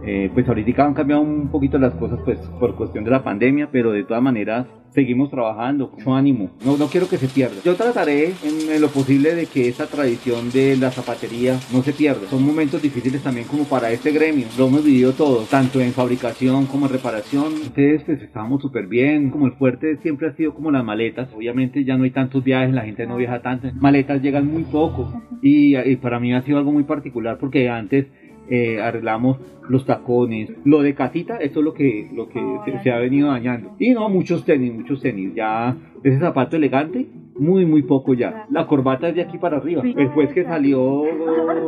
Eh, 0.05 0.29
pues 0.33 0.47
ahorita 0.47 0.85
han 0.85 0.93
cambiado 0.93 1.21
un 1.21 1.49
poquito 1.49 1.77
las 1.77 1.93
cosas 1.95 2.19
pues 2.23 2.39
por 2.59 2.75
cuestión 2.75 3.03
de 3.03 3.11
la 3.11 3.23
pandemia, 3.23 3.69
pero 3.71 3.91
de 3.91 4.03
todas 4.03 4.21
maneras 4.21 4.67
seguimos 4.91 5.29
trabajando, 5.29 5.91
mucho 5.95 6.15
ánimo, 6.15 6.51
no, 6.65 6.77
no 6.77 6.87
quiero 6.87 7.07
que 7.07 7.17
se 7.17 7.27
pierda. 7.27 7.57
Yo 7.63 7.75
trataré 7.75 8.33
en, 8.43 8.81
lo 8.81 8.87
posible 8.87 9.35
de 9.35 9.45
que 9.45 9.67
esa 9.67 9.87
tradición 9.87 10.49
de 10.51 10.77
la 10.77 10.91
zapatería 10.91 11.59
no 11.73 11.81
se 11.81 11.93
pierda. 11.93 12.27
Son 12.29 12.45
momentos 12.45 12.81
difíciles 12.81 13.21
también 13.21 13.47
como 13.47 13.65
para 13.65 13.91
este 13.91 14.11
gremio, 14.11 14.47
lo 14.57 14.67
hemos 14.67 14.83
vivido 14.83 15.13
todos, 15.13 15.49
tanto 15.49 15.81
en 15.81 15.91
fabricación 15.91 16.65
como 16.67 16.85
en 16.85 16.93
reparación. 16.93 17.53
Ustedes 17.53 18.03
pues 18.03 18.21
estábamos 18.21 18.61
súper 18.61 18.87
bien, 18.87 19.29
como 19.29 19.45
el 19.45 19.53
fuerte 19.53 19.97
siempre 19.97 20.27
ha 20.27 20.35
sido 20.35 20.53
como 20.53 20.71
las 20.71 20.83
maletas, 20.83 21.29
obviamente 21.35 21.83
ya 21.83 21.97
no 21.97 22.03
hay 22.03 22.11
tantos 22.11 22.43
viajes, 22.43 22.73
la 22.73 22.85
gente 22.85 23.05
no 23.05 23.17
viaja 23.17 23.41
tanto, 23.41 23.67
maletas 23.75 24.21
llegan 24.21 24.47
muy 24.47 24.63
poco 24.63 25.11
y 25.41 25.75
para 25.97 26.19
mí 26.19 26.33
ha 26.33 26.41
sido 26.43 26.57
algo 26.57 26.71
muy 26.71 26.83
particular 26.83 27.37
porque 27.39 27.69
antes 27.69 28.07
eh, 28.49 28.81
arreglamos 28.81 29.37
los 29.69 29.85
tacones, 29.85 30.49
lo 30.63 30.81
de 30.81 30.95
casita, 30.95 31.37
eso 31.37 31.59
es 31.59 31.65
lo 31.65 31.73
que, 31.73 32.09
lo 32.13 32.29
que 32.29 32.39
se, 32.83 32.91
ha 32.91 32.99
venido 32.99 33.29
dañando. 33.29 33.75
Y 33.79 33.91
no, 33.91 34.09
muchos 34.09 34.45
tenis, 34.45 34.73
muchos 34.73 35.01
tenis, 35.01 35.33
ya 35.35 35.75
ese 36.03 36.19
zapato 36.19 36.55
elegante, 36.55 37.05
muy, 37.37 37.65
muy 37.65 37.83
poco 37.83 38.13
ya. 38.13 38.47
La 38.49 38.65
corbata 38.65 39.09
es 39.09 39.15
de 39.15 39.21
aquí 39.21 39.37
para 39.37 39.57
arriba. 39.57 39.83
El 39.83 40.07
juez 40.09 40.33
que 40.33 40.43
salió 40.43 41.03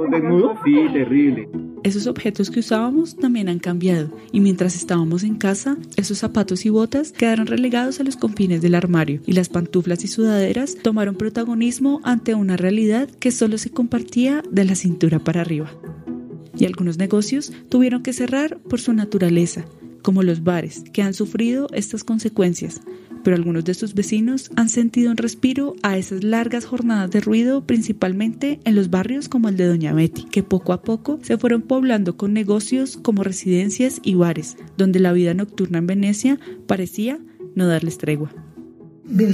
desnudo, 0.09 0.55
sí, 0.65 0.75
terrible. 0.93 1.49
Esos 1.83 2.07
objetos 2.07 2.49
que 2.49 2.59
usábamos 2.59 3.15
también 3.15 3.47
han 3.47 3.59
cambiado 3.59 4.09
y 4.33 4.41
mientras 4.41 4.75
estábamos 4.75 5.23
en 5.23 5.35
casa, 5.35 5.77
esos 5.95 6.17
zapatos 6.17 6.65
y 6.65 6.69
botas 6.69 7.13
quedaron 7.13 7.47
relegados 7.47 8.01
a 8.01 8.03
los 8.03 8.17
confines 8.17 8.61
del 8.61 8.75
armario 8.75 9.21
y 9.25 9.31
las 9.31 9.47
pantuflas 9.47 10.03
y 10.03 10.07
sudaderas 10.07 10.75
tomaron 10.75 11.15
protagonismo 11.15 12.01
ante 12.03 12.35
una 12.35 12.57
realidad 12.57 13.07
que 13.09 13.31
solo 13.31 13.57
se 13.57 13.71
compartía 13.71 14.43
de 14.51 14.65
la 14.65 14.75
cintura 14.75 15.19
para 15.19 15.39
arriba 15.39 15.71
y 16.59 16.65
algunos 16.65 16.97
negocios 16.97 17.51
tuvieron 17.69 18.03
que 18.03 18.13
cerrar 18.13 18.59
por 18.59 18.79
su 18.79 18.93
naturaleza, 18.93 19.65
como 20.01 20.23
los 20.23 20.43
bares, 20.43 20.83
que 20.93 21.01
han 21.01 21.13
sufrido 21.13 21.67
estas 21.73 22.03
consecuencias, 22.03 22.81
pero 23.23 23.35
algunos 23.35 23.65
de 23.65 23.73
sus 23.73 23.93
vecinos 23.93 24.51
han 24.55 24.69
sentido 24.69 25.11
un 25.11 25.17
respiro 25.17 25.75
a 25.81 25.97
esas 25.97 26.23
largas 26.23 26.65
jornadas 26.65 27.11
de 27.11 27.21
ruido, 27.21 27.65
principalmente 27.65 28.59
en 28.65 28.75
los 28.75 28.89
barrios 28.89 29.29
como 29.29 29.49
el 29.49 29.57
de 29.57 29.67
Doña 29.67 29.93
Betty, 29.93 30.25
que 30.25 30.43
poco 30.43 30.73
a 30.73 30.81
poco 30.81 31.19
se 31.21 31.37
fueron 31.37 31.61
poblando 31.61 32.17
con 32.17 32.33
negocios 32.33 32.97
como 32.97 33.23
residencias 33.23 33.99
y 34.03 34.15
bares, 34.15 34.57
donde 34.77 34.99
la 34.99 35.13
vida 35.13 35.33
nocturna 35.33 35.79
en 35.79 35.87
Venecia 35.87 36.39
parecía 36.67 37.19
no 37.55 37.67
darles 37.67 37.97
tregua 37.97 38.31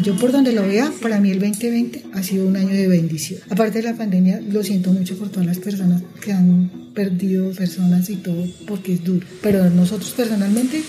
yo 0.02 0.16
por 0.16 0.32
donde 0.32 0.54
lo 0.54 0.66
vea, 0.66 0.92
para 1.02 1.20
mí 1.20 1.32
el 1.32 1.40
2020 1.40 2.06
ha 2.14 2.24
sido 2.24 2.48
un 2.48 2.56
año 2.56 2.70
de 2.70 2.88
bendición. 2.88 3.42
Aparte 3.50 3.80
de 3.80 3.84
la 3.84 3.98
pandemia, 3.98 4.42
lo 4.42 4.64
siento 4.64 4.92
mucho 4.92 5.18
por 5.18 5.30
todas 5.30 5.46
las 5.46 5.60
personas 5.60 6.02
que 6.24 6.32
han 6.32 6.85
perdido 6.96 7.52
personas 7.52 8.10
y 8.10 8.16
todo, 8.16 8.48
porque 8.66 8.93
es 8.93 9.04
duro. 9.04 9.28
Pero 9.41 9.70
nosotros 9.70 10.12
personalmente, 10.12 10.82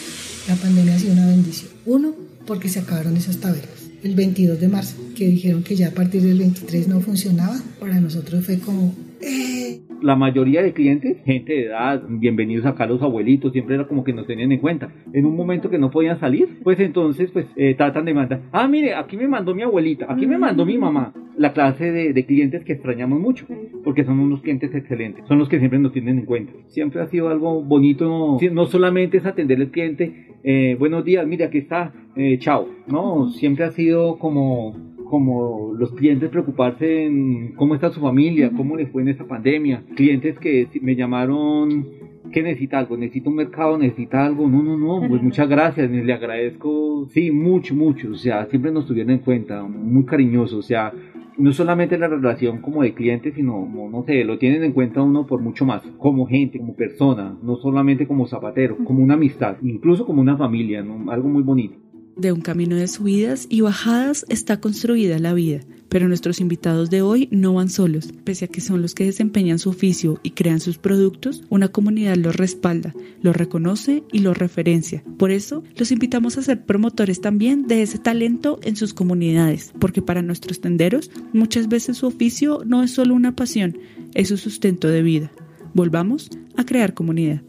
la 0.48 0.54
pandemia 0.54 0.94
ha 0.94 0.98
sido 0.98 1.12
una 1.12 1.26
bendición. 1.26 1.70
Uno, 1.84 2.14
porque 2.46 2.68
se 2.68 2.78
acabaron 2.78 3.16
esas 3.16 3.36
tabelas. 3.38 3.68
El 4.02 4.14
22 4.14 4.60
de 4.60 4.68
marzo, 4.68 4.94
que 5.14 5.26
dijeron 5.26 5.62
que 5.62 5.76
ya 5.76 5.88
a 5.88 5.90
partir 5.90 6.22
del 6.22 6.38
23 6.38 6.88
no 6.88 7.00
funcionaba, 7.00 7.60
para 7.80 8.00
nosotros 8.00 8.46
fue 8.46 8.58
como... 8.58 8.94
Eh, 9.20 9.80
la 10.02 10.16
mayoría 10.16 10.62
de 10.62 10.72
clientes, 10.72 11.18
gente 11.24 11.52
de 11.52 11.64
edad, 11.66 12.02
bienvenidos 12.08 12.66
acá 12.66 12.86
los 12.86 13.02
abuelitos, 13.02 13.52
siempre 13.52 13.74
era 13.74 13.86
como 13.86 14.04
que 14.04 14.12
nos 14.12 14.26
tenían 14.26 14.52
en 14.52 14.58
cuenta. 14.58 14.90
En 15.12 15.26
un 15.26 15.36
momento 15.36 15.70
que 15.70 15.78
no 15.78 15.90
podían 15.90 16.18
salir, 16.20 16.60
pues 16.62 16.78
entonces 16.80 17.30
pues 17.30 17.46
eh, 17.56 17.74
tratan 17.74 18.04
de 18.04 18.14
mandar, 18.14 18.42
ah, 18.52 18.68
mire, 18.68 18.94
aquí 18.94 19.16
me 19.16 19.28
mandó 19.28 19.54
mi 19.54 19.62
abuelita, 19.62 20.06
aquí 20.08 20.26
me 20.26 20.38
mandó 20.38 20.64
mi 20.66 20.78
mamá. 20.78 21.12
La 21.36 21.52
clase 21.52 21.92
de, 21.92 22.26
clientes 22.26 22.64
que 22.64 22.72
extrañamos 22.72 23.20
mucho, 23.20 23.46
porque 23.84 24.04
son 24.04 24.18
unos 24.20 24.40
clientes 24.40 24.74
excelentes, 24.74 25.26
son 25.28 25.38
los 25.38 25.48
que 25.50 25.58
siempre 25.58 25.78
nos 25.78 25.92
tienen 25.92 26.18
en 26.18 26.24
cuenta. 26.24 26.52
Siempre 26.68 27.02
ha 27.02 27.06
sido 27.06 27.28
algo 27.28 27.62
bonito, 27.62 28.38
no, 28.52 28.66
solamente 28.66 29.18
es 29.18 29.26
atender 29.26 29.60
al 29.60 29.70
cliente, 29.70 30.28
eh, 30.44 30.76
buenos 30.78 31.04
días, 31.04 31.26
mire, 31.26 31.44
aquí 31.44 31.58
está, 31.58 31.92
eh, 32.16 32.38
chao, 32.38 32.68
no, 32.86 33.28
siempre 33.28 33.64
ha 33.64 33.70
sido 33.70 34.18
como 34.18 34.95
como 35.08 35.72
los 35.76 35.92
clientes 35.92 36.30
preocuparse 36.30 37.04
en 37.04 37.54
cómo 37.54 37.74
está 37.74 37.90
su 37.90 38.00
familia, 38.00 38.52
cómo 38.56 38.76
le 38.76 38.86
fue 38.86 39.02
en 39.02 39.08
esta 39.08 39.24
pandemia, 39.24 39.84
clientes 39.94 40.38
que 40.38 40.68
me 40.80 40.96
llamaron 40.96 41.86
que 42.30 42.42
necesita 42.42 42.78
algo, 42.78 42.96
necesita 42.96 43.30
un 43.30 43.36
mercado, 43.36 43.78
necesita 43.78 44.24
algo, 44.24 44.48
no, 44.48 44.62
no, 44.62 44.76
no, 44.76 45.08
pues 45.08 45.22
muchas 45.22 45.48
gracias, 45.48 45.90
le 45.90 46.12
agradezco, 46.12 47.06
sí, 47.10 47.30
mucho, 47.30 47.74
mucho, 47.74 48.10
o 48.10 48.14
sea, 48.16 48.46
siempre 48.46 48.70
nos 48.72 48.86
tuvieron 48.86 49.12
en 49.12 49.18
cuenta, 49.20 49.62
muy 49.62 50.04
cariñoso, 50.04 50.58
o 50.58 50.62
sea, 50.62 50.92
no 51.38 51.52
solamente 51.52 51.98
la 51.98 52.08
relación 52.08 52.62
como 52.62 52.82
de 52.82 52.94
cliente, 52.94 53.32
sino, 53.32 53.66
no, 53.66 54.02
sé, 54.04 54.24
lo 54.24 54.38
tienen 54.38 54.64
en 54.64 54.72
cuenta 54.72 55.02
uno 55.02 55.26
por 55.26 55.40
mucho 55.40 55.66
más, 55.66 55.82
como 55.98 56.26
gente, 56.26 56.58
como 56.58 56.74
persona, 56.74 57.36
no 57.42 57.56
solamente 57.56 58.06
como 58.06 58.26
zapatero, 58.26 58.76
como 58.84 59.02
una 59.02 59.14
amistad, 59.14 59.56
incluso 59.62 60.06
como 60.06 60.22
una 60.22 60.36
familia, 60.36 60.84
algo 61.08 61.28
muy 61.28 61.42
bonito. 61.42 61.76
De 62.16 62.32
un 62.32 62.40
camino 62.40 62.76
de 62.76 62.88
subidas 62.88 63.46
y 63.50 63.60
bajadas 63.60 64.24
está 64.30 64.58
construida 64.58 65.18
la 65.18 65.34
vida, 65.34 65.60
pero 65.90 66.08
nuestros 66.08 66.40
invitados 66.40 66.88
de 66.88 67.02
hoy 67.02 67.28
no 67.30 67.52
van 67.52 67.68
solos, 67.68 68.10
pese 68.24 68.46
a 68.46 68.48
que 68.48 68.62
son 68.62 68.80
los 68.80 68.94
que 68.94 69.04
desempeñan 69.04 69.58
su 69.58 69.68
oficio 69.68 70.18
y 70.22 70.30
crean 70.30 70.60
sus 70.60 70.78
productos, 70.78 71.44
una 71.50 71.68
comunidad 71.68 72.16
los 72.16 72.34
respalda, 72.34 72.94
los 73.20 73.36
reconoce 73.36 74.02
y 74.12 74.20
los 74.20 74.34
referencia. 74.34 75.04
Por 75.18 75.30
eso, 75.30 75.62
los 75.76 75.92
invitamos 75.92 76.38
a 76.38 76.42
ser 76.42 76.64
promotores 76.64 77.20
también 77.20 77.66
de 77.66 77.82
ese 77.82 77.98
talento 77.98 78.60
en 78.62 78.76
sus 78.76 78.94
comunidades, 78.94 79.74
porque 79.78 80.00
para 80.00 80.22
nuestros 80.22 80.62
tenderos 80.62 81.10
muchas 81.34 81.68
veces 81.68 81.98
su 81.98 82.06
oficio 82.06 82.62
no 82.64 82.82
es 82.82 82.92
solo 82.92 83.14
una 83.14 83.36
pasión, 83.36 83.76
es 84.14 84.28
su 84.28 84.38
sustento 84.38 84.88
de 84.88 85.02
vida. 85.02 85.30
Volvamos 85.74 86.30
a 86.56 86.64
crear 86.64 86.94
comunidad. 86.94 87.42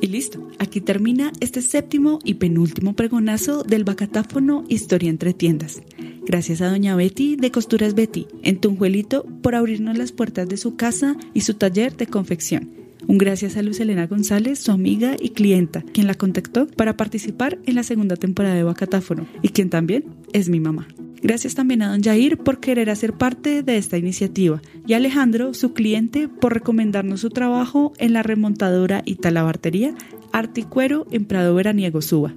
Y 0.00 0.06
listo, 0.06 0.48
aquí 0.58 0.80
termina 0.80 1.30
este 1.40 1.60
séptimo 1.60 2.20
y 2.24 2.34
penúltimo 2.34 2.94
pregonazo 2.94 3.62
del 3.64 3.84
Bacatáfono 3.84 4.64
Historia 4.68 5.10
entre 5.10 5.34
Tiendas. 5.34 5.82
Gracias 6.26 6.62
a 6.62 6.70
doña 6.70 6.96
Betty 6.96 7.36
de 7.36 7.50
Costuras 7.50 7.94
Betty 7.94 8.26
en 8.42 8.58
Tunjuelito 8.60 9.26
por 9.42 9.54
abrirnos 9.54 9.98
las 9.98 10.12
puertas 10.12 10.48
de 10.48 10.56
su 10.56 10.76
casa 10.76 11.16
y 11.34 11.42
su 11.42 11.54
taller 11.54 11.96
de 11.96 12.06
confección. 12.06 12.79
Un 13.06 13.18
gracias 13.18 13.56
a 13.56 13.62
Luz 13.62 13.80
Elena 13.80 14.06
González, 14.06 14.58
su 14.58 14.72
amiga 14.72 15.16
y 15.18 15.30
clienta, 15.30 15.82
quien 15.82 16.06
la 16.06 16.14
contactó 16.14 16.66
para 16.66 16.96
participar 16.96 17.58
en 17.66 17.74
la 17.74 17.82
segunda 17.82 18.16
temporada 18.16 18.54
de 18.54 18.62
Bacatáfono 18.62 19.26
y 19.42 19.48
quien 19.48 19.70
también 19.70 20.04
es 20.32 20.48
mi 20.48 20.60
mamá. 20.60 20.86
Gracias 21.22 21.54
también 21.54 21.82
a 21.82 21.90
don 21.90 22.02
Jair 22.02 22.38
por 22.38 22.60
querer 22.60 22.88
hacer 22.88 23.12
parte 23.12 23.62
de 23.62 23.76
esta 23.76 23.98
iniciativa 23.98 24.62
y 24.86 24.94
a 24.94 24.96
Alejandro, 24.96 25.52
su 25.52 25.74
cliente, 25.74 26.28
por 26.28 26.54
recomendarnos 26.54 27.20
su 27.20 27.30
trabajo 27.30 27.92
en 27.98 28.14
la 28.14 28.22
remontadora 28.22 29.02
y 29.04 29.16
talabartería 29.16 29.94
Articuero 30.32 31.06
en 31.10 31.26
Prado 31.26 31.54
Veraniego 31.54 32.00
Suba 32.00 32.34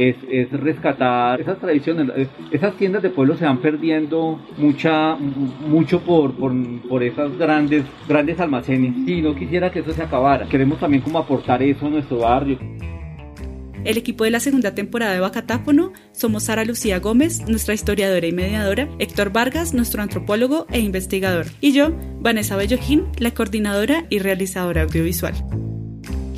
es, 0.00 0.16
es, 0.30 0.50
rescatar 0.50 1.40
esas 1.40 1.58
tradiciones. 1.58 2.28
Esas 2.50 2.74
tiendas 2.76 3.02
de 3.02 3.10
pueblo 3.10 3.36
se 3.36 3.44
van 3.44 3.58
perdiendo 3.58 4.40
mucha, 4.56 5.14
mucho 5.16 6.00
por, 6.00 6.32
por, 6.34 6.52
por 6.88 7.02
esas 7.02 7.36
grandes, 7.36 7.84
grandes 8.08 8.40
almacenes. 8.40 8.94
Y 9.06 9.20
no 9.20 9.34
quisiera 9.34 9.70
que 9.70 9.80
eso 9.80 9.92
se 9.92 10.02
acabara. 10.02 10.48
Queremos 10.48 10.80
también 10.80 11.02
como 11.02 11.18
aportar 11.18 11.62
eso 11.62 11.86
a 11.86 11.90
nuestro 11.90 12.18
barrio. 12.18 12.58
El 13.84 13.96
equipo 13.96 14.24
de 14.24 14.30
la 14.30 14.40
segunda 14.40 14.74
temporada 14.74 15.12
de 15.12 15.20
Bacatáfono 15.20 15.92
somos 16.12 16.44
Sara 16.44 16.64
Lucía 16.64 16.98
Gómez, 16.98 17.46
nuestra 17.48 17.74
historiadora 17.74 18.26
y 18.26 18.32
mediadora, 18.32 18.88
Héctor 18.98 19.32
Vargas, 19.32 19.72
nuestro 19.72 20.02
antropólogo 20.02 20.66
e 20.70 20.80
investigador, 20.80 21.46
y 21.62 21.72
yo, 21.72 21.96
Vanessa 22.20 22.56
Bellojín, 22.56 23.06
la 23.18 23.30
coordinadora 23.30 24.04
y 24.10 24.18
realizadora 24.18 24.82
audiovisual. 24.82 25.69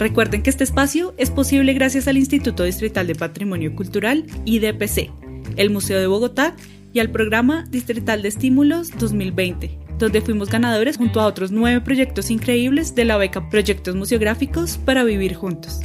Recuerden 0.02 0.42
que 0.42 0.50
este 0.50 0.64
espacio 0.64 1.14
es 1.16 1.30
posible 1.30 1.74
gracias 1.74 2.08
al 2.08 2.16
Instituto 2.16 2.64
Distrital 2.64 3.06
de 3.06 3.14
Patrimonio 3.14 3.76
Cultural, 3.76 4.26
IDPC, 4.44 5.12
el 5.54 5.70
Museo 5.70 6.00
de 6.00 6.08
Bogotá 6.08 6.56
y 6.92 6.98
al 6.98 7.12
Programa 7.12 7.66
Distrital 7.70 8.20
de 8.20 8.26
Estímulos 8.26 8.90
2020, 8.98 9.78
donde 10.00 10.20
fuimos 10.20 10.50
ganadores 10.50 10.96
junto 10.96 11.20
a 11.20 11.26
otros 11.26 11.52
nueve 11.52 11.82
proyectos 11.82 12.32
increíbles 12.32 12.96
de 12.96 13.04
la 13.04 13.16
beca 13.16 13.48
Proyectos 13.48 13.94
Museográficos 13.94 14.76
para 14.76 15.04
Vivir 15.04 15.34
Juntos. 15.34 15.78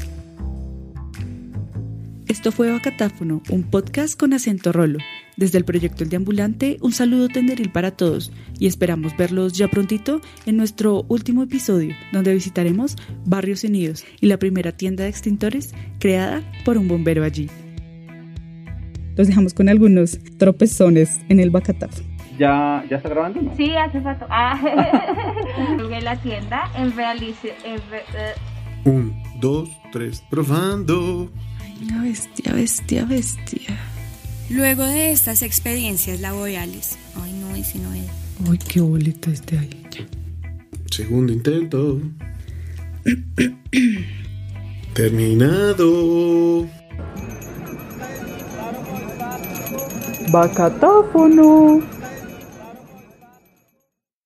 Esto 2.28 2.52
fue 2.52 2.72
Bacatáfono, 2.72 3.44
un 3.52 3.70
podcast 3.70 4.20
con 4.20 4.34
acento 4.34 4.72
rolo. 4.72 4.98
Desde 5.38 5.60
el 5.60 5.66
proyecto 5.66 6.04
El 6.04 6.10
Deambulante, 6.10 6.78
un 6.82 6.92
saludo 6.92 7.28
tenderil 7.28 7.70
para 7.70 7.92
todos 7.92 8.32
y 8.58 8.66
esperamos 8.66 9.16
verlos 9.16 9.54
ya 9.54 9.68
prontito 9.68 10.20
en 10.48 10.58
nuestro 10.58 11.06
último 11.10 11.44
episodio, 11.44 11.96
donde 12.12 12.34
visitaremos 12.34 12.96
Barrios 13.24 13.64
Unidos 13.64 14.04
y 14.20 14.26
la 14.26 14.38
primera 14.38 14.72
tienda 14.72 15.04
de 15.04 15.12
extintores 15.12 15.76
creada 16.00 16.42
por 16.66 16.80
un 16.80 16.88
bombero 16.88 17.24
allí. 17.24 17.52
Los 19.16 19.28
dejamos 19.28 19.54
con 19.54 19.70
algunos 19.70 20.18
tropezones 20.40 21.20
en 21.30 21.40
el 21.40 21.52
Bacatáfono. 21.52 22.08
¿Ya, 22.40 22.84
¿Ya 22.90 22.98
está 22.98 23.10
grabando? 23.10 23.40
No? 23.40 23.56
Sí, 23.56 23.76
hace 23.76 24.00
rato. 24.00 24.26
Ah, 24.30 24.60
la 26.02 26.16
tienda 26.18 26.72
en 26.76 26.96
realice. 26.96 27.54
Un, 28.86 29.14
dos, 29.40 29.70
tres, 29.92 30.24
probando. 30.32 31.30
Bestia, 32.02 32.54
bestia, 32.54 33.06
bestia. 33.06 33.97
Luego 34.50 34.84
de 34.84 35.12
estas 35.12 35.42
experiencias 35.42 36.22
laborales. 36.22 36.98
Ay, 37.16 37.34
no, 37.34 37.56
ese 37.56 37.80
no 37.80 37.94
es. 37.94 38.06
Ay, 38.50 38.58
qué 38.58 38.80
boleta 38.82 39.30
este 39.32 39.58
ahí. 39.60 39.84
Segundo 40.92 41.34
intento. 41.34 42.02
Terminado. 44.94 46.68
Bacatáfono. 50.32 51.97